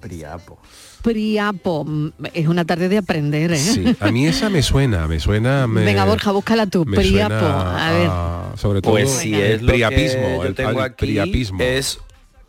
Priapo. 0.00 0.58
Priapo. 1.02 1.86
Es 2.34 2.46
una 2.48 2.64
tarde 2.64 2.88
de 2.88 2.98
aprender, 2.98 3.52
¿eh? 3.52 3.56
Sí, 3.58 3.96
a 4.00 4.10
mí 4.10 4.26
esa 4.26 4.48
me 4.50 4.62
suena, 4.62 5.06
me 5.08 5.20
suena... 5.20 5.66
Me, 5.66 5.84
Venga, 5.84 6.04
Borja, 6.04 6.30
búscala 6.32 6.66
tú. 6.66 6.84
me 6.84 6.96
Priapo. 6.96 7.34
suena 7.38 7.88
A 7.88 7.92
ver. 8.52 8.58
sobre 8.58 8.82
todo 8.82 8.92
Pues 8.92 9.10
si 9.10 9.34
el 9.34 9.40
es 9.42 9.62
lo 9.62 9.66
que 9.68 9.72
priapismo, 9.74 10.28
yo 10.36 10.44
el, 10.44 10.54
tengo 10.54 10.70
el 10.72 10.80
aquí, 10.80 11.06
priapismo. 11.06 11.62
es 11.62 11.98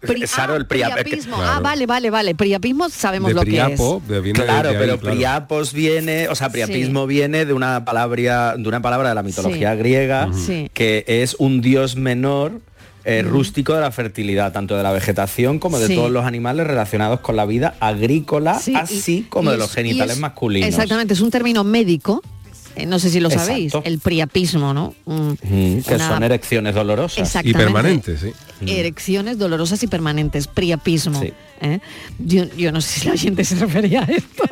Pri- 0.02 0.24
claro, 0.24 0.54
ah, 0.54 0.58
el 0.58 0.68
priap- 0.68 0.94
priapismo. 1.04 1.36
Claro. 1.38 1.52
Ah, 1.54 1.60
vale, 1.60 1.86
vale, 1.86 2.10
vale. 2.10 2.34
Priapismo 2.34 2.90
sabemos 2.90 3.28
de 3.30 3.34
lo 3.36 3.42
priapo, 3.42 4.02
que 4.08 4.20
viene 4.20 4.40
de- 4.40 4.46
Claro, 4.46 4.70
de 4.70 4.76
ahí, 4.76 4.82
pero 4.84 5.00
claro. 5.00 5.16
priapos 5.16 5.74
viene, 5.74 6.28
o 6.28 6.34
sea, 6.34 6.50
priapismo 6.50 7.06
viene 7.06 7.46
de 7.46 7.54
una 7.54 7.86
palabra 7.86 8.56
de 8.58 8.68
una 8.68 8.82
palabra 8.82 9.10
de 9.10 9.16
la 9.16 9.22
mitología 9.22 9.74
Sí. 9.74 9.78
griega 9.80 10.30
que 10.74 11.06
es 11.08 11.36
un 11.38 11.62
dios 11.62 11.98
menor 11.98 12.62
eh, 13.06 13.22
rústico 13.24 13.74
de 13.74 13.82
la 13.82 13.92
fertilidad, 13.92 14.52
tanto 14.52 14.76
de 14.78 14.84
la 14.84 14.92
vegetación 14.92 15.60
como 15.60 15.80
de 15.80 15.88
Sí. 15.88 15.96
todos 15.96 16.12
los 16.12 16.26
animales 16.26 16.68
relacionados 16.68 17.20
con 17.22 17.36
la 17.36 17.46
vida 17.46 17.76
agrícola, 17.80 18.60
y- 18.66 18.76
así 18.76 19.26
como 19.30 19.50
y 19.50 19.54
de 19.54 19.58
los 19.58 19.70
es- 19.70 19.76
genitales 19.76 20.16
es- 20.16 20.22
masculinos. 20.22 20.70
Exactamente, 20.70 21.14
es 21.14 21.22
un 21.22 21.32
término 21.32 21.64
médico. 21.64 22.22
eh, 22.78 22.86
no 22.86 23.00
sé 23.00 23.10
si 23.10 23.20
lo 23.20 23.30
sabéis, 23.30 23.66
Exacto. 23.74 23.90
el 23.90 24.00
priapismo, 24.00 24.74
¿no? 24.74 24.96
Mm, 25.06 25.32
que 25.86 25.96
una- 25.96 26.08
son 26.08 26.24
erecciones 26.24 26.74
dolorosas. 26.74 27.36
Y 27.44 27.54
permanentes, 27.54 28.22
sí. 28.22 28.32
erecciones 28.66 29.38
dolorosas 29.38 29.84
y 29.84 29.88
permanentes, 29.88 30.48
priapismo. 30.48 31.20
Sí. 31.20 31.34
¿eh? 31.60 31.80
Yo, 32.20 32.46
yo 32.56 32.72
no 32.72 32.80
sé 32.80 33.02
si 33.02 33.08
la 33.08 33.12
oyente 33.14 33.44
se 33.44 33.56
refería 33.56 34.04
a 34.04 34.06
esto 34.06 34.44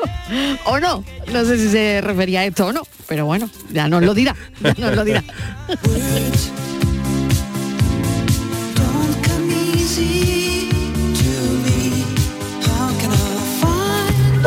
o 0.66 0.80
no. 0.82 1.02
No 1.32 1.46
sé 1.46 1.58
si 1.58 1.70
se 1.70 2.02
refería 2.02 2.42
a 2.42 2.46
esto 2.46 2.66
o 2.68 2.74
no, 2.74 2.82
pero 3.08 3.26
bueno, 3.26 3.50
ya 3.72 3.88
nos 3.88 4.04
lo 4.04 4.14
dirá. 4.14 4.36
ya 4.62 4.74
nos 4.78 4.96
lo 4.98 5.06
dirá. 5.06 5.24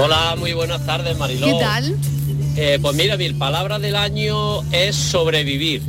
Hola, 0.04 0.34
muy 0.36 0.52
buenas 0.52 0.84
tardes, 0.84 1.16
Mariló. 1.16 1.46
¿Qué 1.46 1.52
tal? 1.60 1.96
Eh, 2.56 2.80
pues 2.82 2.96
mira, 2.96 3.16
mi 3.16 3.32
palabra 3.34 3.78
del 3.78 3.94
año 3.94 4.60
es 4.72 4.96
sobrevivir 4.96 5.80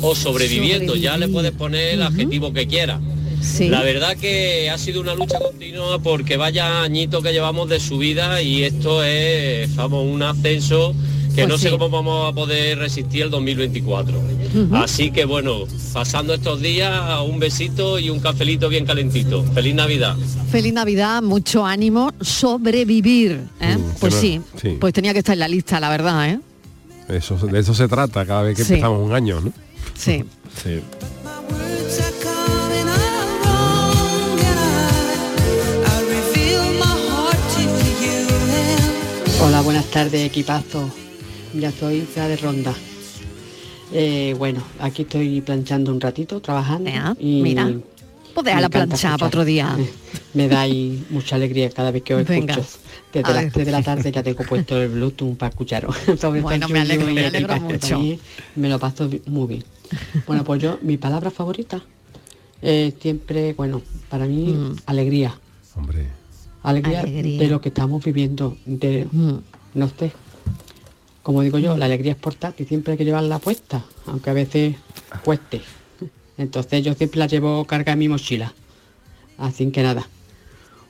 o 0.00 0.14
sobreviviendo. 0.14 0.96
Ya 0.96 1.18
le 1.18 1.28
puedes 1.28 1.52
poner 1.52 1.92
el 1.92 2.02
adjetivo 2.02 2.54
que 2.54 2.66
quieras. 2.66 3.02
Sí. 3.42 3.68
La 3.68 3.82
verdad 3.82 4.16
que 4.16 4.70
ha 4.70 4.78
sido 4.78 5.02
una 5.02 5.14
lucha 5.14 5.38
continua 5.38 5.98
porque 5.98 6.38
vaya 6.38 6.82
añito 6.82 7.20
que 7.20 7.32
llevamos 7.32 7.68
de 7.68 7.78
subida 7.78 8.40
y 8.40 8.62
esto 8.62 9.04
es, 9.04 9.76
vamos, 9.76 10.06
un 10.06 10.22
ascenso 10.22 10.94
que 11.34 11.42
Pues 11.42 11.48
no 11.48 11.58
sé 11.58 11.70
cómo 11.70 11.88
vamos 11.88 12.30
a 12.30 12.34
poder 12.34 12.78
resistir 12.78 13.22
el 13.22 13.30
2024. 13.30 14.18
Ujú. 14.18 14.76
Así 14.76 15.10
que 15.10 15.24
bueno, 15.24 15.64
pasando 15.92 16.34
estos 16.34 16.60
días, 16.60 16.92
un 17.26 17.38
besito 17.38 17.98
y 17.98 18.10
un 18.10 18.20
cafelito 18.20 18.68
bien 18.68 18.84
calentito. 18.84 19.42
Feliz 19.54 19.74
Navidad. 19.74 20.16
Feliz 20.50 20.72
Navidad, 20.74 21.22
mucho 21.22 21.64
ánimo, 21.64 22.12
sobrevivir. 22.20 23.40
¿eh? 23.60 23.76
Mm, 23.78 23.98
pues 24.00 24.14
sí, 24.14 24.40
sí. 24.60 24.76
pues 24.80 24.92
tenía 24.92 25.12
que 25.12 25.20
estar 25.20 25.32
en 25.32 25.38
la 25.40 25.48
lista, 25.48 25.80
la 25.80 25.88
verdad, 25.88 26.28
¿eh? 26.28 26.40
Eso, 27.08 27.36
de 27.36 27.58
eso 27.60 27.74
se 27.74 27.88
trata 27.88 28.24
cada 28.26 28.42
vez 28.42 28.56
que 28.56 28.64
Sí. 28.64 28.74
empezamos 28.74 29.04
un 29.06 29.14
año, 29.14 29.40
¿no? 29.40 29.52
Sí. 29.94 30.24
Sí. 30.62 30.80
Hola, 39.40 39.60
buenas 39.62 39.86
tardes, 39.86 40.24
equipazo. 40.26 40.88
Ya 41.54 41.68
estoy 41.68 42.06
ya 42.14 42.28
de 42.28 42.36
ronda. 42.36 42.74
Eh, 43.92 44.34
bueno, 44.38 44.62
aquí 44.80 45.02
estoy 45.02 45.40
planchando 45.42 45.92
un 45.92 46.00
ratito, 46.00 46.40
trabajando. 46.40 46.90
y 47.18 47.42
mira. 47.42 47.70
Pues 48.34 48.46
deja 48.46 48.62
la 48.62 48.70
plancha 48.70 49.12
para 49.18 49.26
otro 49.26 49.44
día. 49.44 49.76
Me 50.34 50.48
da 50.48 50.62
ahí 50.62 51.04
mucha 51.10 51.36
alegría 51.36 51.68
cada 51.68 51.90
vez 51.90 52.02
que 52.02 52.14
os 52.14 52.26
Venga. 52.26 52.54
escucho. 52.54 52.78
A 52.78 53.12
Desde 53.12 53.32
ver. 53.34 53.44
las 53.44 53.52
3 53.52 53.66
de 53.66 53.72
la 53.72 53.82
tarde 53.82 54.10
ya 54.10 54.22
tengo 54.22 54.42
puesto 54.48 54.80
el 54.80 54.88
Bluetooth 54.88 55.36
para 55.36 55.50
escucharos. 55.50 55.94
Sobre 56.18 56.40
Bueno, 56.40 56.64
todo 56.66 56.72
me 56.72 56.80
alegro, 56.80 57.10
y 57.10 57.14
me 57.14 57.26
alegro 57.26 57.60
mucho. 57.60 58.00
Me 58.56 58.68
lo 58.70 58.78
paso 58.78 59.10
muy 59.26 59.46
bien. 59.48 59.64
Bueno, 60.26 60.42
pues 60.44 60.62
yo, 60.62 60.78
mi 60.80 60.96
palabra 60.96 61.30
favorita 61.30 61.82
es 62.62 62.94
siempre, 63.02 63.52
bueno, 63.52 63.82
para 64.08 64.24
mí, 64.24 64.46
Mm. 64.54 64.76
alegría. 64.86 65.38
Hombre. 65.76 66.06
Alegría, 66.62 67.00
Alegría. 67.00 67.38
de 67.40 67.48
lo 67.48 67.60
que 67.60 67.68
estamos 67.68 68.02
viviendo, 68.02 68.56
de, 68.64 69.06
Mm. 69.12 69.34
no 69.74 69.88
sé, 69.98 70.12
como 71.22 71.42
digo 71.42 71.58
yo, 71.58 71.76
la 71.76 71.86
alegría 71.86 72.12
es 72.12 72.18
portátil, 72.18 72.66
siempre 72.66 72.92
hay 72.92 72.98
que 72.98 73.04
llevarla 73.04 73.38
puesta, 73.38 73.84
aunque 74.06 74.30
a 74.30 74.32
veces 74.32 74.76
cueste. 75.24 75.60
Entonces 76.38 76.84
yo 76.84 76.94
siempre 76.94 77.18
la 77.18 77.26
llevo 77.26 77.64
carga 77.64 77.92
en 77.92 77.98
mi 77.98 78.08
mochila. 78.08 78.52
Así 79.38 79.70
que 79.70 79.82
nada, 79.82 80.08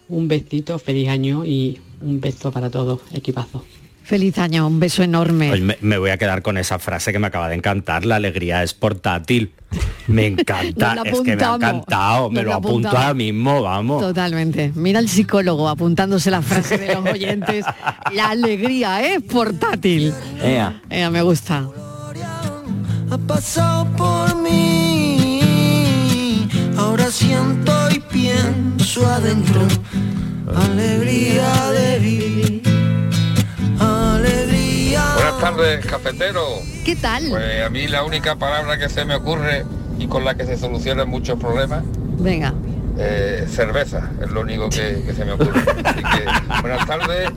un 0.08 0.28
besito, 0.28 0.78
feliz 0.78 1.08
año 1.08 1.44
y 1.44 1.80
un 2.00 2.20
beso 2.20 2.50
para 2.50 2.70
todos, 2.70 3.00
equipazo. 3.12 3.64
Feliz 4.04 4.38
año, 4.38 4.66
un 4.66 4.80
beso 4.80 5.02
enorme. 5.02 5.50
Hoy 5.50 5.60
me, 5.60 5.78
me 5.80 5.98
voy 5.98 6.10
a 6.10 6.18
quedar 6.18 6.42
con 6.42 6.58
esa 6.58 6.78
frase 6.78 7.12
que 7.12 7.18
me 7.18 7.28
acaba 7.28 7.48
de 7.48 7.54
encantar, 7.54 8.04
la 8.04 8.16
alegría 8.16 8.62
es 8.62 8.74
portátil. 8.74 9.52
Me 10.06 10.26
encanta, 10.26 10.96
es 11.04 11.20
que 11.20 11.36
me 11.36 11.44
ha 11.44 11.54
encantado, 11.54 12.30
me 12.30 12.42
lo 12.42 12.54
apunto 12.54 12.88
ahora 12.88 13.14
mismo, 13.14 13.62
vamos. 13.62 14.02
Totalmente. 14.02 14.72
Mira 14.74 14.98
el 14.98 15.08
psicólogo 15.08 15.68
apuntándose 15.68 16.30
la 16.30 16.42
frase 16.42 16.76
de 16.76 16.94
los 16.94 17.06
oyentes. 17.06 17.64
La 18.12 18.30
alegría 18.30 19.02
es 19.06 19.22
portátil. 19.22 20.12
Ea. 20.42 20.82
Ea, 20.90 21.10
me 21.10 21.22
gusta. 21.22 21.68
Ha 23.10 23.18
pasado 23.18 23.86
por 23.96 24.22
ahora 26.92 27.10
siento 27.10 27.72
y 27.90 28.00
pienso 28.00 29.06
adentro. 29.06 29.62
Alegría 30.54 31.70
de 31.70 31.98
vivir. 31.98 32.71
Buenas 35.42 35.58
tardes, 35.58 35.86
cafetero. 35.86 36.46
¿Qué 36.84 36.94
tal? 36.94 37.24
Pues 37.28 37.66
a 37.66 37.68
mí 37.68 37.88
la 37.88 38.04
única 38.04 38.36
palabra 38.36 38.78
que 38.78 38.88
se 38.88 39.04
me 39.04 39.16
ocurre 39.16 39.64
y 39.98 40.06
con 40.06 40.24
la 40.24 40.36
que 40.36 40.46
se 40.46 40.56
solucionan 40.56 41.08
muchos 41.08 41.36
problemas, 41.36 41.82
Venga. 42.20 42.54
eh, 42.96 43.44
cerveza, 43.50 44.08
es 44.22 44.30
lo 44.30 44.42
único 44.42 44.70
que, 44.70 45.02
que 45.04 45.12
se 45.12 45.24
me 45.24 45.32
ocurre. 45.32 45.60
Así 45.84 46.00
que 46.00 46.60
buenas 46.60 46.86
tardes 46.86 47.30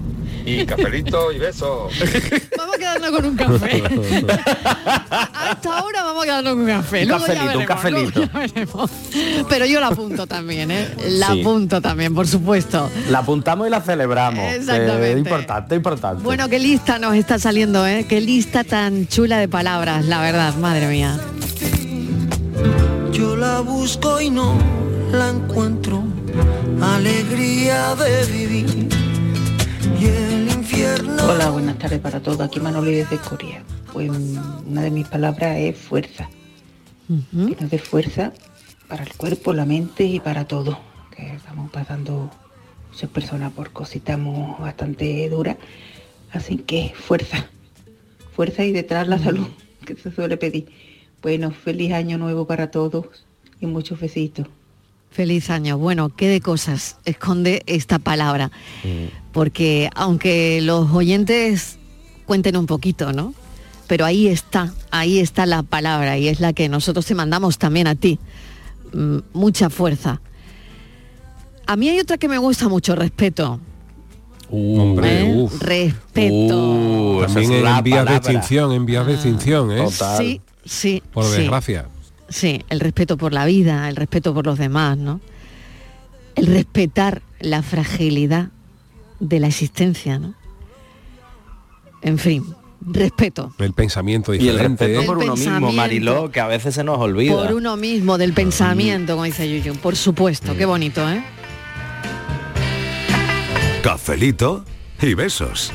y 0.46 0.66
cafelito 0.66 1.32
y 1.32 1.40
besos. 1.40 1.92
Vamos 2.58 2.76
a 2.76 2.78
quedarnos 2.78 3.12
con 3.12 3.26
un 3.26 3.36
café. 3.36 3.84
A 5.46 5.52
esta 5.52 5.84
hora 5.84 6.04
vamos 6.04 6.24
a 6.24 6.26
quedarnos 6.26 6.54
con 6.54 6.62
un 6.62 6.68
café. 6.68 7.02
Un 7.04 7.08
Luego 7.10 7.28
ya 7.28 7.34
cafelito, 7.36 7.60
un 7.60 7.66
cafelito. 7.66 8.20
luego. 8.56 8.90
Pero 9.50 9.66
yo 9.66 9.80
la 9.80 9.88
apunto 9.88 10.26
también, 10.28 10.72
¿eh? 10.72 10.90
La 11.10 11.28
Sí. 11.34 11.42
apunto 11.42 11.82
también, 11.82 12.14
por 12.16 12.28
supuesto. 12.28 12.90
La 13.10 13.20
apuntamos 13.20 13.68
y 13.68 13.70
la 13.70 13.82
celebramos. 13.82 14.44
Exactamente. 14.54 15.12
Eh, 15.14 15.18
importante, 15.20 15.76
importante. 15.76 16.24
Bueno, 16.24 16.50
qué 16.50 16.60
lista 16.60 16.98
nos 17.00 17.16
está 17.16 17.38
saliendo, 17.40 17.86
¿eh? 17.88 18.06
Qué 18.10 18.22
lista 18.22 18.64
tan 18.64 19.08
chula 19.08 19.38
de 19.38 19.48
palabras, 19.48 20.06
la 20.06 20.22
verdad, 20.22 20.56
madre 20.56 20.88
mía. 20.88 21.20
Yo 23.12 23.36
la 23.36 23.60
busco 23.62 24.20
y 24.22 24.30
no 24.32 24.58
la 25.12 25.30
encuentro. 25.30 26.04
Alegría 26.82 27.96
de 27.96 28.26
vivir. 28.26 28.75
Hola, 31.28 31.50
buenas 31.50 31.80
tardes 31.80 32.00
para 32.00 32.20
todos. 32.20 32.40
Aquí 32.40 32.60
Manoli 32.60 32.92
desde 32.92 33.18
Corea. 33.18 33.64
Pues 33.92 34.12
una 34.12 34.84
de 34.84 34.92
mis 34.92 35.08
palabras 35.08 35.58
es 35.58 35.76
fuerza. 35.76 36.30
Que 37.08 37.58
nos 37.60 37.72
dé 37.72 37.80
fuerza 37.80 38.32
para 38.88 39.04
el 39.04 39.12
cuerpo, 39.16 39.52
la 39.52 39.66
mente 39.66 40.04
y 40.04 40.20
para 40.20 40.46
todo. 40.46 40.78
Que 41.16 41.34
estamos 41.34 41.72
pasando 41.72 42.30
muchas 42.92 43.10
personas 43.10 43.52
por 43.54 43.72
cositas 43.72 44.20
bastante 44.60 45.28
duras. 45.28 45.58
Así 46.32 46.58
que 46.58 46.94
fuerza. 46.96 47.48
Fuerza 48.36 48.64
y 48.64 48.72
detrás 48.72 49.08
la 49.08 49.18
salud, 49.18 49.48
que 49.86 49.96
se 49.96 50.12
suele 50.12 50.38
pedir. 50.38 50.68
Bueno, 51.24 51.50
feliz 51.50 51.94
año 51.94 52.20
nuevo 52.20 52.46
para 52.46 52.70
todos 52.70 53.26
y 53.60 53.66
muchos 53.66 54.00
besitos. 54.00 54.48
Feliz 55.16 55.50
año. 55.50 55.78
Bueno, 55.78 56.10
qué 56.10 56.28
de 56.28 56.42
cosas 56.42 56.98
esconde 57.06 57.64
esta 57.68 58.00
palabra. 58.00 58.52
Porque 59.32 59.90
aunque 59.96 60.60
los 60.62 60.92
oyentes 60.92 61.78
cuenten 62.26 62.58
un 62.58 62.66
poquito, 62.66 63.14
¿no? 63.14 63.34
Pero 63.88 64.04
ahí 64.04 64.28
está, 64.28 64.74
ahí 64.92 65.20
está 65.20 65.46
la 65.46 65.64
palabra 65.64 66.18
y 66.18 66.28
es 66.28 66.42
la 66.42 66.52
que 66.52 66.68
nosotros 66.68 67.06
te 67.06 67.16
mandamos 67.16 67.58
también 67.58 67.88
a 67.88 67.96
ti. 67.96 68.20
Mm, 68.92 69.20
mucha 69.32 69.70
fuerza. 69.70 70.20
A 71.66 71.78
mí 71.78 71.88
hay 71.88 72.02
otra 72.02 72.18
que 72.18 72.28
me 72.28 72.38
gusta 72.38 72.68
mucho, 72.68 72.94
respeto. 72.94 73.62
Hombre, 74.52 75.22
¿eh? 75.22 75.34
uf. 75.34 75.62
Respeto. 75.62 76.58
Uh, 76.58 77.22
También 77.22 77.54
es 77.54 77.66
en 77.66 77.84
vías 77.86 78.06
de 78.06 78.16
extinción, 78.18 78.74
en 78.74 78.86
vías 78.86 79.08
de 79.08 79.14
extinción, 79.14 79.72
¿eh? 79.72 79.88
Sí, 80.18 80.42
sí. 80.66 81.02
Por 81.14 81.24
sí. 81.24 81.38
desgracia. 81.38 81.88
Sí, 82.30 82.64
el 82.70 82.80
respeto 82.80 83.18
por 83.18 83.34
la 83.34 83.46
vida, 83.46 83.88
el 83.90 83.96
respeto 83.96 84.34
por 84.34 84.46
los 84.46 84.58
demás, 84.58 84.98
¿no? 84.98 85.22
El 86.36 86.48
respetar 86.48 87.22
la 87.40 87.62
fragilidad 87.62 88.50
de 89.20 89.40
la 89.40 89.48
existencia, 89.48 90.20
¿no? 90.20 90.34
En 92.02 92.18
fin, 92.20 92.44
respeto 92.82 93.54
El 93.58 93.74
pensamiento 93.74 94.34
Y 94.34 94.38
el 94.38 94.44
diferente. 94.54 94.86
respeto 94.86 95.02
¿eh? 95.02 95.06
por 95.06 95.18
El 95.24 95.30
uno 95.30 95.36
mismo. 95.36 95.72
Mariló, 95.72 96.32
que 96.32 96.40
a 96.40 96.48
veces 96.48 96.76
se 96.76 96.84
nos 96.84 96.98
olvida. 97.00 97.34
por 97.36 97.54
uno 97.54 97.78
mismo, 97.78 98.18
del 98.18 98.34
pensamiento, 98.34 99.14
como 99.14 99.24
dice 99.26 99.50
Yuyu. 99.50 99.76
Por 99.80 99.96
supuesto, 99.96 100.56
qué 100.58 100.66
bonito, 100.66 101.08
¿eh? 101.10 101.24
Cafelito 103.82 104.66
y 105.02 105.14
besos. 105.14 105.72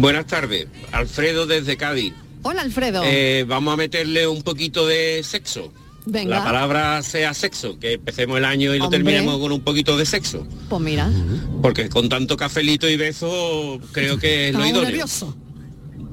Buenas 0.00 0.26
tardes, 0.26 0.66
Alfredo 0.90 1.46
desde 1.46 1.76
Cádiz. 1.76 2.14
Hola, 2.42 2.62
Alfredo. 2.62 3.02
Eh, 3.04 3.44
vamos 3.46 3.72
a 3.72 3.76
meterle 3.76 4.26
un 4.26 4.42
poquito 4.42 4.86
de 4.86 5.22
sexo. 5.22 5.72
Venga. 6.04 6.38
La 6.38 6.44
palabra 6.44 7.02
sea 7.02 7.32
sexo, 7.32 7.78
que 7.78 7.92
empecemos 7.92 8.36
el 8.36 8.44
año 8.44 8.74
y 8.74 8.78
lo 8.78 8.88
terminemos 8.90 9.38
con 9.38 9.52
un 9.52 9.60
poquito 9.60 9.96
de 9.96 10.04
sexo. 10.04 10.46
Pues 10.68 10.82
mira, 10.82 11.08
Porque 11.62 11.88
con 11.88 12.08
tanto 12.08 12.36
cafelito 12.36 12.88
y 12.88 12.96
beso 12.96 13.80
creo 13.92 14.18
que 14.18 14.48
es 14.48 14.54
lo 14.54 14.66
idóneo. 14.66 15.06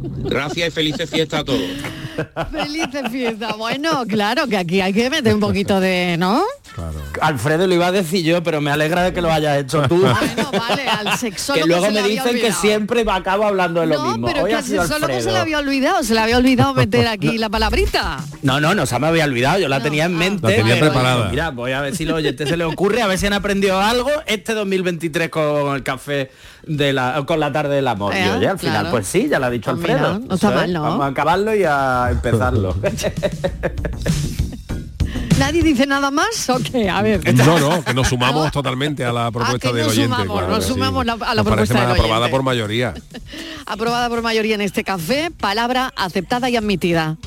Gracias 0.01 0.67
y 0.67 0.71
felices 0.71 1.09
fiestas 1.09 1.41
a 1.41 1.43
todos. 1.43 1.61
Felices 2.51 3.03
fiestas. 3.11 3.57
Bueno, 3.57 4.03
claro 4.07 4.47
que 4.47 4.57
aquí 4.57 4.81
hay 4.81 4.93
que 4.93 5.09
meter 5.09 5.33
un 5.33 5.39
poquito 5.39 5.79
de, 5.79 6.15
¿no? 6.17 6.43
Alfredo 7.21 7.67
lo 7.67 7.73
iba 7.75 7.87
a 7.87 7.91
decir 7.91 8.23
yo, 8.23 8.41
pero 8.43 8.61
me 8.61 8.71
alegra 8.71 9.03
de 9.03 9.13
que 9.13 9.21
lo 9.21 9.31
hayas 9.31 9.57
hecho 9.59 9.81
tú. 9.87 10.01
Vale, 10.01 10.87
al 10.87 11.17
sexólogo 11.17 11.63
que 11.63 11.67
luego 11.69 11.85
se 11.87 11.91
le 11.91 12.01
me 12.01 12.07
dicen 12.07 12.35
que 12.39 12.51
siempre 12.53 13.03
me 13.03 13.11
acabo 13.11 13.45
hablando 13.45 13.81
de 13.81 13.87
lo 13.87 13.95
No, 13.95 14.05
mismo. 14.11 14.27
pero 14.27 14.43
Hoy 14.43 14.49
que 14.51 14.55
al 14.55 14.63
sexólogo 14.63 15.19
se 15.19 15.31
le 15.31 15.37
había 15.37 15.59
olvidado, 15.59 16.03
se 16.03 16.13
le 16.13 16.19
había 16.21 16.37
olvidado 16.37 16.73
meter 16.73 17.07
aquí 17.07 17.37
la 17.37 17.49
palabrita. 17.49 18.17
No, 18.41 18.59
no, 18.59 18.73
no 18.73 18.85
se 18.85 18.97
me 18.99 19.07
había 19.07 19.25
olvidado, 19.25 19.59
yo 19.59 19.67
la 19.67 19.77
Ah, 19.77 19.83
tenía 19.83 20.05
en 20.05 20.15
mente. 20.17 20.47
La 20.47 20.55
tenía 20.55 20.75
pero 20.75 20.87
preparada. 20.91 21.29
Mira, 21.29 21.49
voy 21.49 21.71
a 21.73 21.81
ver 21.81 21.95
si 21.95 22.05
los 22.05 22.15
oyentes 22.17 22.47
se 22.47 22.55
les 22.57 22.67
ocurre, 22.67 23.01
a 23.01 23.07
ver 23.07 23.17
si 23.17 23.25
han 23.27 23.33
aprendido 23.33 23.79
algo 23.79 24.09
este 24.25 24.53
2023 24.53 25.29
con 25.29 25.75
el 25.75 25.83
café 25.83 26.31
de 26.63 26.93
la 26.93 27.23
con 27.25 27.39
la 27.39 27.51
tarde 27.51 27.75
del 27.75 27.87
amor. 27.87 28.13
Eh, 28.15 28.23
Y 28.25 28.29
oye, 28.37 28.47
al 28.47 28.59
final, 28.59 28.87
pues 28.91 29.07
sí, 29.07 29.27
ya 29.29 29.39
lo 29.39 29.47
ha 29.47 29.49
dicho 29.49 29.71
Pues 29.71 29.83
Vamos 29.99 31.01
a 31.01 31.07
acabarlo 31.07 31.55
y 31.55 31.63
a 31.63 32.07
empezarlo. 32.11 32.75
¿Nadie 35.39 35.63
dice 35.63 35.87
nada 35.87 36.11
más 36.11 36.49
o 36.49 36.59
qué? 36.59 36.87
A 36.89 37.01
ver. 37.01 37.33
No, 37.33 37.57
no, 37.59 37.83
que 37.83 37.93
nos 37.95 38.07
sumamos 38.09 38.51
totalmente 38.53 39.03
a 39.03 39.11
la 39.11 39.31
propuesta 39.31 39.69
que 39.69 39.73
del 39.73 39.83
nos 39.85 39.93
oyente. 39.93 40.13
sumamos, 40.15 40.37
claro 40.37 40.47
nos 40.53 40.59
que 40.59 40.65
sí. 40.65 40.73
sumamos 40.73 41.05
la- 41.05 41.13
a 41.13 41.17
la 41.17 41.35
Nos 41.35 41.45
propuesta 41.45 41.73
del 41.81 41.91
aprobada 41.91 42.15
oyente. 42.17 42.31
por 42.31 42.43
mayoría. 42.43 42.93
Aprobada 43.65 44.09
por 44.09 44.21
mayoría 44.21 44.55
en 44.55 44.61
este 44.61 44.83
café, 44.83 45.31
palabra 45.31 45.91
aceptada 45.95 46.49
y 46.49 46.57
admitida. 46.57 47.17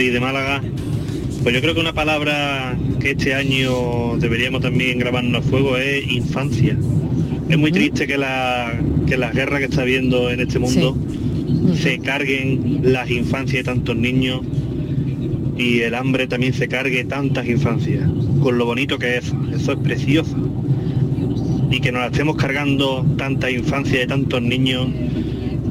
Adri 0.00 0.08
de 0.08 0.20
Málaga. 0.20 0.62
Pues 1.42 1.54
yo 1.54 1.60
creo 1.60 1.74
que 1.74 1.80
una 1.80 1.92
palabra 1.92 2.74
que 3.00 3.10
este 3.10 3.34
año 3.34 4.16
deberíamos 4.16 4.62
también 4.62 4.98
grabarnos 4.98 5.44
a 5.44 5.46
fuego 5.46 5.76
es 5.76 6.10
infancia. 6.10 6.74
Es 7.50 7.58
muy 7.58 7.70
triste 7.70 8.06
que, 8.06 8.16
la, 8.16 8.80
que 9.06 9.18
las 9.18 9.34
guerras 9.34 9.58
que 9.58 9.66
está 9.66 9.82
habiendo 9.82 10.30
en 10.30 10.40
este 10.40 10.58
mundo 10.58 10.96
se 11.74 11.98
carguen 11.98 12.80
las 12.82 13.10
infancias 13.10 13.62
de 13.62 13.72
tantos 13.72 13.94
niños 13.94 14.40
y 15.58 15.80
el 15.80 15.94
hambre 15.94 16.26
también 16.26 16.54
se 16.54 16.66
cargue 16.66 17.04
tantas 17.04 17.46
infancias, 17.46 18.08
con 18.42 18.56
lo 18.56 18.64
bonito 18.64 18.98
que 18.98 19.18
es. 19.18 19.34
Eso 19.54 19.72
es 19.72 19.78
precioso. 19.80 20.34
Y 21.70 21.80
que 21.80 21.92
nos 21.92 22.00
la 22.00 22.06
estemos 22.06 22.36
cargando 22.36 23.04
tanta 23.18 23.50
infancia 23.50 23.98
de 23.98 24.06
tantos 24.06 24.40
niños 24.40 24.88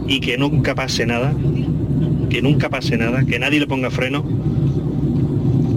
y 0.08 0.20
que 0.20 0.38
nunca 0.38 0.76
pase 0.76 1.08
nada, 1.08 1.34
que 2.30 2.42
nunca 2.42 2.70
pase 2.70 2.98
nada, 2.98 3.26
que 3.26 3.40
nadie 3.40 3.60
le 3.60 3.68
ponga 3.68 3.90
freno. 3.90 4.24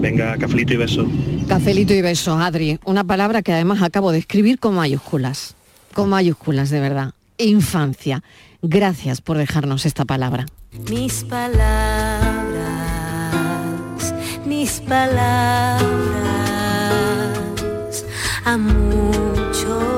Venga, 0.00 0.36
cafelito 0.36 0.74
y 0.74 0.76
beso. 0.76 1.06
Cafelito 1.48 1.94
y 1.94 2.02
besos, 2.02 2.40
Adri. 2.40 2.78
Una 2.84 3.04
palabra 3.04 3.42
que 3.42 3.52
además 3.52 3.82
acabo 3.82 4.12
de 4.12 4.18
escribir 4.18 4.58
con 4.58 4.74
mayúsculas. 4.74 5.54
Con 5.94 6.08
mayúsculas, 6.08 6.70
de 6.70 6.80
verdad. 6.80 7.12
Infancia. 7.38 8.22
Gracias 8.62 9.20
por 9.20 9.38
dejarnos 9.38 9.86
esta 9.86 10.04
palabra. 10.04 10.46
Mis 10.90 11.24
palabras, 11.24 12.54
mis 14.46 14.80
palabras, 14.80 15.82
a 18.44 18.56
muchos 18.56 19.91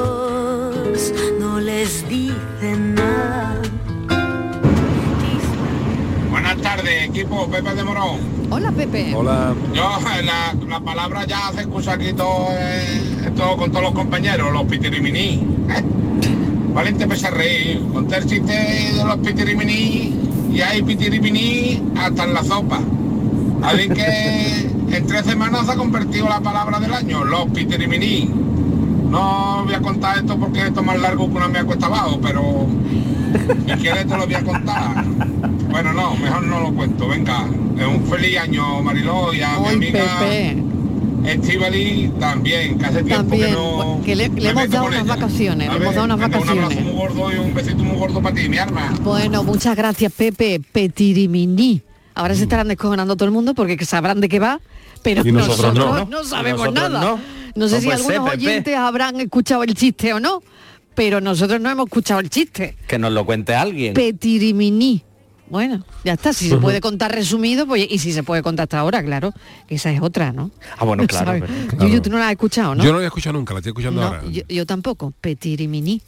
equipo, 7.35 7.51
Pepe 7.51 7.75
de 7.75 7.85
Morón. 7.85 8.19
Hola, 8.51 8.73
Pepe. 8.73 9.15
Hola. 9.15 9.55
Yo, 9.73 9.83
la, 10.25 10.55
la 10.69 10.81
palabra 10.81 11.25
ya 11.27 11.51
se 11.55 11.63
escucha 11.63 11.95
aquí 11.95 12.13
todo, 12.13 12.49
eh, 12.53 13.31
todo 13.37 13.57
con 13.57 13.71
todos 13.71 13.85
los 13.85 13.93
compañeros, 13.93 14.53
los 14.53 14.65
pitirimini. 14.65 15.43
¿eh? 15.71 15.83
Valiente 16.73 17.07
pese 17.07 17.27
a 17.29 17.31
reír. 17.31 17.83
Conté 17.93 18.17
el 18.17 18.27
chiste 18.27 18.53
de 18.53 19.05
los 19.05 19.17
pitirimini 19.19 20.15
y 20.53 20.61
hay 20.61 20.83
pitirimini 20.83 21.83
hasta 21.97 22.25
en 22.25 22.35
la 22.35 22.45
sopa. 22.45 22.81
Así 23.63 23.89
que 23.89 24.71
en 24.91 25.07
tres 25.07 25.25
semanas 25.25 25.67
se 25.67 25.73
ha 25.73 25.77
convertido 25.77 26.29
la 26.29 26.41
palabra 26.41 26.79
del 26.79 26.93
año, 26.93 27.25
los 27.25 27.47
pitirimini. 27.51 28.31
No 29.09 29.63
voy 29.65 29.75
a 29.75 29.81
contar 29.81 30.19
esto 30.19 30.37
porque 30.39 30.67
esto 30.67 30.81
es 30.81 30.87
más 30.87 31.01
largo 31.01 31.29
que 31.29 31.37
una 31.37 31.49
me 31.49 31.65
cuesta 31.65 31.87
abajo, 31.87 32.19
pero 32.21 32.67
si 33.67 33.73
quieres 33.75 34.07
te 34.07 34.17
lo 34.17 34.27
voy 34.27 34.35
a 34.35 34.43
contar. 34.43 35.05
Bueno, 35.75 35.93
no, 35.93 36.15
mejor 36.17 36.43
no 36.45 36.61
lo 36.61 36.73
cuento. 36.73 37.09
Venga, 37.09 37.49
es 37.77 37.85
un 37.85 38.07
feliz 38.07 38.39
año, 38.39 38.81
Mariló, 38.81 39.35
y 39.35 39.41
a 39.43 39.59
mi 39.59 39.67
Uy, 39.67 39.75
amiga 39.75 40.19
Pepe. 40.21 40.57
Estivali 41.25 42.13
también, 42.21 42.79
que 42.79 42.85
hace 42.87 43.03
tiempo 43.03 43.31
que 43.35 43.39
También, 43.41 43.53
no... 43.55 44.01
que 44.05 44.15
le, 44.15 44.29
le 44.29 44.35
me 44.41 44.51
hemos 44.51 44.71
dado 44.71 44.87
unas 44.87 45.03
ella. 45.03 45.15
vacaciones, 45.17 45.69
le 45.69 45.77
hemos 45.77 45.95
dado 45.97 46.05
unas 46.05 46.19
venga, 46.21 46.39
Un 46.39 46.49
abrazo 46.49 46.61
vacaciones. 46.69 46.85
muy 46.85 46.93
gordo 46.95 47.33
y 47.33 47.39
un 47.39 47.55
besito 47.55 47.83
muy 47.83 47.97
gordo 47.99 48.23
para 48.23 48.37
ti, 48.37 48.49
mi 48.49 48.59
arma. 48.59 48.95
Bueno, 49.03 49.43
muchas 49.43 49.75
gracias, 49.75 50.13
Pepe. 50.13 50.61
Petirimini. 50.71 51.83
Ahora 52.15 52.37
se 52.37 52.45
estarán 52.45 52.69
descojonando 52.69 53.17
todo 53.17 53.25
el 53.25 53.33
mundo 53.33 53.53
porque 53.55 53.85
sabrán 53.85 54.21
de 54.21 54.29
qué 54.29 54.39
va, 54.39 54.61
pero 55.03 55.27
Y 55.27 55.33
nosotros 55.33 55.75
nosotros 55.75 56.09
no. 56.09 56.19
no, 56.19 56.25
sabemos 56.25 56.61
nosotros 56.73 56.91
nada. 56.91 57.01
no. 57.05 57.21
No, 57.57 57.69
sé 57.69 57.75
No 57.77 57.81
si 57.81 57.87
ser, 57.87 57.93
algunos 57.95 58.31
Pepe. 58.31 58.47
oyentes 58.47 58.77
habrán 58.77 59.21
escuchado 59.21 59.65
el 59.65 59.75
chiste 59.75 60.13
o 60.13 60.21
no, 60.21 60.41
pero 60.95 61.21
nosotros 61.21 61.61
no 61.61 61.69
hemos 61.69 61.87
escuchado 61.87 62.21
el 62.21 62.31
chiste. 62.31 62.77
Que 62.87 62.97
nos 62.99 63.11
lo 63.13 63.25
cuente 63.27 63.55
alguien. 63.57 63.95
Petirimini. 63.95 65.03
Bueno, 65.55 65.85
ya 66.03 66.15
está. 66.15 66.33
Si 66.33 66.49
se 66.49 66.57
puede 66.65 66.81
contar 66.81 67.13
resumido, 67.15 67.65
pues 67.65 67.87
y 67.89 68.01
si 68.01 68.13
se 68.13 68.25
puede 68.25 68.43
contar 68.43 68.65
hasta 68.65 68.81
ahora, 68.81 69.05
claro, 69.05 69.33
que 69.69 69.77
esa 69.77 69.93
es 69.93 70.03
otra, 70.03 70.33
¿no? 70.33 70.51
Ah, 70.77 70.85
bueno, 70.85 71.07
claro. 71.09 71.47
Yuyu, 71.79 72.01
tú 72.03 72.11
no 72.11 72.19
la 72.19 72.27
has 72.27 72.33
escuchado, 72.33 72.75
¿no? 72.75 72.83
Yo 72.83 72.89
no 72.89 72.95
lo 72.95 72.99
había 72.99 73.07
escuchado 73.07 73.35
nunca, 73.35 73.55
la 73.55 73.61
estoy 73.61 73.71
escuchando 73.71 74.01
No, 74.01 74.07
ahora. 74.09 74.23
yo, 74.29 74.43
yo 74.49 74.67
tampoco. 74.67 75.13
Petirimini. 75.21 76.03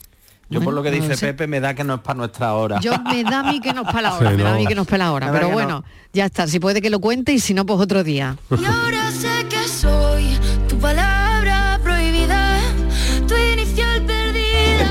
Yo 0.51 0.61
por 0.61 0.75
lo 0.75 0.83
que 0.83 0.91
no 0.91 0.97
dice 0.97 1.17
sé. 1.17 1.27
Pepe 1.29 1.47
me 1.47 1.61
da 1.61 1.75
que 1.75 1.85
no 1.85 1.95
es 1.95 2.01
para 2.01 2.17
nuestra 2.17 2.55
hora. 2.55 2.81
Yo 2.81 2.93
me 3.05 3.23
da 3.23 3.39
a 3.41 3.53
mí 3.53 3.61
que 3.61 3.73
nos 3.73 3.85
para 3.87 4.03
la 4.03 4.15
hora, 4.19 4.31
Sí, 4.33 4.37
me 4.37 4.43
da 4.43 4.49
a 4.51 4.53
no. 4.55 4.59
mí 4.59 4.67
que 4.67 4.75
nos 4.75 4.87
para 4.89 4.99
la 5.05 5.13
hora. 5.13 5.27
Me 5.27 5.33
Pero 5.33 5.51
bueno, 5.51 5.85
ya 6.13 6.25
está. 6.27 6.49
Si 6.49 6.59
puede 6.59 6.83
que 6.83 6.91
lo 6.91 6.99
cuente 6.99 7.33
y 7.33 7.39
si 7.39 7.55
no, 7.55 7.65
pues 7.65 7.79
otro 7.79 8.03
día. 8.03 8.37
Y 8.51 8.65
ahora 8.65 9.13
sé 9.13 9.47
que 9.49 9.69
soy 9.69 10.37
tu 10.69 10.77
palabra 10.79 11.79
prohibida, 11.85 12.59
tu 13.29 13.35
inicial 13.37 14.03
perdida. 14.03 14.91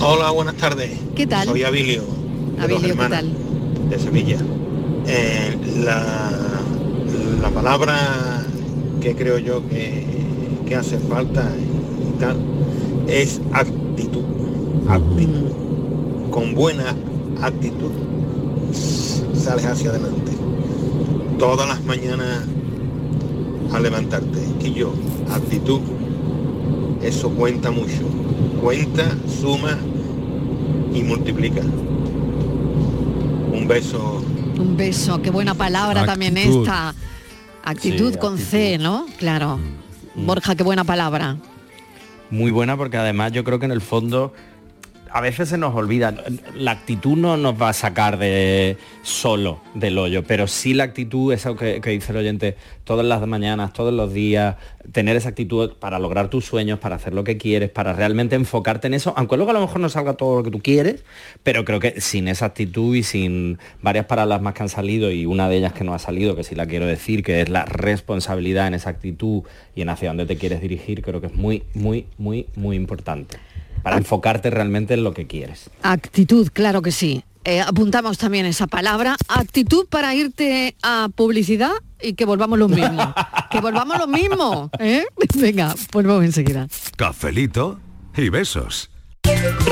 Hola, 0.00 0.30
buenas 0.32 0.56
tardes. 0.56 0.98
¿Qué 1.14 1.26
tal? 1.28 1.46
Soy 1.46 1.62
Abilio, 1.62 2.02
de 2.66 3.30
de 3.90 3.98
Sevilla. 3.98 4.38
Eh, 5.06 5.56
la, 5.84 6.30
la 7.42 7.50
palabra 7.50 7.96
que 9.00 9.14
creo 9.14 9.38
yo 9.38 9.66
que, 9.68 10.04
que 10.66 10.76
hace 10.76 10.98
falta 10.98 11.50
y 11.56 12.20
tal 12.20 12.36
es 13.08 13.40
actitud. 13.52 14.24
Actitud. 14.88 15.50
Con 16.30 16.54
buena 16.54 16.94
actitud 17.42 17.90
sales 19.34 19.66
hacia 19.66 19.90
adelante. 19.90 20.32
Todas 21.38 21.66
las 21.68 21.82
mañanas 21.84 22.44
al 23.72 23.82
levantarte. 23.82 24.40
Y 24.62 24.74
yo, 24.74 24.92
actitud, 25.32 25.80
eso 27.02 27.30
cuenta 27.30 27.70
mucho. 27.70 28.02
Cuenta, 28.62 29.16
suma 29.40 29.78
y 30.94 31.02
multiplica. 31.02 31.62
Un 33.70 33.76
beso. 33.76 34.24
Un 34.58 34.76
beso, 34.76 35.22
qué 35.22 35.30
buena 35.30 35.54
palabra 35.54 36.04
también 36.04 36.36
esta. 36.36 36.92
Actitud 37.62 38.14
Sí, 38.14 38.18
con 38.18 38.36
C, 38.36 38.78
¿no? 38.78 39.06
Claro. 39.16 39.60
Borja, 40.16 40.56
qué 40.56 40.64
buena 40.64 40.82
palabra. 40.82 41.36
Muy 42.30 42.50
buena 42.50 42.76
porque 42.76 42.96
además 42.96 43.30
yo 43.30 43.44
creo 43.44 43.60
que 43.60 43.66
en 43.66 43.70
el 43.70 43.80
fondo 43.80 44.32
a 45.12 45.20
veces 45.20 45.48
se 45.48 45.58
nos 45.58 45.74
olvida, 45.74 46.14
la 46.54 46.70
actitud 46.72 47.16
no 47.16 47.36
nos 47.36 47.60
va 47.60 47.70
a 47.70 47.72
sacar 47.72 48.18
de 48.18 48.76
solo 49.02 49.60
del 49.74 49.98
hoyo, 49.98 50.24
pero 50.24 50.46
sí 50.46 50.74
la 50.74 50.84
actitud, 50.84 51.32
eso 51.32 51.56
que, 51.56 51.80
que 51.80 51.90
dice 51.90 52.12
el 52.12 52.18
oyente, 52.18 52.56
todas 52.84 53.04
las 53.04 53.26
mañanas, 53.26 53.72
todos 53.72 53.92
los 53.92 54.12
días, 54.12 54.56
tener 54.92 55.16
esa 55.16 55.30
actitud 55.30 55.72
para 55.78 55.98
lograr 55.98 56.28
tus 56.28 56.44
sueños, 56.44 56.78
para 56.78 56.96
hacer 56.96 57.12
lo 57.12 57.24
que 57.24 57.36
quieres, 57.36 57.70
para 57.70 57.92
realmente 57.92 58.36
enfocarte 58.36 58.86
en 58.86 58.94
eso, 58.94 59.12
aunque 59.16 59.36
luego 59.36 59.50
a 59.50 59.54
lo 59.54 59.60
mejor 59.60 59.80
no 59.80 59.88
salga 59.88 60.14
todo 60.14 60.38
lo 60.38 60.42
que 60.42 60.50
tú 60.50 60.60
quieres, 60.60 61.04
pero 61.42 61.64
creo 61.64 61.80
que 61.80 62.00
sin 62.00 62.28
esa 62.28 62.46
actitud 62.46 62.94
y 62.94 63.02
sin 63.02 63.58
varias 63.82 64.06
palabras 64.06 64.40
más 64.42 64.54
que 64.54 64.62
han 64.62 64.68
salido 64.68 65.10
y 65.10 65.26
una 65.26 65.48
de 65.48 65.56
ellas 65.56 65.72
que 65.72 65.84
no 65.84 65.94
ha 65.94 65.98
salido, 65.98 66.36
que 66.36 66.44
sí 66.44 66.54
la 66.54 66.66
quiero 66.66 66.86
decir, 66.86 67.22
que 67.22 67.40
es 67.40 67.48
la 67.48 67.64
responsabilidad 67.64 68.66
en 68.66 68.74
esa 68.74 68.90
actitud 68.90 69.42
y 69.74 69.82
en 69.82 69.88
hacia 69.88 70.08
dónde 70.08 70.26
te 70.26 70.36
quieres 70.36 70.60
dirigir, 70.60 71.02
creo 71.02 71.20
que 71.20 71.28
es 71.28 71.34
muy, 71.34 71.64
muy, 71.74 72.06
muy, 72.18 72.46
muy 72.54 72.76
importante 72.76 73.38
para 73.82 73.96
enfocarte 73.96 74.50
realmente 74.50 74.94
en 74.94 75.04
lo 75.04 75.14
que 75.14 75.26
quieres. 75.26 75.70
Actitud, 75.82 76.48
claro 76.52 76.82
que 76.82 76.92
sí. 76.92 77.24
Eh, 77.44 77.60
apuntamos 77.60 78.18
también 78.18 78.46
esa 78.46 78.66
palabra. 78.66 79.16
Actitud 79.28 79.86
para 79.88 80.14
irte 80.14 80.76
a 80.82 81.08
publicidad 81.14 81.72
y 82.02 82.12
que 82.12 82.24
volvamos 82.24 82.58
los 82.58 82.70
mismos. 82.70 83.06
que 83.50 83.60
volvamos 83.60 83.98
los 83.98 84.08
mismos. 84.08 84.70
¿eh? 84.78 85.04
Venga, 85.34 85.74
volvemos 85.92 86.24
enseguida. 86.24 86.68
Cafelito 86.96 87.80
y 88.16 88.28
besos. 88.28 88.89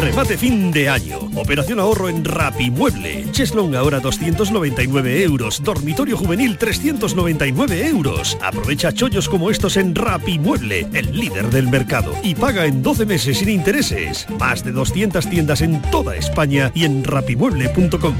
Remate 0.00 0.38
fin 0.38 0.70
de 0.70 0.88
año. 0.88 1.18
Operación 1.36 1.80
ahorro 1.80 2.08
en 2.08 2.24
Rapimueble. 2.24 3.26
Cheslong 3.32 3.74
ahora 3.74 4.00
299 4.00 5.22
euros. 5.22 5.62
Dormitorio 5.62 6.16
juvenil 6.16 6.56
399 6.56 7.88
euros. 7.88 8.38
Aprovecha 8.40 8.92
chollos 8.92 9.28
como 9.28 9.50
estos 9.50 9.76
en 9.76 9.94
Rapimueble, 9.94 10.86
el 10.94 11.12
líder 11.12 11.50
del 11.50 11.68
mercado. 11.68 12.14
Y 12.22 12.34
paga 12.34 12.66
en 12.66 12.82
12 12.82 13.06
meses 13.06 13.38
sin 13.38 13.48
intereses. 13.48 14.26
Más 14.38 14.64
de 14.64 14.72
200 14.72 15.28
tiendas 15.28 15.62
en 15.62 15.82
toda 15.90 16.16
España 16.16 16.70
y 16.74 16.84
en 16.84 17.02
rapimueble.com. 17.04 18.14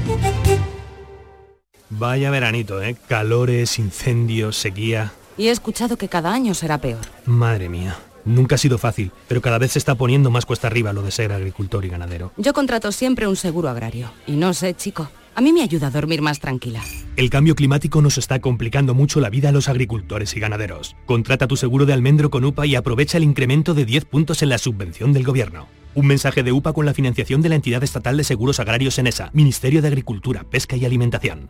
Vaya 1.89 2.29
veranito, 2.29 2.81
¿eh? 2.83 2.97
Calores, 3.07 3.79
incendios, 3.79 4.57
sequía. 4.57 5.13
Y 5.37 5.47
he 5.47 5.51
escuchado 5.51 5.97
que 5.97 6.09
cada 6.09 6.33
año 6.33 6.53
será 6.53 6.77
peor. 6.79 7.01
Madre 7.25 7.69
mía. 7.69 7.97
Nunca 8.29 8.55
ha 8.55 8.57
sido 8.59 8.77
fácil, 8.77 9.11
pero 9.27 9.41
cada 9.41 9.57
vez 9.57 9.71
se 9.71 9.79
está 9.79 9.95
poniendo 9.95 10.29
más 10.29 10.45
cuesta 10.45 10.67
arriba 10.67 10.93
lo 10.93 11.01
de 11.01 11.09
ser 11.09 11.31
agricultor 11.31 11.83
y 11.83 11.89
ganadero. 11.89 12.31
Yo 12.37 12.53
contrato 12.53 12.91
siempre 12.91 13.27
un 13.27 13.35
seguro 13.35 13.69
agrario. 13.69 14.11
Y 14.27 14.33
no 14.33 14.53
sé, 14.53 14.75
chico, 14.75 15.09
a 15.33 15.41
mí 15.41 15.51
me 15.51 15.63
ayuda 15.63 15.87
a 15.87 15.91
dormir 15.91 16.21
más 16.21 16.39
tranquila. 16.39 16.83
El 17.15 17.31
cambio 17.31 17.55
climático 17.55 18.03
nos 18.03 18.19
está 18.19 18.39
complicando 18.39 18.93
mucho 18.93 19.19
la 19.19 19.31
vida 19.31 19.49
a 19.49 19.51
los 19.51 19.67
agricultores 19.67 20.35
y 20.35 20.39
ganaderos. 20.39 20.95
Contrata 21.07 21.47
tu 21.47 21.57
seguro 21.57 21.87
de 21.87 21.93
almendro 21.93 22.29
con 22.29 22.45
UPA 22.45 22.67
y 22.67 22.75
aprovecha 22.75 23.17
el 23.17 23.23
incremento 23.23 23.73
de 23.73 23.85
10 23.85 24.05
puntos 24.05 24.43
en 24.43 24.49
la 24.49 24.59
subvención 24.59 25.11
del 25.11 25.23
gobierno. 25.23 25.67
Un 25.95 26.05
mensaje 26.05 26.43
de 26.43 26.51
UPA 26.51 26.73
con 26.73 26.85
la 26.85 26.93
financiación 26.93 27.41
de 27.41 27.49
la 27.49 27.55
entidad 27.55 27.83
estatal 27.83 28.15
de 28.15 28.23
seguros 28.23 28.59
agrarios 28.59 28.99
en 28.99 29.07
ESA, 29.07 29.31
Ministerio 29.33 29.81
de 29.81 29.87
Agricultura, 29.87 30.43
Pesca 30.43 30.75
y 30.77 30.85
Alimentación. 30.85 31.49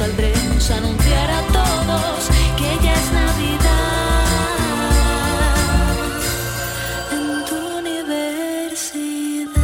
Saldremos 0.00 0.70
a 0.70 0.78
anunciar 0.78 1.30
a 1.30 1.42
todos 1.48 2.30
que 2.56 2.70
ya 2.82 2.94
es 2.94 3.12
Navidad. 3.12 4.24
En 7.12 7.44
tu 7.44 7.78
universidad. 7.78 9.60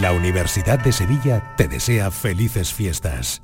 La 0.00 0.12
Universidad 0.12 0.80
de 0.80 0.90
Sevilla 0.90 1.54
te 1.56 1.68
desea 1.68 2.10
felices 2.10 2.74
fiestas. 2.74 3.42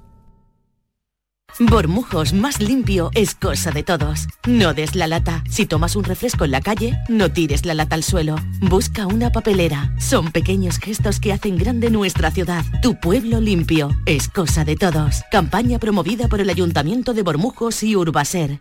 Bormujos 1.58 2.34
más 2.34 2.60
limpio 2.60 3.10
es 3.14 3.34
cosa 3.34 3.70
de 3.70 3.82
todos. 3.82 4.26
No 4.46 4.74
des 4.74 4.94
la 4.94 5.06
lata. 5.06 5.42
Si 5.48 5.64
tomas 5.64 5.96
un 5.96 6.04
refresco 6.04 6.44
en 6.44 6.50
la 6.50 6.60
calle, 6.60 6.98
no 7.08 7.32
tires 7.32 7.64
la 7.64 7.72
lata 7.72 7.94
al 7.96 8.02
suelo. 8.02 8.36
Busca 8.60 9.06
una 9.06 9.32
papelera. 9.32 9.94
Son 9.98 10.32
pequeños 10.32 10.78
gestos 10.78 11.18
que 11.18 11.32
hacen 11.32 11.56
grande 11.56 11.88
nuestra 11.88 12.30
ciudad. 12.30 12.62
Tu 12.82 13.00
pueblo 13.00 13.40
limpio 13.40 13.90
es 14.04 14.28
cosa 14.28 14.66
de 14.66 14.76
todos. 14.76 15.22
Campaña 15.30 15.78
promovida 15.78 16.28
por 16.28 16.42
el 16.42 16.50
Ayuntamiento 16.50 17.14
de 17.14 17.22
Bormujos 17.22 17.82
y 17.82 17.96
Urbaser. 17.96 18.60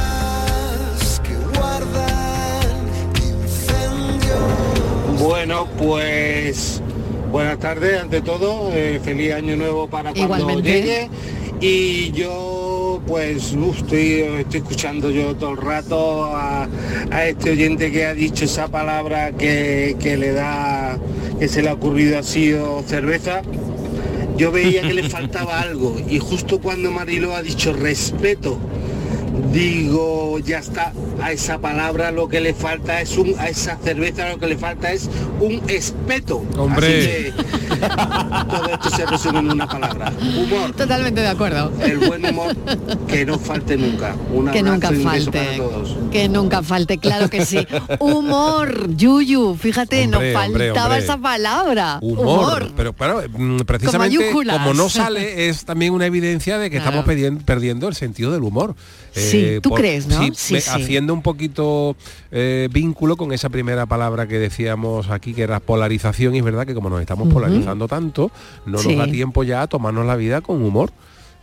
Bueno, 5.31 5.65
pues 5.77 6.81
buenas 7.31 7.57
tardes 7.57 8.01
ante 8.01 8.19
todo, 8.19 8.69
eh, 8.73 8.99
feliz 9.01 9.31
año 9.31 9.55
nuevo 9.55 9.87
para 9.87 10.11
cuando 10.11 10.35
Igualmente. 10.35 10.69
llegue 10.69 11.09
y 11.61 12.11
yo 12.11 13.01
pues 13.07 13.53
uf, 13.53 13.77
estoy, 13.77 14.11
estoy 14.39 14.59
escuchando 14.59 15.09
yo 15.09 15.33
todo 15.37 15.51
el 15.51 15.57
rato 15.57 16.25
a, 16.25 16.67
a 17.11 17.25
este 17.27 17.51
oyente 17.51 17.93
que 17.93 18.07
ha 18.07 18.13
dicho 18.13 18.43
esa 18.43 18.67
palabra 18.67 19.31
que, 19.31 19.95
que 20.01 20.17
le 20.17 20.33
da, 20.33 20.99
que 21.39 21.47
se 21.47 21.61
le 21.61 21.69
ha 21.69 21.73
ocurrido 21.75 22.19
ha 22.19 22.23
sido 22.23 22.83
cerveza. 22.85 23.41
Yo 24.35 24.51
veía 24.51 24.81
que 24.81 24.93
le 24.93 25.03
faltaba 25.09 25.61
algo 25.61 25.95
y 26.09 26.19
justo 26.19 26.59
cuando 26.59 26.91
Marilo 26.91 27.33
ha 27.33 27.41
dicho 27.41 27.71
respeto, 27.71 28.57
digo, 29.51 30.39
ya 30.39 30.59
está, 30.59 30.93
a 31.21 31.31
esa 31.31 31.59
palabra 31.59 32.11
lo 32.11 32.27
que 32.27 32.41
le 32.41 32.53
falta 32.53 33.01
es 33.01 33.17
un, 33.17 33.35
a 33.39 33.49
esa 33.49 33.77
cerveza 33.77 34.29
lo 34.29 34.39
que 34.39 34.47
le 34.47 34.57
falta 34.57 34.91
es 34.91 35.09
un 35.39 35.61
espeto. 35.67 36.43
Hombre. 36.57 36.87
Así 36.87 37.07
que 37.07 37.70
todo 37.87 38.65
esto 38.71 38.89
se 38.89 39.05
resume 39.05 39.39
en 39.39 39.51
una 39.51 39.67
palabra. 39.67 40.11
Humor. 40.19 40.71
Totalmente 40.73 41.21
de 41.21 41.27
acuerdo. 41.27 41.71
El 41.81 41.97
buen 41.99 42.25
humor 42.25 42.55
que 43.07 43.25
no 43.25 43.37
falte 43.39 43.77
nunca. 43.77 44.15
Un 44.33 44.49
Que 44.51 44.61
nunca 44.63 44.91
falte. 44.91 45.39
para 45.39 45.57
todos. 45.57 45.97
Que 46.11 46.29
nunca 46.29 46.63
falte, 46.63 46.97
claro 46.97 47.29
que 47.29 47.45
sí. 47.45 47.65
Humor, 47.99 48.95
Yuyu, 48.95 49.55
fíjate, 49.55 50.03
Hombre, 50.05 50.33
nos 50.33 50.41
faltaba 50.41 50.85
hombre. 50.85 50.99
esa 51.03 51.17
palabra. 51.17 51.99
Humor, 52.01 52.71
pero 52.75 52.93
claro, 52.93 53.21
mm, 53.31 53.59
precisamente 53.61 54.31
como 54.31 54.73
no 54.73 54.89
sale 54.89 55.49
es 55.49 55.65
también 55.65 55.93
una 55.93 56.05
evidencia 56.05 56.57
de 56.57 56.69
que 56.69 56.77
Claro. 56.77 56.89
estamos 56.91 57.05
perdiendo, 57.05 57.41
perdiendo 57.45 57.87
el 57.87 57.95
sentido 57.95 58.31
del 58.31 58.43
humor. 58.43 58.75
Eh, 59.15 59.19
Sí, 59.31 59.59
¿tú 59.61 59.71
crees, 59.71 60.07
no? 60.07 60.21
Sí, 60.23 60.31
Sí, 60.35 60.53
me- 60.53 60.61
sí. 60.61 60.69
haciendo 60.73 61.13
un 61.13 61.21
poquito 61.21 61.95
eh, 62.31 62.69
vínculo 62.71 63.17
con 63.17 63.33
esa 63.33 63.49
primera 63.49 63.85
palabra 63.85 64.25
que 64.27 64.39
decíamos 64.39 65.09
aquí, 65.09 65.33
que 65.33 65.41
era 65.43 65.59
polarización, 65.59 66.33
y 66.35 66.37
es 66.39 66.43
verdad 66.45 66.65
que 66.65 66.73
como 66.73 66.89
nos 66.89 67.01
estamos 67.01 67.27
Ujú. 67.27 67.33
Tanto, 67.87 68.31
no 68.65 68.77
Sí. 68.79 68.89
nos 68.89 68.97
da 69.05 69.11
tiempo 69.11 69.43
ya 69.43 69.61
a 69.63 69.67
tomarnos 69.67 70.05
la 70.05 70.15
vida 70.15 70.41
con 70.41 70.61
humor. 70.63 70.91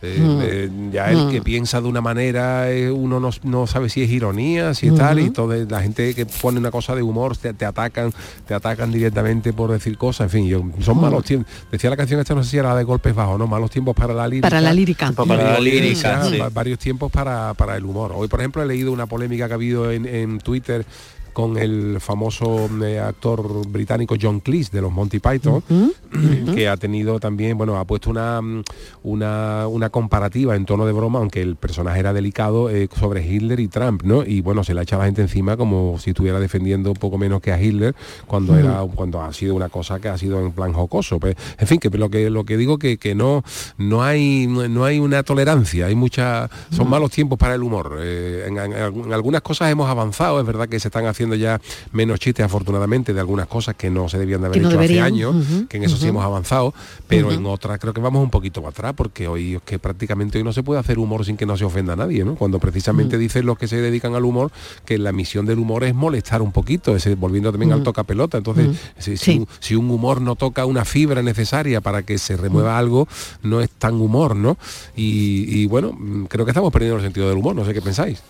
Eh, 0.01 0.17
Mm. 0.17 0.39
eh, 0.41 0.69
ya 0.93 1.11
el 1.11 1.25
Mm. 1.25 1.29
que 1.29 1.41
piensa 1.41 1.81
de 1.81 1.87
una 1.89 1.99
manera, 1.99 2.71
eh, 2.71 2.89
uno 2.89 3.19
no, 3.19 3.31
no 3.43 3.67
sabe 3.67 3.89
si 3.89 4.01
es 4.01 4.09
ironía, 4.09 4.73
si 4.73 4.87
es 4.87 4.95
tal, 4.95 5.19
y 5.19 5.23
Ujú. 5.23 5.33
todo, 5.33 5.53
la 5.65 5.81
gente 5.81 6.13
que 6.15 6.25
pone 6.25 6.57
una 6.57 6.71
cosa 6.71 6.95
de 6.95 7.01
humor 7.03 7.35
te, 7.35 7.53
te 7.53 7.65
atacan, 7.65 8.13
te 8.47 8.53
atacan 8.53 8.93
directamente 8.93 9.51
por 9.51 9.73
decir 9.73 9.97
cosas, 9.97 10.27
en 10.27 10.29
fin, 10.29 10.47
yo, 10.47 10.63
son 10.79 10.95
Mm. 10.97 11.01
malos 11.01 11.25
tiempos. 11.25 11.51
Decía 11.69 11.89
la 11.89 11.97
canción 11.97 12.17
esta, 12.21 12.33
no 12.33 12.45
sé 12.45 12.51
si 12.51 12.57
era 12.57 12.69
la 12.69 12.77
de 12.77 12.85
golpes 12.85 13.13
bajos, 13.13 13.37
¿no? 13.37 13.45
Malos 13.45 13.71
tiempos 13.71 13.93
para 13.93 14.13
la 14.13 14.25
lírica. 14.25 14.47
Para 14.47 14.61
la 14.61 14.73
lírica. 14.73 15.11
Para 15.11 15.35
la 15.51 15.59
lírica, 15.59 16.23
sí. 16.29 16.39
varios 16.53 16.79
tiempos 16.79 17.11
para, 17.11 17.53
para 17.55 17.75
el 17.75 17.83
humor. 17.83 18.13
Hoy, 18.15 18.29
por 18.29 18.39
ejemplo, 18.39 18.63
he 18.63 18.65
leído 18.65 18.93
una 18.93 19.05
polémica 19.05 19.47
que 19.47 19.51
ha 19.53 19.55
habido 19.55 19.91
en, 19.91 20.05
en 20.05 20.39
Twitter 20.39 20.85
con 21.33 21.57
el 21.57 21.97
famoso 21.99 22.69
eh, 22.83 22.99
actor 22.99 23.67
británico 23.67 24.15
John 24.21 24.39
Cleese 24.39 24.71
de 24.71 24.81
los 24.81 24.91
Monty 24.91 25.19
Python, 25.19 25.63
que 26.55 26.67
ha 26.67 26.77
tenido 26.77 27.19
también, 27.19 27.57
bueno, 27.57 27.77
ha 27.77 27.85
puesto 27.85 28.09
una, 28.09 28.41
mm, 28.41 28.63
una, 29.03 29.67
una 29.67 29.89
comparativa 29.89 30.55
en 30.55 30.65
tono 30.65 30.85
de 30.85 30.91
broma, 30.93 31.19
aunque 31.19 31.41
el 31.41 31.55
personaje 31.55 31.99
era 31.99 32.13
delicado, 32.13 32.69
eh, 32.69 32.89
sobre 32.99 33.25
Hitler 33.25 33.59
y 33.59 33.67
Trump, 33.67 34.03
¿no? 34.03 34.23
Y 34.23 34.41
bueno, 34.41 34.63
se 34.63 34.73
le 34.73 34.79
ha 34.81 34.83
echado 34.83 35.01
la 35.01 35.05
gente 35.05 35.21
encima 35.21 35.55
como 35.57 35.97
si 35.99 36.11
estuviera 36.11 36.39
defendiendo 36.39 36.93
poco 36.93 37.17
menos 37.17 37.41
que 37.41 37.51
a 37.51 37.61
Hitler, 37.61 37.95
cuando 38.27 38.53
Mm. 38.53 38.57
era 38.59 38.81
cuando 38.95 39.21
ha 39.21 39.31
sido 39.33 39.55
una 39.55 39.69
cosa 39.69 39.99
que 39.99 40.09
ha 40.09 40.17
sido 40.17 40.39
en 40.39 40.51
plan 40.51 40.73
jocoso. 40.73 41.19
Pues, 41.19 41.35
en 41.57 41.67
fin, 41.67 41.79
que 41.79 41.89
lo 41.89 42.09
que 42.09 42.29
lo 42.29 42.43
que 42.43 42.57
digo 42.57 42.77
que, 42.77 42.97
que 42.97 43.15
no, 43.15 43.43
no 43.77 44.03
hay 44.03 44.47
no 44.47 44.83
hay 44.85 44.99
una 44.99 45.23
tolerancia, 45.23 45.85
hay 45.87 45.95
mucha. 45.95 46.49
son 46.71 46.87
Mm. 46.87 46.89
malos 46.89 47.11
tiempos 47.11 47.37
para 47.37 47.55
el 47.55 47.63
humor. 47.63 47.97
Eh, 48.01 48.45
en, 48.47 48.57
en- 48.57 48.73
en 48.73 49.13
algunas 49.13 49.41
cosas 49.41 49.71
hemos 49.71 49.89
avanzado, 49.89 50.39
es 50.39 50.45
verdad 50.45 50.67
que 50.67 50.79
se 50.79 50.87
están 50.87 51.05
haciendo 51.05 51.18
ya 51.35 51.59
menos 51.91 52.19
chistes 52.19 52.45
afortunadamente 52.45 53.13
de 53.13 53.19
algunas 53.19 53.47
cosas 53.47 53.75
que 53.75 53.89
no 53.89 54.07
se 54.09 54.17
debían 54.17 54.41
de 54.41 54.47
haber 54.47 54.61
no 54.61 54.67
hecho 54.69 54.77
deberían, 54.77 55.05
hace 55.05 55.13
años, 55.13 55.35
que 55.69 55.77
en 55.77 55.83
eso 55.83 55.97
sí 55.97 56.07
hemos 56.07 56.23
avanzado, 56.23 56.73
pero 57.07 57.31
en 57.31 57.45
otras 57.45 57.79
creo 57.79 57.93
que 57.93 58.01
vamos 58.01 58.23
un 58.23 58.29
poquito 58.29 58.61
para 58.61 58.71
atrás, 58.71 58.93
porque 58.95 59.27
hoy 59.27 59.55
es 59.55 59.61
que 59.63 59.79
prácticamente 59.79 60.37
hoy 60.37 60.43
no 60.43 60.53
se 60.53 60.63
puede 60.63 60.79
hacer 60.79 60.99
humor 60.99 61.25
sin 61.25 61.37
que 61.37 61.45
no 61.45 61.57
se 61.57 61.65
ofenda 61.65 61.93
a 61.93 61.95
nadie, 61.95 62.23
¿no? 62.25 62.35
Cuando 62.35 62.59
precisamente 62.59 63.17
Mm. 63.17 63.19
dicen 63.19 63.45
los 63.45 63.57
que 63.57 63.67
se 63.67 63.77
dedican 63.81 64.15
al 64.15 64.25
humor 64.25 64.51
que 64.85 64.97
la 64.97 65.11
misión 65.11 65.45
del 65.45 65.59
humor 65.59 65.83
es 65.83 65.93
molestar 65.95 66.41
un 66.41 66.51
poquito, 66.51 66.95
ese, 66.95 67.15
volviendo 67.15 67.51
también 67.51 67.71
al 67.73 67.81
Mm. 67.81 67.83
toca 67.83 68.03
pelota. 68.03 68.37
Entonces, 68.37 68.67
Mm. 68.69 68.73
si, 68.99 69.17
si 69.17 69.37
un, 69.39 69.47
si 69.59 69.75
un 69.75 69.89
humor 69.89 70.21
no 70.21 70.35
toca 70.35 70.65
una 70.65 70.85
fibra 70.85 71.21
necesaria 71.21 71.81
para 71.81 72.03
que 72.03 72.17
se 72.17 72.37
remueva 72.37 72.77
algo, 72.77 73.07
no 73.43 73.61
es 73.61 73.69
tan 73.69 73.95
humor, 73.95 74.35
¿no? 74.35 74.57
Y, 74.95 75.45
y 75.61 75.65
bueno, 75.65 75.97
creo 76.29 76.45
que 76.45 76.51
estamos 76.51 76.71
perdiendo 76.71 76.97
el 76.97 77.03
sentido 77.03 77.27
del 77.29 77.37
humor, 77.37 77.55
no 77.55 77.65
sé 77.65 77.73
qué 77.73 77.81
pensáis. 77.81 78.21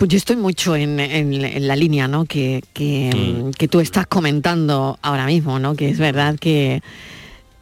Pues 0.00 0.08
yo 0.08 0.16
estoy 0.16 0.36
mucho 0.36 0.76
en, 0.76 0.98
en- 0.98 1.34
en 1.44 1.68
la 1.68 1.76
línea 1.76 2.08
¿no? 2.08 2.24
que, 2.24 2.62
que, 2.72 3.10
mm, 3.14 3.50
que 3.50 3.68
tú 3.68 3.80
estás 3.80 4.06
comentando 4.06 4.98
ahora 5.02 5.26
mismo, 5.26 5.58
¿no? 5.58 5.74
que 5.74 5.90
es 5.90 5.98
verdad 5.98 6.38
que, 6.38 6.80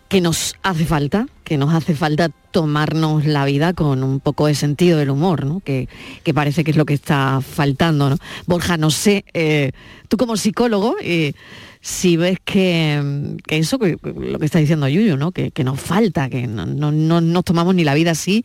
que 0.09 0.21
nos 0.21 0.55
hace 0.63 0.85
falta, 0.87 1.27
que 1.43 1.59
nos 1.59 1.75
hace 1.75 1.97
falta 1.97 2.29
tomarnos 2.53 3.27
la 3.27 3.45
vida 3.45 3.73
con 3.73 4.05
un 4.05 4.21
poco 4.21 4.47
de 4.47 4.55
sentido 4.55 4.99
del 4.99 5.11
humor, 5.11 5.47
¿no? 5.47 5.59
que, 5.59 5.89
que 6.23 6.33
parece 6.33 6.63
que 6.63 6.71
es 6.71 6.77
lo 6.77 6.87
que 6.87 6.95
está 6.95 7.41
faltando. 7.41 8.09
¿no? 8.09 8.17
Borja, 8.47 8.77
no 8.77 8.91
sé, 8.91 9.25
eh, 9.35 9.73
tú 10.07 10.17
como 10.17 10.37
psicólogo, 10.37 10.95
eh, 11.03 11.33
si 11.81 12.17
ves 12.17 12.39
que, 12.45 13.35
que 13.49 13.59
eso, 13.59 13.81
que 13.81 13.97
lo 14.15 14.39
que 14.39 14.47
está 14.47 14.61
diciendo 14.61 14.87
Yuyu, 14.87 15.17
¿no? 15.17 15.33
que, 15.33 15.51
que 15.51 15.65
nos 15.65 15.81
falta, 15.81 16.31
que 16.31 16.47
no, 16.47 16.67
no, 16.67 16.93
no 16.93 17.21
nos 17.21 17.43
tomamos 17.43 17.75
ni 17.75 17.83
la 17.83 17.95
vida 17.95 18.13
así, 18.13 18.45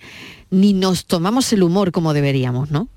ni 0.49 0.73
nos 0.73 1.05
tomamos 1.05 1.53
el 1.53 1.61
humor 1.61 1.91
como 1.91 2.13
deberíamos, 2.13 2.71
¿no? 2.71 2.89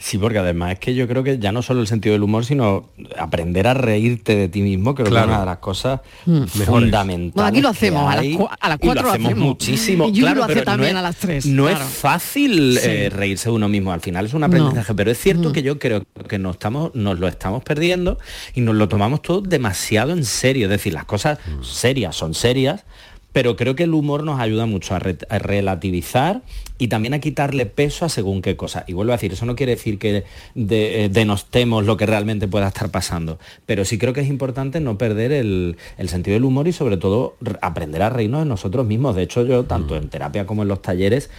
Sí, 0.00 0.16
porque 0.16 0.38
además 0.38 0.74
es 0.74 0.78
que 0.78 0.94
yo 0.94 1.08
creo 1.08 1.24
que 1.24 1.40
ya 1.40 1.50
no 1.50 1.60
solo 1.60 1.80
el 1.80 1.88
sentido 1.88 2.12
del 2.12 2.22
humor, 2.22 2.44
sino 2.44 2.88
aprender 3.18 3.66
a 3.66 3.74
reírte 3.74 4.36
de 4.36 4.48
ti 4.48 4.62
mismo, 4.62 4.94
creo 4.94 5.08
Claro. 5.08 5.26
que 5.26 5.32
es 5.32 5.36
una 5.36 5.40
de 5.40 5.46
las 5.46 5.58
cosas 5.58 6.00
Mm. 6.24 6.44
fundamentales. 6.44 7.34
Bueno, 7.34 7.48
aquí 7.48 7.60
lo 7.60 7.68
hacemos, 7.68 8.02
a 8.02 8.16
las 8.16 8.24
a 8.60 8.68
las 8.68 8.78
y 8.78 8.80
cuatro 8.86 9.02
lo 9.02 9.10
hacemos 9.10 9.26
hacemos. 9.32 9.48
muchísimo. 9.48 10.04
Y 10.08 10.12
Yuyu 10.12 10.20
claro, 10.22 10.36
lo 10.38 10.44
hace 10.44 10.52
pero 10.54 10.64
también 10.66 10.92
no 10.92 10.98
a 10.98 11.00
es- 11.00 11.04
las 11.08 11.16
tres, 11.16 11.46
No 11.46 11.64
claro. 11.66 11.84
es 11.84 11.90
fácil 11.90 12.78
Sí. 12.80 12.88
eh, 12.88 13.10
reírse 13.10 13.48
de 13.48 13.54
uno 13.56 13.68
mismo, 13.68 13.92
al 13.92 14.00
final 14.00 14.24
es 14.26 14.34
un 14.34 14.44
aprendizaje, 14.44 14.94
pero 14.94 15.10
es 15.10 15.18
cierto 15.18 15.52
que 15.52 15.62
yo 15.62 15.78
creo 15.80 16.04
que 16.28 16.38
nos, 16.38 16.52
estamos, 16.54 16.94
nos 16.94 17.18
lo 17.18 17.26
estamos 17.26 17.64
perdiendo 17.64 18.18
y 18.54 18.60
nos 18.60 18.76
lo 18.76 18.88
tomamos 18.88 19.20
todo 19.22 19.40
demasiado 19.40 20.12
en 20.12 20.24
serio. 20.24 20.66
Es 20.66 20.70
decir, 20.70 20.92
las 20.94 21.06
cosas 21.06 21.38
serias 21.62 22.14
son 22.14 22.34
serias, 22.34 22.84
pero 23.32 23.56
creo 23.56 23.74
que 23.76 23.84
el 23.84 23.94
humor 23.94 24.24
nos 24.24 24.40
ayuda 24.40 24.66
mucho 24.66 24.94
a, 24.94 24.98
re- 24.98 25.18
a 25.28 25.38
relativizar 25.38 26.42
y 26.78 26.88
también 26.88 27.14
a 27.14 27.18
quitarle 27.20 27.66
peso 27.66 28.04
a 28.04 28.08
según 28.08 28.40
qué 28.42 28.56
cosa. 28.56 28.84
Y 28.86 28.94
vuelvo 28.94 29.12
a 29.12 29.16
decir, 29.16 29.32
eso 29.32 29.44
no 29.46 29.54
quiere 29.54 29.74
decir 29.76 29.98
que 29.98 30.24
de- 30.54 31.04
eh, 31.04 31.08
denostemos 31.08 31.84
lo 31.84 31.96
que 31.96 32.06
realmente 32.06 32.48
pueda 32.48 32.68
estar 32.68 32.90
pasando, 32.90 33.38
pero 33.66 33.84
sí 33.84 33.98
creo 33.98 34.12
que 34.12 34.20
es 34.22 34.28
importante 34.28 34.80
no 34.80 34.96
perder 34.98 35.32
el, 35.32 35.76
el 35.98 36.08
sentido 36.08 36.34
del 36.34 36.44
humor 36.44 36.68
y 36.68 36.72
sobre 36.72 36.96
todo 36.96 37.36
re- 37.40 37.58
aprender 37.62 38.02
a 38.02 38.10
reírnos 38.10 38.40
de 38.40 38.46
nosotros 38.46 38.86
mismos. 38.86 39.14
De 39.14 39.22
hecho, 39.22 39.44
yo 39.44 39.64
tanto 39.64 39.96
en 39.96 40.08
terapia 40.08 40.46
como 40.46 40.62
en 40.62 40.68
los 40.68 40.80
talleres 40.82 41.30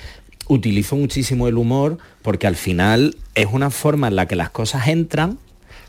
utilizo 0.48 0.96
muchísimo 0.96 1.48
el 1.48 1.58
humor 1.58 1.98
porque 2.22 2.48
al 2.48 2.56
final 2.56 3.16
es 3.36 3.48
una 3.52 3.70
forma 3.70 4.08
en 4.08 4.16
la 4.16 4.28
que 4.28 4.36
las 4.36 4.50
cosas 4.50 4.88
entran 4.88 5.38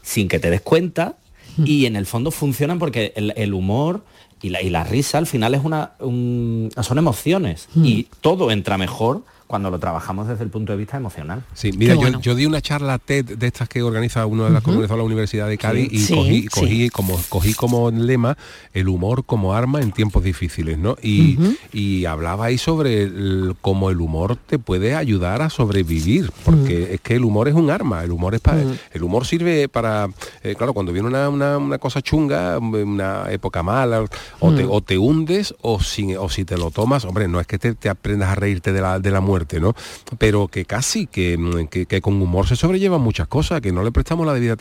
sin 0.03 0.29
que 0.29 0.39
te 0.39 0.51
des 0.51 0.61
cuenta 0.61 1.17
y 1.65 1.87
en 1.87 1.97
el 1.97 2.07
fondo 2.07 2.31
funcionan 2.31 2.79
porque 2.79 3.13
el, 3.17 3.33
el 3.37 3.53
humor 3.55 4.05
y 4.43 4.49
la, 4.51 4.63
y 4.63 4.71
la 4.71 4.85
risa 4.85 5.19
al 5.19 5.27
final 5.27 5.55
es 5.55 5.65
una 5.65 5.93
un- 6.01 6.71
son 6.83 6.99
emociones. 6.99 7.69
Y 7.77 8.09
todo 8.21 8.51
entra 8.51 8.79
mejor 8.79 9.23
cuando 9.51 9.69
lo 9.69 9.81
trabajamos 9.81 10.29
desde 10.29 10.45
el 10.45 10.51
punto 10.51 10.71
de 10.71 10.79
vista 10.79 10.97
emocional. 10.97 11.43
Sí, 11.55 11.73
mira, 11.77 11.97
yo, 11.97 12.21
yo 12.21 12.37
di 12.37 12.47
una 12.47 12.61
charla 12.63 12.99
TED 12.99 13.37
de 13.37 13.47
estas 13.49 13.69
que 13.69 13.83
organiza 13.83 14.25
una 14.27 14.45
de 14.45 14.51
las 14.53 14.63
que 14.63 14.71
organizó 14.71 14.97
la 14.97 15.03
Universidad 15.03 15.49
de 15.49 15.59
Cádiz 15.59 15.93
y 15.93 15.99
Sí, 15.99 16.15
cogí, 16.15 16.43
sí. 16.43 16.49
cogí 16.49 16.91
como 16.91 17.21
cogí 17.29 17.55
como 17.55 17.91
lema 17.91 18.37
el 18.75 18.89
humor 18.89 19.25
como 19.25 19.53
arma 19.53 19.81
en 19.81 19.91
tiempos 19.91 20.23
difíciles, 20.23 20.79
¿no? 20.79 20.97
Y, 21.03 21.37
y 21.73 22.05
hablaba 22.05 22.45
ahí 22.45 22.59
sobre 22.59 23.03
el- 23.03 23.57
cómo 23.61 23.91
el 23.91 24.01
humor 24.01 24.37
te 24.37 24.61
puede 24.61 24.95
ayudar 24.95 25.43
a 25.43 25.51
sobrevivir, 25.51 26.31
porque 26.45 26.95
es 26.95 27.01
que 27.01 27.17
el 27.17 27.25
humor 27.25 27.49
es 27.49 27.55
un 27.55 27.71
arma, 27.71 28.05
el 28.05 28.13
humor 28.13 28.37
es 28.37 28.41
para, 28.41 28.63
el 28.93 29.03
humor 29.03 29.27
sirve 29.27 29.69
para, 29.69 30.09
eh, 30.45 30.55
claro, 30.57 30.75
cuando 30.75 30.93
viene 30.93 31.09
una, 31.09 31.29
una- 31.29 31.59
una 31.59 31.79
cosa 31.79 32.01
chunga, 32.03 32.57
una 32.59 33.25
época 33.33 33.65
mala, 33.65 34.05
o, 34.39 34.53
te, 34.55 34.65
Mm. 34.65 34.71
o 34.71 34.81
te 34.81 34.97
hundes 34.97 35.55
o 35.61 35.81
si, 35.81 36.15
o 36.15 36.29
si 36.29 36.45
te 36.45 36.57
lo 36.57 36.71
tomas, 36.71 37.05
hombre, 37.05 37.27
no 37.27 37.41
es 37.41 37.49
que 37.49 37.59
te, 37.59 37.75
te 37.75 37.89
aprendas 37.89 38.29
a 38.31 38.35
reírte 38.37 38.73
de 38.73 38.81
la, 38.81 38.99
de 39.01 39.11
la 39.11 39.21
muerte, 39.21 39.40
Pero 40.19 40.49
que 40.49 40.65
casi, 40.65 41.07
que, 41.07 41.37
mm, 41.37 42.01
con 42.01 42.21
humor 42.21 42.47
se 42.47 42.57
sobrellevan 42.57 43.01
muchas 43.01 43.29
cosas, 43.29 43.61
que 43.61 43.73
no 43.73 43.83
le 43.83 43.93
prestamos 43.93 44.27
la 44.27 44.35
debida 44.35 44.57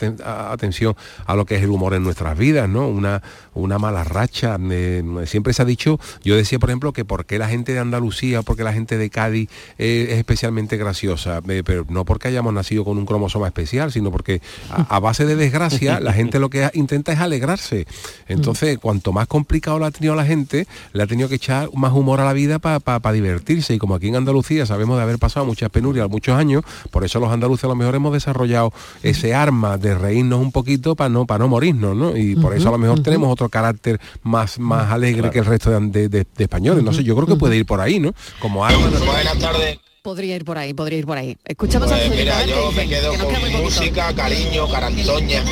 atención 0.50 0.96
a 1.26 1.34
lo 1.34 1.44
que 1.44 1.56
es 1.56 1.62
el 1.62 1.70
humor 1.70 1.94
en 1.94 2.02
nuestras 2.02 2.36
vidas, 2.36 2.68
¿no? 2.68 2.88
Una, 2.88 3.22
una 3.54 3.78
mala 3.78 4.04
racha. 4.04 4.58
eh, 4.70 5.02
siempre 5.26 5.52
se 5.52 5.62
ha 5.62 5.64
dicho, 5.64 5.98
yo 6.22 6.36
decía, 6.36 6.58
por 6.58 6.70
ejemplo, 6.70 6.92
que 6.92 7.04
por 7.04 7.26
qué 7.26 7.38
la 7.38 7.48
gente 7.48 7.72
de 7.72 7.78
Andalucía, 7.78 8.42
porque 8.42 8.64
la 8.64 8.72
gente 8.72 8.98
de 8.98 9.10
Cádiz 9.10 9.50
eh, 9.78 10.08
es 10.10 10.18
especialmente 10.18 10.76
graciosa, 10.76 11.40
eh, 11.48 11.62
pero 11.64 11.86
no 11.88 12.04
porque 12.04 12.28
hayamos 12.28 12.52
nacido 12.52 12.84
con 12.84 12.98
un 12.98 13.06
cromosoma 13.06 13.46
especial, 13.46 13.92
sino 13.92 14.10
porque 14.10 14.40
a, 14.70 14.98
base 15.00 15.24
de 15.24 15.36
desgracia 15.36 16.00
la 16.00 16.12
gente 16.12 16.38
lo 16.38 16.50
que 16.50 16.68
intenta 16.74 17.12
es 17.12 17.20
alegrarse. 17.20 17.86
Entonces, 18.28 18.78
cuanto 18.78 19.12
más 19.12 19.26
complicado 19.26 19.78
lo 19.78 19.86
ha 19.86 19.90
tenido 19.90 20.14
la 20.14 20.24
gente, 20.24 20.66
le 20.92 21.02
ha 21.02 21.06
tenido 21.06 21.28
que 21.28 21.36
echar 21.36 21.68
más 21.74 21.92
humor 21.92 22.20
a 22.20 22.24
la 22.24 22.32
vida 22.32 22.58
para 22.58 23.12
divertirse. 23.12 23.74
Y 23.74 23.78
como 23.78 23.94
aquí 23.94 24.08
en 24.08 24.16
Andalucía 24.16 24.66
sabemos 24.70 24.96
de 24.96 25.02
haber 25.02 25.18
pasado 25.18 25.44
muchas 25.44 25.68
penurias, 25.70 26.08
muchos 26.08 26.34
años, 26.36 26.62
por 26.90 27.04
eso 27.04 27.20
los 27.20 27.30
andaluces 27.30 27.64
a 27.64 27.68
lo 27.68 27.74
mejor 27.74 27.94
hemos 27.96 28.12
desarrollado 28.12 28.72
ese 29.02 29.34
arma 29.34 29.76
de 29.76 29.94
reírnos 29.94 30.40
un 30.40 30.52
poquito 30.52 30.94
para 30.96 31.10
no, 31.10 31.26
para 31.26 31.40
no 31.40 31.48
morirnos, 31.48 31.94
¿no? 31.96 32.16
Y 32.16 32.36
por 32.36 32.54
eso 32.56 32.68
a 32.68 32.72
lo 32.72 32.78
mejor 32.78 33.02
tenemos 33.02 33.30
otro 33.30 33.48
carácter 33.48 34.00
más, 34.22 34.58
más 34.58 34.90
alegre 34.90 35.30
que 35.30 35.40
el 35.40 35.44
resto 35.44 35.70
de, 35.70 35.80
de- 35.88 36.08
de- 36.08 36.26
de 36.36 36.44
españoles. 36.44 36.82
No 36.82 36.92
sé, 36.92 37.04
yo 37.04 37.14
creo 37.16 37.26
que 37.26 37.36
puede 37.36 37.56
ir 37.56 37.66
por 37.66 37.80
ahí, 37.80 37.98
¿no? 38.00 38.14
Como 38.40 38.64
arma. 38.64 38.88
Buenas 38.88 39.38
tardes. 39.38 39.78
Podría 40.02 40.34
ir 40.36 40.46
por 40.46 40.56
ahí, 40.56 40.72
podría 40.72 40.98
ir 40.98 41.04
por 41.06 41.18
ahí. 41.18 41.36
Escuchamos 41.44 41.92
a 41.92 41.96
Pues 41.96 42.10
mira, 42.10 42.38
a 42.38 42.44
qué 42.44 42.50
yo 42.50 42.72
me 42.72 42.88
quedo 42.88 43.12
que 43.12 43.18
con 43.18 43.34
poquito. 43.34 43.58
música, 43.62 44.14
cariño, 44.14 44.66
carantoña. 44.70 45.42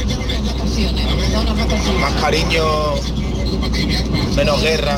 Más 2.00 2.14
cariño, 2.14 2.62
menos 4.38 4.62
guerra. 4.62 4.96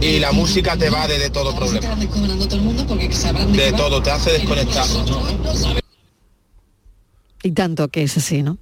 Y 0.00 0.18
la 0.18 0.32
música 0.32 0.76
te 0.76 0.88
va 0.88 1.06
de, 1.06 1.18
de 1.18 1.30
todo 1.30 1.54
problema. 1.54 1.94
De 1.94 3.72
todo, 3.72 4.02
te 4.02 4.10
hace 4.10 4.32
desconectar. 4.32 4.86
Y 7.42 7.52
tanto 7.52 7.88
que 7.88 8.04
es 8.04 8.16
así, 8.16 8.42
¿no? 8.42 8.56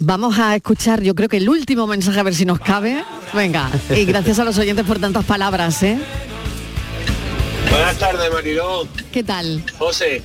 Vamos 0.00 0.38
a 0.38 0.54
escuchar, 0.54 1.02
yo 1.02 1.14
creo 1.14 1.28
que 1.28 1.38
el 1.38 1.48
último 1.48 1.86
mensaje, 1.86 2.20
a 2.20 2.22
ver 2.22 2.34
si 2.34 2.44
nos 2.44 2.60
cabe. 2.60 3.02
Venga, 3.32 3.70
y 3.90 4.04
gracias 4.04 4.38
a 4.38 4.44
los 4.44 4.58
oyentes 4.58 4.84
por 4.84 5.00
tantas 5.00 5.24
palabras, 5.24 5.82
¿eh? 5.82 5.98
Buenas 7.70 7.98
tardes, 7.98 8.32
Mariló. 8.32 8.86
¿Qué 9.10 9.22
tal? 9.22 9.64
José, 9.78 10.22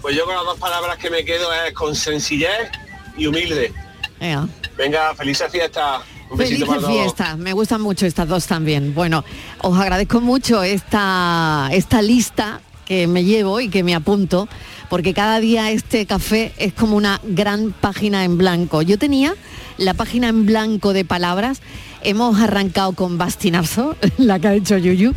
pues 0.00 0.16
yo 0.16 0.24
con 0.24 0.34
las 0.34 0.44
dos 0.44 0.58
palabras 0.58 0.98
que 0.98 1.10
me 1.10 1.24
quedo 1.24 1.52
es 1.52 1.74
con 1.74 1.94
sencillez 1.94 2.70
y 3.16 3.26
humilde. 3.26 3.72
Venga. 4.20 4.48
Venga, 4.76 5.14
felices 5.14 5.50
fiestas. 5.50 6.02
Felices 6.36 6.86
fiestas, 6.86 7.38
me 7.38 7.52
gustan 7.52 7.80
mucho 7.80 8.06
estas 8.06 8.28
dos 8.28 8.46
también. 8.46 8.94
Bueno, 8.94 9.24
os 9.58 9.78
agradezco 9.78 10.20
mucho 10.20 10.62
esta, 10.62 11.68
esta 11.72 12.02
lista 12.02 12.60
que 12.84 13.06
me 13.06 13.24
llevo 13.24 13.60
y 13.60 13.68
que 13.68 13.82
me 13.82 13.94
apunto, 13.94 14.48
porque 14.88 15.14
cada 15.14 15.40
día 15.40 15.70
este 15.70 16.06
café 16.06 16.52
es 16.58 16.72
como 16.72 16.96
una 16.96 17.20
gran 17.24 17.72
página 17.72 18.24
en 18.24 18.38
blanco. 18.38 18.82
Yo 18.82 18.98
tenía 18.98 19.34
la 19.78 19.94
página 19.94 20.28
en 20.28 20.46
blanco 20.46 20.92
de 20.92 21.04
palabras, 21.04 21.60
hemos 22.04 22.40
arrancado 22.40 22.92
con 22.92 23.18
bastinazo, 23.18 23.96
la 24.18 24.38
que 24.38 24.48
ha 24.48 24.54
hecho 24.54 24.78
Yuyu, 24.78 25.12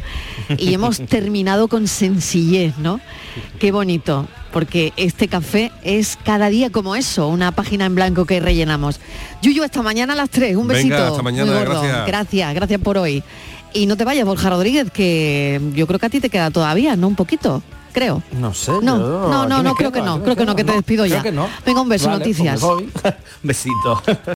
y 0.57 0.73
hemos 0.73 0.99
terminado 1.07 1.67
con 1.67 1.87
sencillez, 1.87 2.77
¿no? 2.77 2.99
Qué 3.59 3.71
bonito, 3.71 4.27
porque 4.53 4.93
este 4.97 5.27
café 5.27 5.71
es 5.83 6.17
cada 6.23 6.49
día 6.49 6.69
como 6.69 6.95
eso, 6.95 7.27
una 7.27 7.51
página 7.51 7.85
en 7.85 7.95
blanco 7.95 8.25
que 8.25 8.39
rellenamos. 8.39 8.99
Yuyu, 9.41 9.63
hasta 9.63 9.81
mañana 9.81 10.13
a 10.13 10.15
las 10.15 10.29
3, 10.29 10.55
un 10.55 10.67
Venga, 10.67 10.77
besito. 10.77 11.03
hasta 11.11 11.21
mañana, 11.23 11.51
gracias. 11.59 12.07
Gracias, 12.07 12.53
gracias 12.55 12.81
por 12.81 12.97
hoy. 12.97 13.23
Y 13.73 13.87
no 13.87 13.97
te 13.97 14.05
vayas, 14.05 14.25
Borja 14.25 14.49
Rodríguez, 14.49 14.89
que 14.91 15.59
yo 15.73 15.85
creo 15.85 15.99
que 15.99 16.05
a 16.05 16.09
ti 16.09 16.21
te 16.21 16.29
queda 16.29 16.49
todavía, 16.49 16.95
¿no? 16.95 17.09
Un 17.09 17.15
poquito, 17.15 17.61
creo. 17.91 18.23
No 18.39 18.53
sé. 18.53 18.71
No, 18.81 18.97
yo- 18.97 19.27
no, 19.49 19.61
no, 19.61 19.75
creo 19.75 19.91
que 19.91 20.01
no, 20.01 20.23
creo 20.23 20.37
que 20.37 20.45
no, 20.45 20.55
que 20.55 20.63
te 20.63 20.71
despido 20.71 21.05
ya. 21.05 21.21
que 21.21 21.33
no. 21.33 21.49
Venga, 21.65 21.81
un 21.81 21.89
beso, 21.89 22.07
Vale, 22.07 22.23
pues 22.23 22.37
noticias. 22.39 22.61
voy. 22.61 22.89
Besito. 23.43 24.01